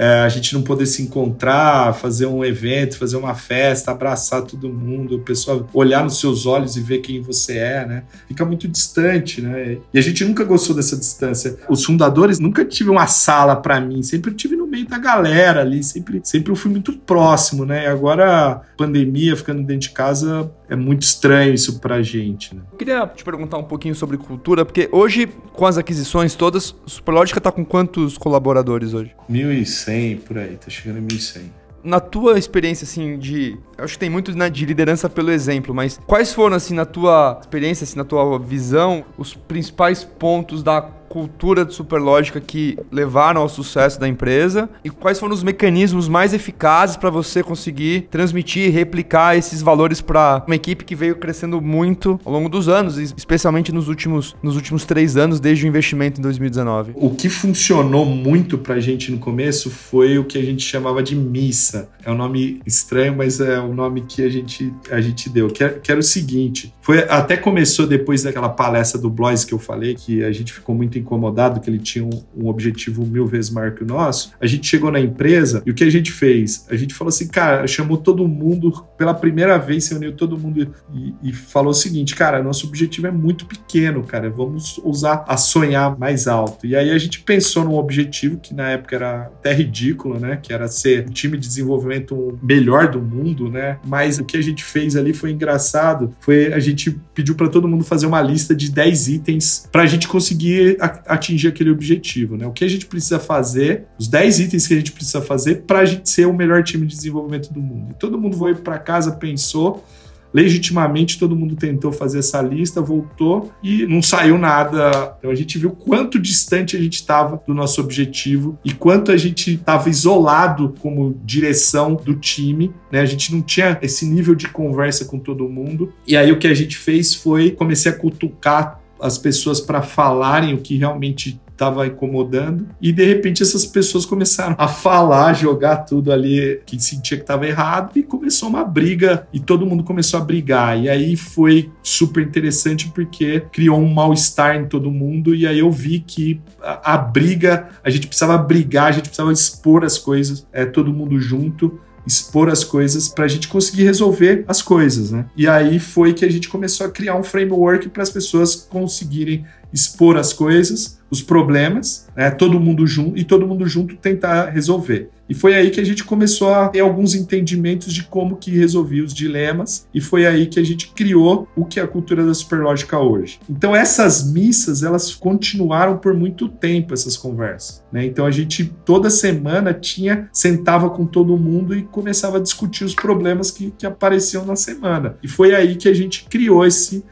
é, 0.00 0.20
a 0.20 0.28
gente 0.30 0.54
não 0.54 0.62
poder 0.62 0.86
se 0.86 1.02
encontrar, 1.02 1.92
fazer 1.92 2.24
um 2.24 2.42
evento, 2.42 2.96
fazer 2.96 3.18
uma 3.18 3.34
festa, 3.34 3.90
abraçar 3.90 4.40
todo 4.40 4.66
mundo, 4.66 5.16
a 5.16 5.18
pessoa 5.18 5.68
olhar 5.74 6.02
nos 6.02 6.18
seus 6.18 6.46
olhos 6.46 6.74
e 6.74 6.80
ver 6.80 7.00
quem 7.00 7.20
você 7.20 7.58
é, 7.58 7.86
né? 7.86 8.04
Fica 8.26 8.42
muito 8.46 8.66
distante, 8.66 9.42
né? 9.42 9.76
E 9.92 9.98
a 9.98 10.00
gente 10.00 10.24
nunca 10.24 10.42
gostou 10.42 10.74
dessa 10.74 10.96
distância. 10.96 11.58
Os 11.68 11.84
fundadores 11.84 12.38
nunca 12.38 12.64
tive 12.64 12.88
uma 12.88 13.06
sala 13.06 13.54
para 13.54 13.78
mim, 13.78 14.02
sempre 14.02 14.32
tive 14.32 14.56
no 14.56 14.66
meio 14.66 14.88
da 14.88 14.96
galera 14.96 15.60
ali, 15.60 15.84
sempre, 15.84 16.22
sempre 16.24 16.50
eu 16.50 16.56
fui 16.56 16.70
muito 16.70 16.94
próximo, 16.94 17.66
né? 17.66 17.84
E 17.84 17.86
agora, 17.86 18.62
pandemia, 18.78 19.36
ficando 19.36 19.62
dentro 19.62 19.88
de 19.88 19.90
casa, 19.90 20.50
é 20.70 20.76
muito 20.76 21.02
estranho 21.02 21.52
isso 21.52 21.80
pra 21.80 22.00
gente, 22.00 22.54
né? 22.54 22.62
Eu 22.70 22.78
queria 22.78 23.06
te 23.08 23.24
perguntar 23.24 23.58
um 23.58 23.64
pouquinho 23.64 23.94
sobre 23.94 24.16
cultura, 24.16 24.64
porque 24.64 24.88
hoje, 24.92 25.26
com 25.52 25.66
as 25.66 25.76
aquisições 25.76 26.36
todas, 26.36 26.74
Superlógica 26.86 27.40
tá 27.40 27.50
com 27.50 27.64
quantos 27.64 28.16
colaboradores 28.16 28.94
hoje? 28.94 29.14
1.100 29.28 30.20
por 30.20 30.38
aí, 30.38 30.56
tá 30.56 30.70
chegando 30.70 30.98
em 30.98 31.06
1.100 31.06 31.60
na 31.82 31.98
tua 31.98 32.38
experiência, 32.38 32.84
assim, 32.84 33.18
de. 33.18 33.58
Eu 33.76 33.84
acho 33.84 33.94
que 33.94 34.00
tem 34.00 34.10
muito 34.10 34.36
né, 34.36 34.50
de 34.50 34.66
liderança 34.66 35.08
pelo 35.08 35.30
exemplo, 35.30 35.74
mas 35.74 35.98
quais 36.06 36.32
foram, 36.32 36.56
assim, 36.56 36.74
na 36.74 36.84
tua 36.84 37.38
experiência, 37.40 37.84
assim, 37.84 37.96
na 37.96 38.04
tua 38.04 38.38
visão, 38.38 39.02
os 39.16 39.34
principais 39.34 40.04
pontos 40.04 40.62
da 40.62 40.82
cultura 41.10 41.64
de 41.64 41.74
Superlógica 41.74 42.40
que 42.40 42.78
levaram 42.92 43.40
ao 43.40 43.48
sucesso 43.48 43.98
da 43.98 44.06
empresa 44.06 44.70
e 44.84 44.90
quais 44.90 45.18
foram 45.18 45.34
os 45.34 45.42
mecanismos 45.42 46.08
mais 46.08 46.32
eficazes 46.32 46.96
para 46.96 47.10
você 47.10 47.42
conseguir 47.42 48.02
transmitir 48.08 48.68
e 48.68 48.70
replicar 48.70 49.36
esses 49.36 49.60
valores 49.60 50.00
para 50.00 50.44
uma 50.46 50.54
equipe 50.54 50.84
que 50.84 50.94
veio 50.94 51.16
crescendo 51.16 51.60
muito 51.60 52.20
ao 52.24 52.32
longo 52.32 52.48
dos 52.48 52.68
anos, 52.68 52.96
especialmente 52.96 53.72
nos 53.72 53.88
últimos, 53.88 54.36
nos 54.40 54.54
últimos 54.54 54.84
três 54.84 55.16
anos, 55.16 55.40
desde 55.40 55.66
o 55.66 55.68
investimento 55.68 56.20
em 56.20 56.22
2019. 56.22 56.92
O 56.94 57.10
que 57.10 57.28
funcionou 57.28 58.06
muito 58.06 58.56
para 58.56 58.76
a 58.76 58.80
gente 58.80 59.10
no 59.10 59.18
começo 59.18 59.68
foi 59.68 60.16
o 60.16 60.24
que 60.24 60.38
a 60.38 60.42
gente 60.42 60.62
chamava 60.62 61.02
de 61.02 61.16
missa. 61.16 61.88
É 62.04 62.10
um 62.12 62.14
nome 62.14 62.60
estranho, 62.64 63.16
mas 63.16 63.40
é 63.40 63.58
o 63.58 63.74
nome 63.74 64.02
que 64.02 64.22
a 64.22 64.28
gente, 64.28 64.72
a 64.88 65.00
gente 65.00 65.28
deu. 65.28 65.48
Que, 65.48 65.64
é, 65.64 65.70
que 65.70 65.90
era 65.90 65.98
o 65.98 66.04
seguinte: 66.04 66.72
foi 66.80 67.00
até 67.08 67.36
começou 67.36 67.84
depois 67.84 68.22
daquela 68.22 68.48
palestra 68.48 69.00
do 69.00 69.10
Blois 69.10 69.44
que 69.44 69.52
eu 69.52 69.58
falei, 69.58 69.96
que 69.96 70.22
a 70.22 70.30
gente 70.30 70.52
ficou 70.52 70.72
muito 70.72 70.99
incomodado, 71.00 71.60
que 71.60 71.68
ele 71.68 71.78
tinha 71.78 72.04
um, 72.04 72.22
um, 72.36 72.48
objetivo 72.48 73.04
mil 73.06 73.26
vezes 73.26 73.50
maior 73.50 73.72
que 73.72 73.82
o 73.82 73.86
nosso, 73.86 74.32
a 74.40 74.46
gente 74.46 74.66
chegou 74.66 74.90
na 74.90 75.00
empresa 75.00 75.62
e 75.66 75.70
o 75.70 75.74
que 75.74 75.84
a 75.84 75.90
gente 75.90 76.12
fez? 76.12 76.66
A 76.70 76.76
gente 76.76 76.94
falou 76.94 77.08
assim, 77.08 77.28
cara, 77.28 77.66
chamou 77.66 77.96
todo 77.96 78.26
mundo, 78.26 78.84
pela 78.96 79.14
primeira 79.14 79.58
vez, 79.58 79.84
se 79.84 79.94
uniu 79.94 80.12
todo 80.12 80.38
mundo 80.38 80.74
e, 80.92 81.14
e 81.22 81.32
falou 81.32 81.70
o 81.70 81.74
seguinte, 81.74 82.14
cara, 82.14 82.42
nosso 82.42 82.66
objetivo 82.66 83.06
é 83.06 83.10
muito 83.10 83.46
pequeno, 83.46 84.02
cara, 84.02 84.30
vamos 84.30 84.80
usar 84.84 85.24
a 85.26 85.36
sonhar 85.36 85.98
mais 85.98 86.26
alto. 86.26 86.66
E 86.66 86.76
aí 86.76 86.90
a 86.90 86.98
gente 86.98 87.20
pensou 87.20 87.64
num 87.64 87.74
objetivo 87.74 88.38
que 88.38 88.54
na 88.54 88.70
época 88.70 88.96
era 88.96 89.22
até 89.22 89.52
ridículo, 89.52 90.18
né? 90.18 90.38
Que 90.42 90.52
era 90.52 90.68
ser 90.68 91.06
um 91.08 91.12
time 91.12 91.38
de 91.38 91.46
desenvolvimento 91.46 92.38
melhor 92.42 92.90
do 92.90 93.00
mundo, 93.00 93.48
né? 93.48 93.78
Mas 93.86 94.18
o 94.18 94.24
que 94.24 94.36
a 94.36 94.42
gente 94.42 94.64
fez 94.64 94.96
ali 94.96 95.12
foi 95.12 95.30
engraçado, 95.30 96.14
foi 96.20 96.52
a 96.52 96.58
gente 96.58 96.98
pediu 97.14 97.34
para 97.34 97.48
todo 97.48 97.68
mundo 97.68 97.84
fazer 97.84 98.06
uma 98.06 98.20
lista 98.20 98.54
de 98.54 98.70
10 98.70 99.08
itens 99.08 99.68
para 99.70 99.82
a 99.82 99.86
gente 99.86 100.08
conseguir 100.08 100.76
atingir 101.06 101.48
aquele 101.48 101.70
objetivo, 101.70 102.36
né? 102.36 102.46
O 102.46 102.52
que 102.52 102.64
a 102.64 102.68
gente 102.68 102.86
precisa 102.86 103.18
fazer, 103.18 103.86
os 103.98 104.08
10 104.08 104.40
itens 104.40 104.66
que 104.66 104.74
a 104.74 104.76
gente 104.76 104.92
precisa 104.92 105.20
fazer 105.20 105.62
para 105.62 105.80
a 105.80 105.84
gente 105.84 106.08
ser 106.08 106.26
o 106.26 106.32
melhor 106.32 106.62
time 106.62 106.86
de 106.86 106.94
desenvolvimento 106.94 107.52
do 107.52 107.60
mundo. 107.60 107.92
E 107.92 107.94
todo 107.94 108.18
mundo 108.18 108.36
foi 108.36 108.54
para 108.54 108.78
casa, 108.78 109.12
pensou, 109.12 109.84
legitimamente 110.32 111.18
todo 111.18 111.36
mundo 111.36 111.56
tentou 111.56 111.92
fazer 111.92 112.20
essa 112.20 112.40
lista, 112.40 112.80
voltou 112.80 113.52
e 113.62 113.86
não 113.86 114.02
saiu 114.02 114.38
nada. 114.38 115.16
Então 115.18 115.30
a 115.30 115.34
gente 115.34 115.58
viu 115.58 115.70
quanto 115.70 116.18
distante 116.18 116.76
a 116.76 116.80
gente 116.80 116.94
estava 116.94 117.42
do 117.46 117.54
nosso 117.54 117.80
objetivo 117.80 118.58
e 118.64 118.72
quanto 118.72 119.10
a 119.10 119.16
gente 119.16 119.54
estava 119.54 119.88
isolado 119.88 120.74
como 120.80 121.18
direção 121.24 121.94
do 121.94 122.14
time, 122.14 122.72
né? 122.90 123.00
A 123.00 123.06
gente 123.06 123.32
não 123.34 123.42
tinha 123.42 123.78
esse 123.82 124.06
nível 124.06 124.34
de 124.34 124.48
conversa 124.48 125.04
com 125.04 125.18
todo 125.18 125.48
mundo. 125.48 125.92
E 126.06 126.16
aí 126.16 126.30
o 126.32 126.38
que 126.38 126.46
a 126.46 126.54
gente 126.54 126.76
fez 126.76 127.14
foi 127.14 127.50
comecei 127.50 127.90
a 127.90 127.94
cutucar 127.94 128.79
as 129.00 129.18
pessoas 129.18 129.60
para 129.60 129.82
falarem 129.82 130.54
o 130.54 130.58
que 130.58 130.76
realmente 130.76 131.40
estava 131.60 131.86
incomodando. 131.86 132.66
E 132.80 132.90
de 132.90 133.04
repente 133.04 133.42
essas 133.42 133.66
pessoas 133.66 134.06
começaram 134.06 134.56
a 134.58 134.66
falar, 134.66 135.34
jogar 135.34 135.78
tudo 135.78 136.10
ali 136.10 136.60
que 136.64 136.80
sentia 136.80 137.18
que 137.18 137.22
estava 137.22 137.46
errado. 137.46 137.98
E 137.98 138.02
começou 138.02 138.48
uma 138.48 138.64
briga 138.64 139.26
e 139.32 139.38
todo 139.38 139.66
mundo 139.66 139.84
começou 139.84 140.18
a 140.18 140.24
brigar. 140.24 140.80
E 140.80 140.88
aí 140.88 141.16
foi 141.16 141.70
super 141.82 142.22
interessante 142.22 142.88
porque 142.88 143.40
criou 143.52 143.78
um 143.78 143.92
mal-estar 143.92 144.56
em 144.56 144.66
todo 144.66 144.90
mundo. 144.90 145.34
E 145.34 145.46
aí 145.46 145.58
eu 145.58 145.70
vi 145.70 146.00
que 146.00 146.40
a, 146.62 146.94
a, 146.94 146.98
briga, 146.98 147.68
a 147.84 147.90
gente 147.90 148.06
precisava 148.06 148.38
brigar, 148.38 148.86
a 148.86 148.92
gente 148.92 149.04
precisava 149.04 149.32
expor 149.32 149.84
as 149.84 149.98
coisas, 149.98 150.46
é, 150.52 150.64
todo 150.64 150.92
mundo 150.92 151.20
junto 151.20 151.78
expor 152.06 152.48
as 152.48 152.64
coisas 152.64 153.08
para 153.08 153.24
a 153.24 153.28
gente 153.28 153.48
conseguir 153.48 153.84
resolver 153.84 154.44
as 154.48 154.62
coisas, 154.62 155.10
né? 155.10 155.26
E 155.36 155.46
aí 155.46 155.78
foi 155.78 156.12
que 156.14 156.24
a 156.24 156.30
gente 156.30 156.48
começou 156.48 156.86
a 156.86 156.90
criar 156.90 157.16
um 157.16 157.22
framework 157.22 157.88
para 157.88 158.02
as 158.02 158.10
pessoas 158.10 158.54
conseguirem 158.54 159.44
expor 159.72 160.16
as 160.16 160.32
coisas, 160.32 161.00
os 161.10 161.20
problemas, 161.20 162.08
né? 162.16 162.30
todo 162.30 162.60
mundo 162.60 162.86
junto 162.86 163.18
e 163.18 163.24
todo 163.24 163.46
mundo 163.46 163.66
junto 163.66 163.96
tentar 163.96 164.50
resolver. 164.50 165.10
E 165.28 165.34
foi 165.34 165.54
aí 165.54 165.70
que 165.70 165.80
a 165.80 165.84
gente 165.84 166.02
começou 166.02 166.52
a 166.52 166.68
ter 166.68 166.80
alguns 166.80 167.14
entendimentos 167.14 167.92
de 167.92 168.02
como 168.02 168.36
que 168.36 168.50
resolvia 168.50 169.04
os 169.04 169.14
dilemas 169.14 169.86
e 169.94 170.00
foi 170.00 170.26
aí 170.26 170.46
que 170.46 170.58
a 170.58 170.62
gente 170.62 170.88
criou 170.92 171.46
o 171.54 171.64
que 171.64 171.78
é 171.78 171.82
a 171.82 171.86
cultura 171.86 172.26
da 172.26 172.34
superlógica 172.34 172.98
hoje. 172.98 173.38
Então 173.48 173.74
essas 173.74 174.32
missas, 174.32 174.82
elas 174.82 175.14
continuaram 175.14 175.98
por 175.98 176.14
muito 176.14 176.48
tempo 176.48 176.92
essas 176.94 177.16
conversas, 177.16 177.82
né? 177.92 178.04
Então 178.04 178.26
a 178.26 178.30
gente 178.30 178.74
toda 178.84 179.08
semana 179.08 179.72
tinha 179.72 180.28
sentava 180.32 180.90
com 180.90 181.06
todo 181.06 181.36
mundo 181.36 181.76
e 181.76 181.82
começava 181.82 182.38
a 182.38 182.40
discutir 182.40 182.84
os 182.84 182.94
problemas 182.94 183.52
que, 183.52 183.72
que 183.78 183.86
apareciam 183.86 184.44
na 184.44 184.56
semana. 184.56 185.16
E 185.22 185.28
foi 185.28 185.54
aí 185.54 185.76
que 185.76 185.88
a 185.88 185.94
gente 185.94 186.24
criou 186.24 186.66
esse 186.66 187.04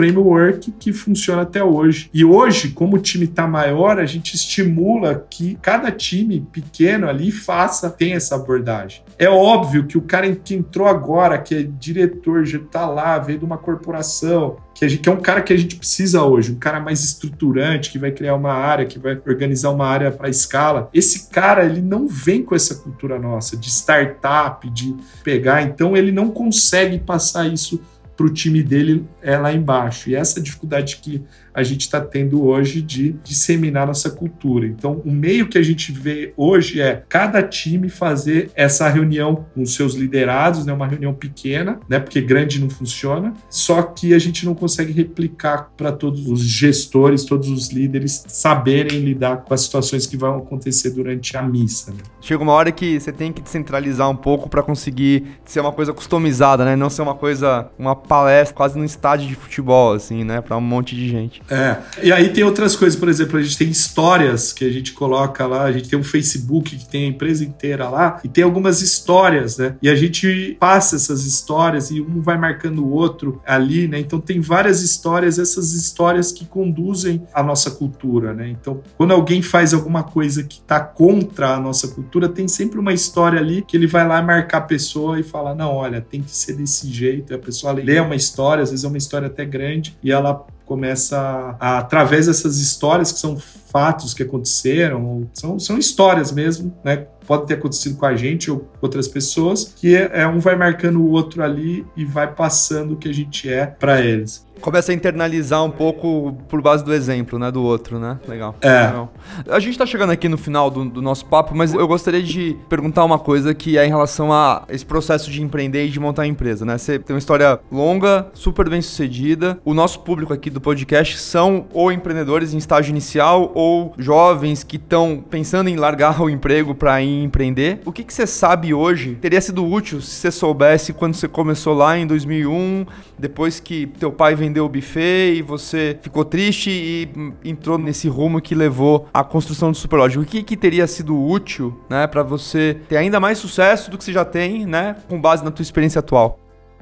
framework 0.00 0.72
que 0.72 0.94
funciona 0.94 1.42
até 1.42 1.62
hoje. 1.62 2.08
E 2.14 2.24
hoje, 2.24 2.70
como 2.70 2.96
o 2.96 2.98
time 2.98 3.26
está 3.26 3.46
maior, 3.46 3.98
a 4.00 4.06
gente 4.06 4.34
estimula 4.34 5.26
que 5.28 5.58
cada 5.60 5.92
time 5.92 6.40
pequeno 6.50 7.06
ali 7.06 7.30
faça, 7.30 7.90
tenha 7.90 8.16
essa 8.16 8.34
abordagem. 8.34 9.02
É 9.18 9.28
óbvio 9.28 9.84
que 9.84 9.98
o 9.98 10.00
cara 10.00 10.34
que 10.34 10.54
entrou 10.54 10.88
agora, 10.88 11.36
que 11.36 11.54
é 11.54 11.62
diretor, 11.62 12.46
já 12.46 12.56
está 12.56 12.86
lá, 12.86 13.18
veio 13.18 13.40
de 13.40 13.44
uma 13.44 13.58
corporação, 13.58 14.56
que, 14.74 14.88
gente, 14.88 15.02
que, 15.02 15.08
é 15.10 15.12
um 15.12 15.20
cara 15.20 15.42
que 15.42 15.52
a 15.52 15.56
gente 15.58 15.76
precisa 15.76 16.22
hoje, 16.22 16.52
um 16.52 16.58
cara 16.58 16.80
mais 16.80 17.04
estruturante, 17.04 17.90
que 17.90 17.98
vai 17.98 18.10
criar 18.10 18.34
uma 18.34 18.54
área, 18.54 18.86
que 18.86 18.98
vai 18.98 19.20
organizar 19.26 19.68
uma 19.68 19.86
área 19.86 20.10
para 20.10 20.30
escala. 20.30 20.88
Esse 20.94 21.28
cara, 21.28 21.66
ele 21.66 21.82
não 21.82 22.08
vem 22.08 22.42
com 22.42 22.54
essa 22.54 22.74
cultura 22.74 23.18
nossa 23.18 23.58
de 23.58 23.68
startup, 23.68 24.70
de 24.70 24.96
pegar, 25.22 25.60
então 25.60 25.94
ele 25.94 26.10
não 26.10 26.30
consegue 26.30 26.98
passar 26.98 27.46
isso 27.46 27.78
para 28.20 28.26
o 28.26 28.34
time 28.34 28.62
dele 28.62 29.06
é 29.22 29.38
lá 29.38 29.50
embaixo. 29.50 30.10
E 30.10 30.14
essa 30.14 30.42
dificuldade 30.42 30.96
que 30.96 31.22
a 31.60 31.64
gente 31.64 31.82
está 31.82 32.00
tendo 32.00 32.44
hoje 32.44 32.80
de 32.80 33.12
disseminar 33.22 33.86
nossa 33.86 34.10
cultura. 34.10 34.66
Então, 34.66 35.00
o 35.04 35.10
meio 35.10 35.48
que 35.48 35.58
a 35.58 35.62
gente 35.62 35.92
vê 35.92 36.32
hoje 36.36 36.80
é 36.80 37.02
cada 37.08 37.42
time 37.42 37.88
fazer 37.88 38.50
essa 38.54 38.88
reunião 38.88 39.46
com 39.54 39.64
seus 39.66 39.94
liderados, 39.94 40.66
né, 40.66 40.72
uma 40.72 40.86
reunião 40.86 41.14
pequena, 41.14 41.78
né, 41.88 41.98
porque 41.98 42.20
grande 42.20 42.60
não 42.60 42.70
funciona, 42.70 43.34
só 43.48 43.82
que 43.82 44.14
a 44.14 44.18
gente 44.18 44.44
não 44.44 44.54
consegue 44.54 44.92
replicar 44.92 45.70
para 45.76 45.92
todos 45.92 46.26
os 46.26 46.40
gestores, 46.40 47.24
todos 47.24 47.48
os 47.48 47.70
líderes 47.70 48.24
saberem 48.28 49.00
lidar 49.00 49.38
com 49.38 49.52
as 49.52 49.62
situações 49.62 50.06
que 50.06 50.16
vão 50.16 50.38
acontecer 50.38 50.90
durante 50.90 51.36
a 51.36 51.42
missa. 51.42 51.92
Né? 51.92 51.98
Chega 52.20 52.42
uma 52.42 52.52
hora 52.52 52.72
que 52.72 52.98
você 52.98 53.12
tem 53.12 53.32
que 53.32 53.42
descentralizar 53.42 54.08
um 54.08 54.16
pouco 54.16 54.48
para 54.48 54.62
conseguir 54.62 55.24
ser 55.44 55.60
uma 55.60 55.72
coisa 55.72 55.92
customizada, 55.92 56.64
né? 56.64 56.76
Não 56.76 56.90
ser 56.90 57.02
uma 57.02 57.14
coisa, 57.14 57.70
uma 57.78 57.94
palestra 57.94 58.54
quase 58.54 58.78
num 58.78 58.84
estádio 58.84 59.28
de 59.28 59.34
futebol, 59.34 59.92
assim, 59.92 60.24
né? 60.24 60.40
Para 60.40 60.56
um 60.56 60.60
monte 60.60 60.94
de 60.94 61.08
gente. 61.08 61.42
É. 61.50 61.76
E 62.02 62.12
aí 62.12 62.28
tem 62.28 62.44
outras 62.44 62.76
coisas, 62.76 62.98
por 62.98 63.08
exemplo, 63.08 63.38
a 63.38 63.42
gente 63.42 63.58
tem 63.58 63.68
histórias 63.68 64.52
que 64.52 64.64
a 64.64 64.70
gente 64.70 64.92
coloca 64.92 65.46
lá, 65.46 65.64
a 65.64 65.72
gente 65.72 65.88
tem 65.88 65.98
um 65.98 66.04
Facebook 66.04 66.76
que 66.76 66.88
tem 66.88 67.04
a 67.04 67.08
empresa 67.08 67.44
inteira 67.44 67.88
lá, 67.88 68.20
e 68.22 68.28
tem 68.28 68.44
algumas 68.44 68.80
histórias, 68.80 69.58
né? 69.58 69.76
E 69.82 69.88
a 69.88 69.94
gente 69.94 70.56
passa 70.60 70.94
essas 70.96 71.24
histórias 71.24 71.90
e 71.90 72.00
um 72.00 72.20
vai 72.22 72.38
marcando 72.38 72.84
o 72.84 72.90
outro 72.90 73.42
ali, 73.44 73.88
né? 73.88 73.98
Então 73.98 74.20
tem 74.20 74.40
várias 74.40 74.80
histórias, 74.80 75.38
essas 75.38 75.72
histórias 75.72 76.30
que 76.30 76.44
conduzem 76.44 77.26
a 77.34 77.42
nossa 77.42 77.70
cultura, 77.70 78.32
né? 78.32 78.48
Então, 78.48 78.80
quando 78.96 79.12
alguém 79.12 79.42
faz 79.42 79.74
alguma 79.74 80.04
coisa 80.04 80.44
que 80.44 80.58
está 80.58 80.78
contra 80.80 81.54
a 81.54 81.60
nossa 81.60 81.88
cultura, 81.88 82.28
tem 82.28 82.46
sempre 82.46 82.78
uma 82.78 82.92
história 82.92 83.40
ali 83.40 83.62
que 83.62 83.76
ele 83.76 83.86
vai 83.86 84.06
lá 84.06 84.22
marcar 84.22 84.58
a 84.58 84.62
pessoa 84.62 85.18
e 85.18 85.22
falar: 85.22 85.54
não, 85.54 85.74
olha, 85.74 86.00
tem 86.00 86.22
que 86.22 86.30
ser 86.30 86.54
desse 86.54 86.88
jeito. 86.88 87.32
E 87.32 87.34
a 87.34 87.38
pessoa 87.38 87.72
lê 87.72 87.98
uma 87.98 88.14
história, 88.14 88.62
às 88.62 88.70
vezes 88.70 88.84
é 88.84 88.88
uma 88.88 88.98
história 88.98 89.26
até 89.26 89.44
grande, 89.44 89.96
e 90.02 90.12
ela 90.12 90.46
começa 90.70 91.56
a, 91.58 91.78
através 91.78 92.26
dessas 92.26 92.58
histórias 92.58 93.10
que 93.10 93.18
são 93.18 93.36
fatos 93.36 94.14
que 94.14 94.22
aconteceram, 94.22 95.28
são, 95.32 95.58
são 95.58 95.76
histórias 95.76 96.30
mesmo, 96.30 96.72
né? 96.84 97.08
Pode 97.26 97.48
ter 97.48 97.54
acontecido 97.54 97.96
com 97.96 98.06
a 98.06 98.14
gente 98.14 98.52
ou 98.52 98.68
outras 98.80 99.08
pessoas, 99.08 99.64
que 99.64 99.96
é, 99.96 100.20
é 100.20 100.28
um 100.28 100.38
vai 100.38 100.54
marcando 100.54 101.00
o 101.00 101.10
outro 101.10 101.42
ali 101.42 101.84
e 101.96 102.04
vai 102.04 102.32
passando 102.32 102.94
o 102.94 102.96
que 102.96 103.08
a 103.08 103.12
gente 103.12 103.52
é 103.52 103.66
para 103.66 104.00
eles 104.00 104.48
começa 104.60 104.92
a 104.92 104.94
internalizar 104.94 105.64
um 105.64 105.70
pouco 105.70 106.36
por 106.48 106.60
base 106.60 106.84
do 106.84 106.92
exemplo, 106.92 107.38
né, 107.38 107.50
do 107.50 107.62
outro, 107.62 107.98
né? 107.98 108.18
Legal. 108.28 108.54
É. 108.60 108.86
Legal. 108.86 109.12
A 109.48 109.58
gente 109.58 109.76
tá 109.76 109.86
chegando 109.86 110.10
aqui 110.10 110.28
no 110.28 110.38
final 110.38 110.70
do, 110.70 110.84
do, 110.84 111.02
nosso 111.02 111.24
papo, 111.26 111.54
mas 111.56 111.72
eu 111.74 111.86
gostaria 111.86 112.22
de 112.22 112.56
perguntar 112.68 113.04
uma 113.04 113.18
coisa 113.18 113.54
que 113.54 113.78
é 113.78 113.84
em 113.84 113.88
relação 113.88 114.32
a 114.32 114.64
esse 114.68 114.84
processo 114.84 115.30
de 115.30 115.42
empreender 115.42 115.86
e 115.86 115.90
de 115.90 115.98
montar 115.98 116.22
a 116.22 116.26
empresa, 116.26 116.64
né? 116.64 116.78
Você 116.78 116.98
tem 116.98 117.14
uma 117.14 117.18
história 117.18 117.58
longa, 117.70 118.26
super 118.34 118.68
bem 118.68 118.82
sucedida. 118.82 119.58
O 119.64 119.74
nosso 119.74 120.00
público 120.00 120.32
aqui 120.32 120.50
do 120.50 120.60
podcast 120.60 121.18
são 121.18 121.66
ou 121.72 121.90
empreendedores 121.90 122.54
em 122.54 122.58
estágio 122.58 122.90
inicial 122.90 123.50
ou 123.54 123.94
jovens 123.98 124.62
que 124.62 124.76
estão 124.76 125.22
pensando 125.30 125.68
em 125.68 125.76
largar 125.76 126.20
o 126.20 126.28
emprego 126.28 126.74
para 126.74 127.00
ir 127.02 127.22
empreender. 127.24 127.80
O 127.84 127.92
que, 127.92 128.04
que 128.04 128.12
você 128.12 128.26
sabe 128.26 128.74
hoje 128.74 129.16
teria 129.20 129.40
sido 129.40 129.66
útil 129.66 130.00
se 130.00 130.10
você 130.10 130.30
soubesse 130.30 130.92
quando 130.92 131.14
você 131.14 131.28
começou 131.28 131.74
lá 131.74 131.98
em 131.98 132.06
2001, 132.06 132.86
depois 133.20 133.60
que 133.60 133.86
teu 133.98 134.10
pai 134.10 134.34
vendeu 134.34 134.64
o 134.64 134.68
buffet 134.68 135.34
e 135.36 135.42
você 135.42 135.98
ficou 136.02 136.24
triste 136.24 136.70
e 136.70 137.08
entrou 137.44 137.78
nesse 137.78 138.08
rumo 138.08 138.40
que 138.40 138.54
levou 138.54 139.08
à 139.12 139.22
construção 139.22 139.70
do 139.70 139.76
Superlógico. 139.76 140.22
O 140.22 140.26
que, 140.26 140.42
que 140.42 140.56
teria 140.56 140.86
sido 140.86 141.16
útil, 141.16 141.78
né, 141.88 142.06
para 142.06 142.22
você 142.22 142.78
ter 142.88 142.96
ainda 142.96 143.20
mais 143.20 143.38
sucesso 143.38 143.90
do 143.90 143.98
que 143.98 144.04
você 144.04 144.12
já 144.12 144.24
tem, 144.24 144.66
né, 144.66 144.96
com 145.08 145.20
base 145.20 145.44
na 145.44 145.50
tua 145.50 145.62
experiência 145.62 145.98
atual? 145.98 146.40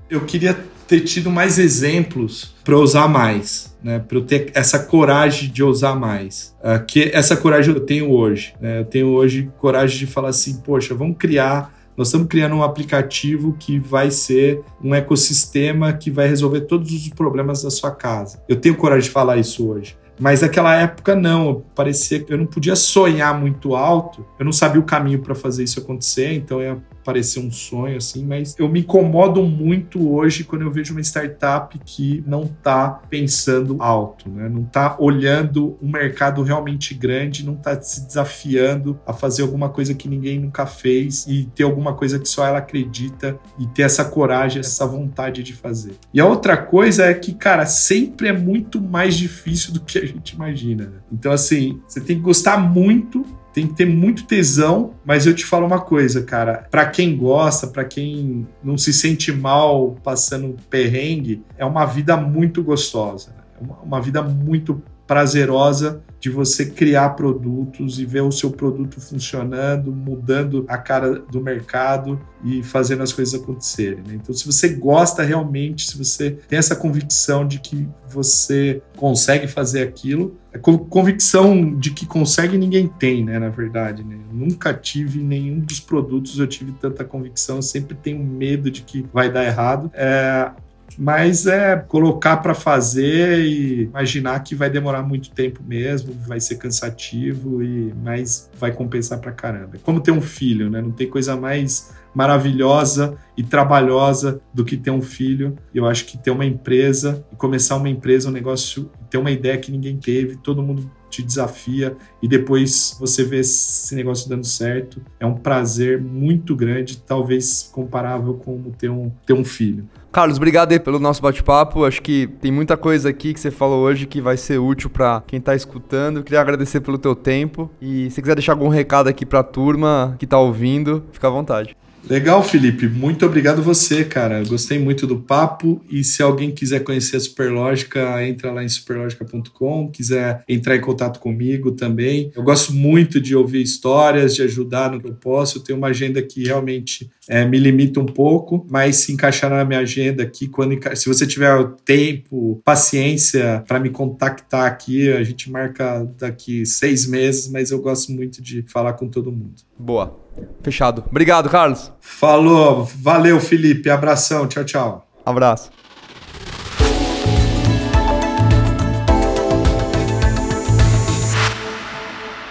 Eu 0.09 0.23
queria 0.23 0.57
ter 0.87 1.01
tido 1.01 1.31
mais 1.31 1.59
exemplos 1.59 2.55
para 2.65 2.77
usar 2.79 3.09
mais, 3.09 3.77
né? 3.83 3.99
Para 3.99 4.17
eu 4.17 4.25
ter 4.25 4.51
essa 4.55 4.79
coragem 4.79 5.51
de 5.51 5.63
usar 5.63 5.95
mais. 5.95 6.57
Uh, 6.61 6.83
que 6.87 7.11
essa 7.13 7.37
coragem 7.37 7.75
eu 7.75 7.81
tenho 7.81 8.11
hoje. 8.11 8.55
Né? 8.59 8.81
Eu 8.81 8.85
tenho 8.87 9.09
hoje 9.09 9.51
coragem 9.59 9.99
de 9.99 10.07
falar 10.07 10.31
assim, 10.31 10.61
poxa, 10.61 10.95
vamos 10.95 11.19
criar 11.19 11.78
nós 11.99 12.07
estamos 12.09 12.29
criando 12.29 12.55
um 12.55 12.63
aplicativo 12.63 13.57
que 13.59 13.77
vai 13.77 14.09
ser 14.09 14.63
um 14.81 14.95
ecossistema 14.95 15.93
que 15.93 16.13
vai 16.13 16.29
resolver 16.29 16.61
todos 16.61 16.93
os 16.93 17.09
problemas 17.09 17.65
da 17.65 17.71
sua 17.71 17.91
casa. 17.91 18.41
Eu 18.49 18.55
tenho 18.55 18.77
coragem 18.77 19.09
de 19.09 19.11
falar 19.11 19.37
isso 19.37 19.69
hoje. 19.69 19.99
Mas 20.21 20.43
naquela 20.43 20.75
época 20.77 21.17
não, 21.17 21.65
parecia 21.75 22.21
que 22.21 22.33
eu 22.33 22.39
não 22.39 22.47
podia 22.47 22.77
sonhar 22.77 23.39
muito 23.39 23.75
alto, 23.75 24.25
eu 24.39 24.45
não 24.45 24.53
sabia 24.53 24.81
o 24.81 24.85
caminho 24.85 25.21
para 25.21 25.35
fazer 25.35 25.65
isso 25.65 25.81
acontecer, 25.81 26.33
então 26.35 26.61
eu 26.61 26.81
parecer 27.09 27.41
um 27.41 27.51
sonho 27.51 27.97
assim, 27.97 28.23
mas 28.23 28.55
eu 28.59 28.69
me 28.69 28.81
incomodo 28.81 29.43
muito 29.43 30.13
hoje 30.13 30.45
quando 30.45 30.61
eu 30.61 30.71
vejo 30.71 30.93
uma 30.93 31.01
startup 31.01 31.79
que 31.87 32.23
não 32.27 32.43
está 32.43 33.01
pensando 33.09 33.83
alto, 33.83 34.29
né? 34.29 34.47
Não 34.47 34.61
está 34.61 34.95
olhando 35.01 35.79
um 35.81 35.91
mercado 35.91 36.43
realmente 36.43 36.93
grande, 36.93 37.47
não 37.47 37.55
está 37.55 37.81
se 37.81 38.07
desafiando 38.07 39.01
a 39.07 39.15
fazer 39.15 39.41
alguma 39.41 39.71
coisa 39.71 39.95
que 39.95 40.07
ninguém 40.07 40.39
nunca 40.39 40.67
fez 40.67 41.27
e 41.27 41.49
ter 41.55 41.63
alguma 41.63 41.95
coisa 41.95 42.19
que 42.19 42.29
só 42.29 42.47
ela 42.47 42.59
acredita 42.59 43.39
e 43.59 43.67
ter 43.69 43.85
essa 43.85 44.05
coragem, 44.05 44.61
essa 44.61 44.87
vontade 44.87 45.43
de 45.43 45.55
fazer. 45.55 45.95
E 46.13 46.21
a 46.21 46.27
outra 46.27 46.59
coisa 46.59 47.07
é 47.07 47.15
que, 47.15 47.33
cara, 47.33 47.65
sempre 47.65 48.29
é 48.29 48.33
muito 48.35 48.83
mais 48.83 49.17
difícil 49.17 49.73
do 49.73 49.81
que 49.81 49.97
a 49.97 50.07
gente 50.07 50.35
imagina. 50.35 50.85
Né? 50.85 50.99
Então, 51.11 51.33
assim, 51.33 51.81
você 51.89 52.03
tem 52.03 52.17
que 52.17 52.23
gostar 52.23 52.59
muito 52.59 53.25
tem 53.59 53.67
que 53.67 53.75
ter 53.75 53.87
muito 53.87 54.25
tesão, 54.25 54.95
mas 55.05 55.27
eu 55.27 55.35
te 55.35 55.45
falo 55.45 55.67
uma 55.67 55.81
coisa, 55.81 56.23
cara, 56.23 56.69
para 56.71 56.87
quem 56.87 57.17
gosta, 57.17 57.67
para 57.67 57.85
quem 57.85 58.47
não 58.63 58.79
se 58.79 58.93
sente 58.93 59.33
mal 59.33 59.97
passando 60.05 60.55
perrengue, 60.71 61.43
é 61.57 61.65
uma 61.65 61.85
vida 61.85 62.17
muito 62.17 62.63
gostosa, 62.63 63.35
é 63.61 63.65
uma, 63.65 63.79
uma 63.81 64.01
vida 64.01 64.23
muito 64.23 64.81
prazerosa 65.09 66.03
de 66.21 66.29
você 66.29 66.67
criar 66.67 67.11
produtos 67.11 67.99
e 67.99 68.05
ver 68.05 68.21
o 68.21 68.31
seu 68.31 68.51
produto 68.51 69.01
funcionando, 69.01 69.91
mudando 69.91 70.65
a 70.69 70.77
cara 70.77 71.21
do 71.21 71.41
mercado 71.41 72.21
e 72.45 72.63
fazendo 72.63 73.03
as 73.03 73.13
coisas 73.13 73.41
acontecerem. 73.41 74.03
Né? 74.07 74.15
Então, 74.15 74.35
se 74.35 74.45
você 74.45 74.69
gosta 74.69 75.23
realmente, 75.23 75.89
se 75.89 75.97
você 75.97 76.33
tem 76.49 76.59
essa 76.59 76.77
convicção 76.77 77.47
de 77.47 77.59
que 77.61 77.89
você 78.09 78.83
consegue 78.97 79.47
fazer 79.47 79.83
aquilo, 79.83 80.37
a 80.53 80.59
convicção 80.59 81.75
de 81.79 81.91
que 81.91 82.05
consegue 82.05 82.59
ninguém 82.59 82.89
tem, 82.89 83.25
né? 83.25 83.39
Na 83.39 83.49
verdade, 83.49 84.03
né? 84.03 84.19
nunca 84.33 84.75
tive 84.75 85.21
nenhum 85.21 85.61
dos 85.61 85.79
produtos 85.79 86.39
eu 86.39 86.47
tive 86.47 86.73
tanta 86.73 87.05
convicção. 87.05 87.57
Eu 87.57 87.63
sempre 87.63 87.95
tenho 87.95 88.23
medo 88.25 88.71
de 88.71 88.83
que 88.83 89.07
vai 89.13 89.31
dar 89.31 89.45
errado. 89.45 89.91
É, 89.95 90.51
mas 90.97 91.47
é 91.47 91.77
colocar 91.77 92.39
para 92.39 92.55
fazer 92.55 93.41
e 93.41 93.83
imaginar 93.83 94.41
que 94.41 94.55
vai 94.55 94.71
demorar 94.71 95.03
muito 95.03 95.31
tempo 95.31 95.63
mesmo, 95.67 96.13
vai 96.27 96.41
ser 96.41 96.57
cansativo 96.57 97.63
e 97.63 97.93
mas 98.03 98.51
vai 98.59 98.73
compensar 98.73 99.19
para 99.19 99.33
caramba. 99.33 99.77
É 99.77 99.79
como 99.79 100.01
ter 100.01 100.13
um 100.13 100.21
filho, 100.21 100.71
né? 100.71 100.81
Não 100.81 100.93
tem 100.93 101.09
coisa 101.09 101.37
mais 101.37 101.93
maravilhosa 102.15 103.17
e 103.37 103.43
trabalhosa 103.43 104.41
do 104.53 104.65
que 104.65 104.77
ter 104.77 104.91
um 104.91 105.03
filho. 105.03 105.57
Eu 105.75 105.87
acho 105.87 106.05
que 106.05 106.19
ter 106.19 106.31
uma 106.31 106.45
empresa 106.45 107.25
e 107.33 107.37
começar 107.37 107.77
uma 107.77 107.89
empresa, 107.89 108.29
um 108.29 108.33
negócio, 108.33 108.91
ter 109.11 109.19
uma 109.19 109.31
ideia 109.31 109.59
que 109.59 109.71
ninguém 109.71 109.97
teve, 109.97 110.37
todo 110.37 110.63
mundo 110.63 110.91
te 111.09 111.23
desafia 111.23 111.97
e 112.23 112.29
depois 112.29 112.97
você 112.99 113.25
vê 113.25 113.41
esse 113.41 113.95
negócio 113.95 114.29
dando 114.29 114.47
certo. 114.47 115.01
É 115.19 115.27
um 115.27 115.35
prazer 115.35 116.01
muito 116.01 116.55
grande, 116.55 116.99
talvez 116.99 117.69
comparável 117.73 118.35
com 118.35 118.63
ter 118.79 118.91
um, 118.91 119.11
ter 119.27 119.33
um 119.33 119.45
filho. 119.45 119.89
Carlos, 120.11 120.39
obrigado 120.39 120.73
aí 120.73 120.81
pelo 120.81 120.99
nosso 120.99 121.21
bate-papo. 121.21 121.85
Acho 121.85 122.01
que 122.01 122.27
tem 122.41 122.51
muita 122.51 122.77
coisa 122.77 123.11
aqui 123.11 123.35
que 123.35 123.41
você 123.41 123.51
falou 123.51 123.85
hoje 123.85 124.07
que 124.07 124.21
vai 124.21 124.37
ser 124.37 124.59
útil 124.59 124.89
para 124.89 125.23
quem 125.27 125.39
está 125.39 125.55
escutando. 125.55 126.23
queria 126.23 126.41
agradecer 126.41 126.81
pelo 126.81 126.99
teu 126.99 127.15
tempo 127.15 127.71
e 127.81 128.11
se 128.11 128.21
quiser 128.23 128.35
deixar 128.35 128.53
algum 128.53 128.69
recado 128.69 129.09
aqui 129.09 129.27
para 129.27 129.41
a 129.41 129.45
turma 129.45 130.17
que 130.19 130.25
está 130.25 130.39
ouvindo, 130.39 131.05
fica 131.13 131.29
à 131.29 131.31
vontade. 131.31 131.77
Legal, 132.09 132.43
Felipe. 132.43 132.89
Muito 132.89 133.27
obrigado 133.27 133.63
você, 133.63 134.05
cara. 134.05 134.43
Gostei 134.45 134.79
muito 134.79 135.07
do 135.07 135.19
papo. 135.21 135.83
E 135.91 136.03
se 136.03 136.23
alguém 136.23 136.51
quiser 136.51 136.81
conhecer 136.81 137.17
a 137.17 137.21
Superlógica, 137.21 138.27
entra 138.27 138.51
lá 138.51 138.65
em 138.65 138.69
superlógica.com. 138.69 139.91
Quiser 139.91 140.43
entrar 140.49 140.77
em 140.77 140.81
contato 140.81 141.19
comigo 141.21 141.73
também. 141.73 142.31
Eu 142.35 142.43
gosto 142.43 142.73
muito 142.73 143.21
de 143.21 143.37
ouvir 143.37 143.63
histórias, 143.63 144.35
de 144.35 144.43
ajudar 144.43 144.91
no 144.91 145.01
que 145.01 145.09
eu 145.09 145.15
posso. 145.15 145.59
Eu 145.59 145.63
tenho 145.63 145.79
uma 145.79 145.89
agenda 145.89 146.23
que 146.23 146.45
realmente 146.45 147.11
é, 147.29 147.45
me 147.45 147.59
limita 147.59 148.01
um 148.01 148.07
pouco, 148.07 148.67
mas 148.71 148.97
se 148.97 149.13
encaixar 149.13 149.51
na 149.51 149.65
minha 149.65 149.81
agenda 149.81 150.23
aqui, 150.23 150.49
quando 150.49 150.79
se 150.97 151.07
você 151.07 151.27
tiver 151.27 151.53
tempo, 151.85 152.61
paciência 152.65 153.63
para 153.69 153.79
me 153.79 153.91
contactar 153.91 154.67
aqui, 154.67 155.13
a 155.13 155.23
gente 155.23 155.51
marca 155.51 156.11
daqui 156.19 156.65
seis 156.65 157.07
meses, 157.07 157.51
mas 157.51 157.71
eu 157.71 157.81
gosto 157.81 158.11
muito 158.13 158.43
de 158.43 158.65
falar 158.67 158.95
com 158.95 159.09
todo 159.09 159.31
mundo. 159.31 159.63
Boa. 159.79 160.28
Fechado. 160.63 161.05
Obrigado, 161.09 161.49
Carlos. 161.49 161.93
Falou. 162.01 162.85
Valeu, 162.85 163.41
Felipe. 163.41 163.89
Abração. 163.91 164.47
Tchau, 164.47 164.65
tchau. 164.65 165.09
Abraço. 165.25 165.71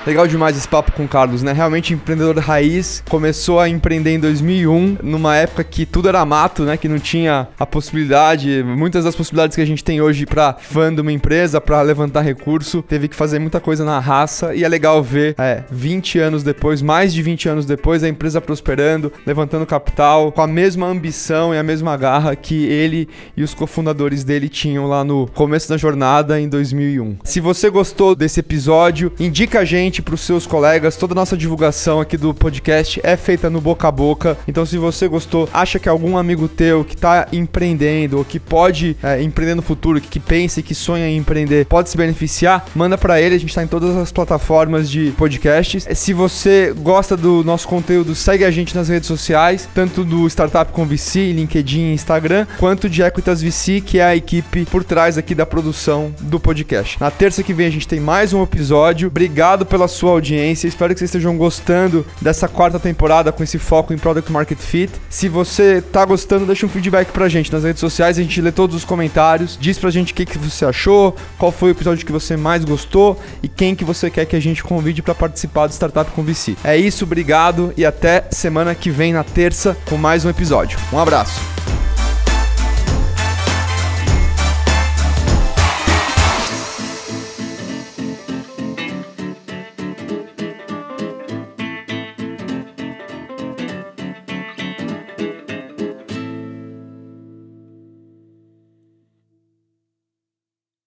Legal 0.07 0.25
demais 0.25 0.55
esse 0.55 0.65
papo 0.65 0.93
com 0.93 1.03
o 1.03 1.07
Carlos, 1.07 1.43
né? 1.43 1.51
Realmente 1.51 1.93
empreendedor 1.93 2.37
raiz, 2.37 3.03
começou 3.09 3.59
a 3.59 3.67
empreender 3.67 4.11
em 4.11 4.19
2001, 4.21 4.99
numa 5.03 5.35
época 5.35 5.65
que 5.65 5.85
tudo 5.85 6.07
era 6.07 6.25
mato, 6.25 6.63
né? 6.63 6.77
Que 6.77 6.87
não 6.87 6.97
tinha 6.97 7.49
a 7.59 7.65
possibilidade, 7.65 8.63
muitas 8.63 9.03
das 9.03 9.17
possibilidades 9.17 9.57
que 9.57 9.61
a 9.61 9.65
gente 9.65 9.83
tem 9.83 9.99
hoje 9.99 10.25
para 10.25 10.53
fã 10.53 10.95
de 10.95 11.01
uma 11.01 11.11
empresa, 11.11 11.59
para 11.59 11.81
levantar 11.81 12.21
recurso, 12.21 12.81
teve 12.81 13.09
que 13.09 13.17
fazer 13.17 13.37
muita 13.37 13.59
coisa 13.59 13.83
na 13.83 13.99
raça 13.99 14.55
e 14.55 14.63
é 14.63 14.69
legal 14.69 15.03
ver, 15.03 15.35
é, 15.37 15.65
20 15.69 16.19
anos 16.19 16.41
depois, 16.41 16.81
mais 16.81 17.13
de 17.13 17.21
20 17.21 17.49
anos 17.49 17.65
depois, 17.65 18.01
a 18.01 18.07
empresa 18.07 18.39
prosperando, 18.39 19.11
levantando 19.25 19.65
capital, 19.65 20.31
com 20.31 20.41
a 20.41 20.47
mesma 20.47 20.87
ambição 20.87 21.53
e 21.53 21.57
a 21.57 21.63
mesma 21.63 21.97
garra 21.97 22.33
que 22.33 22.65
ele 22.67 23.09
e 23.35 23.43
os 23.43 23.53
cofundadores 23.53 24.23
dele 24.23 24.47
tinham 24.47 24.87
lá 24.87 25.03
no 25.03 25.27
começo 25.27 25.67
da 25.67 25.75
jornada 25.75 26.39
em 26.39 26.47
2001. 26.47 27.17
Se 27.25 27.41
você 27.41 27.69
gostou 27.69 28.15
desse 28.15 28.39
episódio, 28.39 29.11
indica 29.19 29.59
a 29.59 29.65
gente 29.65 29.96
para 30.01 30.15
os 30.15 30.21
seus 30.21 30.45
colegas. 30.45 30.95
Toda 30.95 31.13
a 31.13 31.15
nossa 31.15 31.37
divulgação 31.37 31.99
aqui 31.99 32.17
do 32.17 32.33
podcast 32.33 32.99
é 33.03 33.15
feita 33.17 33.49
no 33.49 33.61
boca 33.61 33.87
a 33.87 33.91
boca. 33.91 34.37
Então, 34.47 34.65
se 34.65 34.77
você 34.77 35.07
gostou, 35.07 35.49
acha 35.53 35.79
que 35.79 35.89
algum 35.89 36.17
amigo 36.17 36.47
teu 36.47 36.83
que 36.83 36.95
está 36.95 37.27
empreendendo 37.31 38.17
ou 38.17 38.25
que 38.25 38.39
pode 38.39 38.95
é, 39.01 39.21
empreender 39.21 39.55
no 39.55 39.61
futuro, 39.61 39.99
que, 39.99 40.19
pensa 40.19 40.59
e 40.59 40.63
que 40.63 40.75
sonha 40.75 41.07
em 41.07 41.17
empreender, 41.17 41.65
pode 41.65 41.89
se 41.89 41.97
beneficiar, 41.97 42.65
manda 42.75 42.97
para 42.97 43.21
ele. 43.21 43.35
A 43.35 43.39
gente 43.39 43.49
está 43.49 43.63
em 43.63 43.67
todas 43.67 43.95
as 43.95 44.11
plataformas 44.11 44.89
de 44.89 45.11
podcasts. 45.17 45.87
Se 45.93 46.13
você 46.13 46.73
gosta 46.77 47.15
do 47.15 47.43
nosso 47.43 47.67
conteúdo, 47.67 48.15
segue 48.15 48.43
a 48.43 48.51
gente 48.51 48.75
nas 48.75 48.89
redes 48.89 49.07
sociais, 49.07 49.67
tanto 49.73 50.03
do 50.03 50.27
Startup 50.27 50.71
com 50.71 50.85
VC, 50.85 51.31
LinkedIn 51.31 51.91
e 51.91 51.93
Instagram, 51.93 52.45
quanto 52.57 52.89
de 52.89 53.01
Equitas 53.01 53.41
VC, 53.41 53.81
que 53.81 53.99
é 53.99 54.03
a 54.03 54.15
equipe 54.15 54.65
por 54.65 54.83
trás 54.83 55.17
aqui 55.17 55.33
da 55.33 55.45
produção 55.45 56.13
do 56.19 56.39
podcast. 56.39 56.99
Na 56.99 57.11
terça 57.11 57.43
que 57.43 57.53
vem 57.53 57.67
a 57.67 57.71
gente 57.71 57.87
tem 57.87 57.99
mais 57.99 58.33
um 58.33 58.43
episódio. 58.43 59.07
Obrigado 59.07 59.65
pela 59.65 59.86
pela 59.87 59.89
sua 59.89 60.11
audiência. 60.11 60.67
Espero 60.67 60.93
que 60.93 60.99
vocês 60.99 61.09
estejam 61.09 61.35
gostando 61.37 62.05
dessa 62.21 62.47
quarta 62.47 62.79
temporada 62.79 63.31
com 63.31 63.43
esse 63.43 63.57
foco 63.57 63.93
em 63.93 63.97
Product 63.97 64.31
Market 64.31 64.59
Fit. 64.59 64.91
Se 65.09 65.29
você 65.29 65.81
tá 65.81 66.03
gostando, 66.05 66.45
deixa 66.45 66.65
um 66.65 66.69
feedback 66.69 67.11
pra 67.11 67.29
gente 67.29 67.51
nas 67.51 67.63
redes 67.63 67.79
sociais, 67.79 68.19
a 68.19 68.21
gente 68.21 68.41
lê 68.41 68.51
todos 68.51 68.75
os 68.75 68.85
comentários, 68.85 69.57
diz 69.59 69.79
pra 69.79 69.89
gente 69.89 70.11
o 70.11 70.15
que, 70.15 70.25
que 70.25 70.37
você 70.37 70.65
achou, 70.65 71.15
qual 71.37 71.51
foi 71.51 71.69
o 71.69 71.71
episódio 71.71 72.05
que 72.05 72.11
você 72.11 72.35
mais 72.35 72.65
gostou 72.65 73.19
e 73.41 73.47
quem 73.47 73.73
que 73.73 73.85
você 73.85 74.09
quer 74.09 74.25
que 74.25 74.35
a 74.35 74.41
gente 74.41 74.63
convide 74.63 75.01
para 75.01 75.15
participar 75.15 75.67
do 75.67 75.73
Startup 75.73 76.11
com 76.11 76.23
VC. 76.23 76.55
É 76.63 76.77
isso, 76.77 77.05
obrigado 77.05 77.73
e 77.77 77.85
até 77.85 78.25
semana 78.31 78.75
que 78.75 78.89
vem 78.89 79.13
na 79.13 79.23
terça 79.23 79.77
com 79.87 79.97
mais 79.97 80.25
um 80.25 80.29
episódio. 80.29 80.77
Um 80.91 80.99
abraço. 80.99 81.76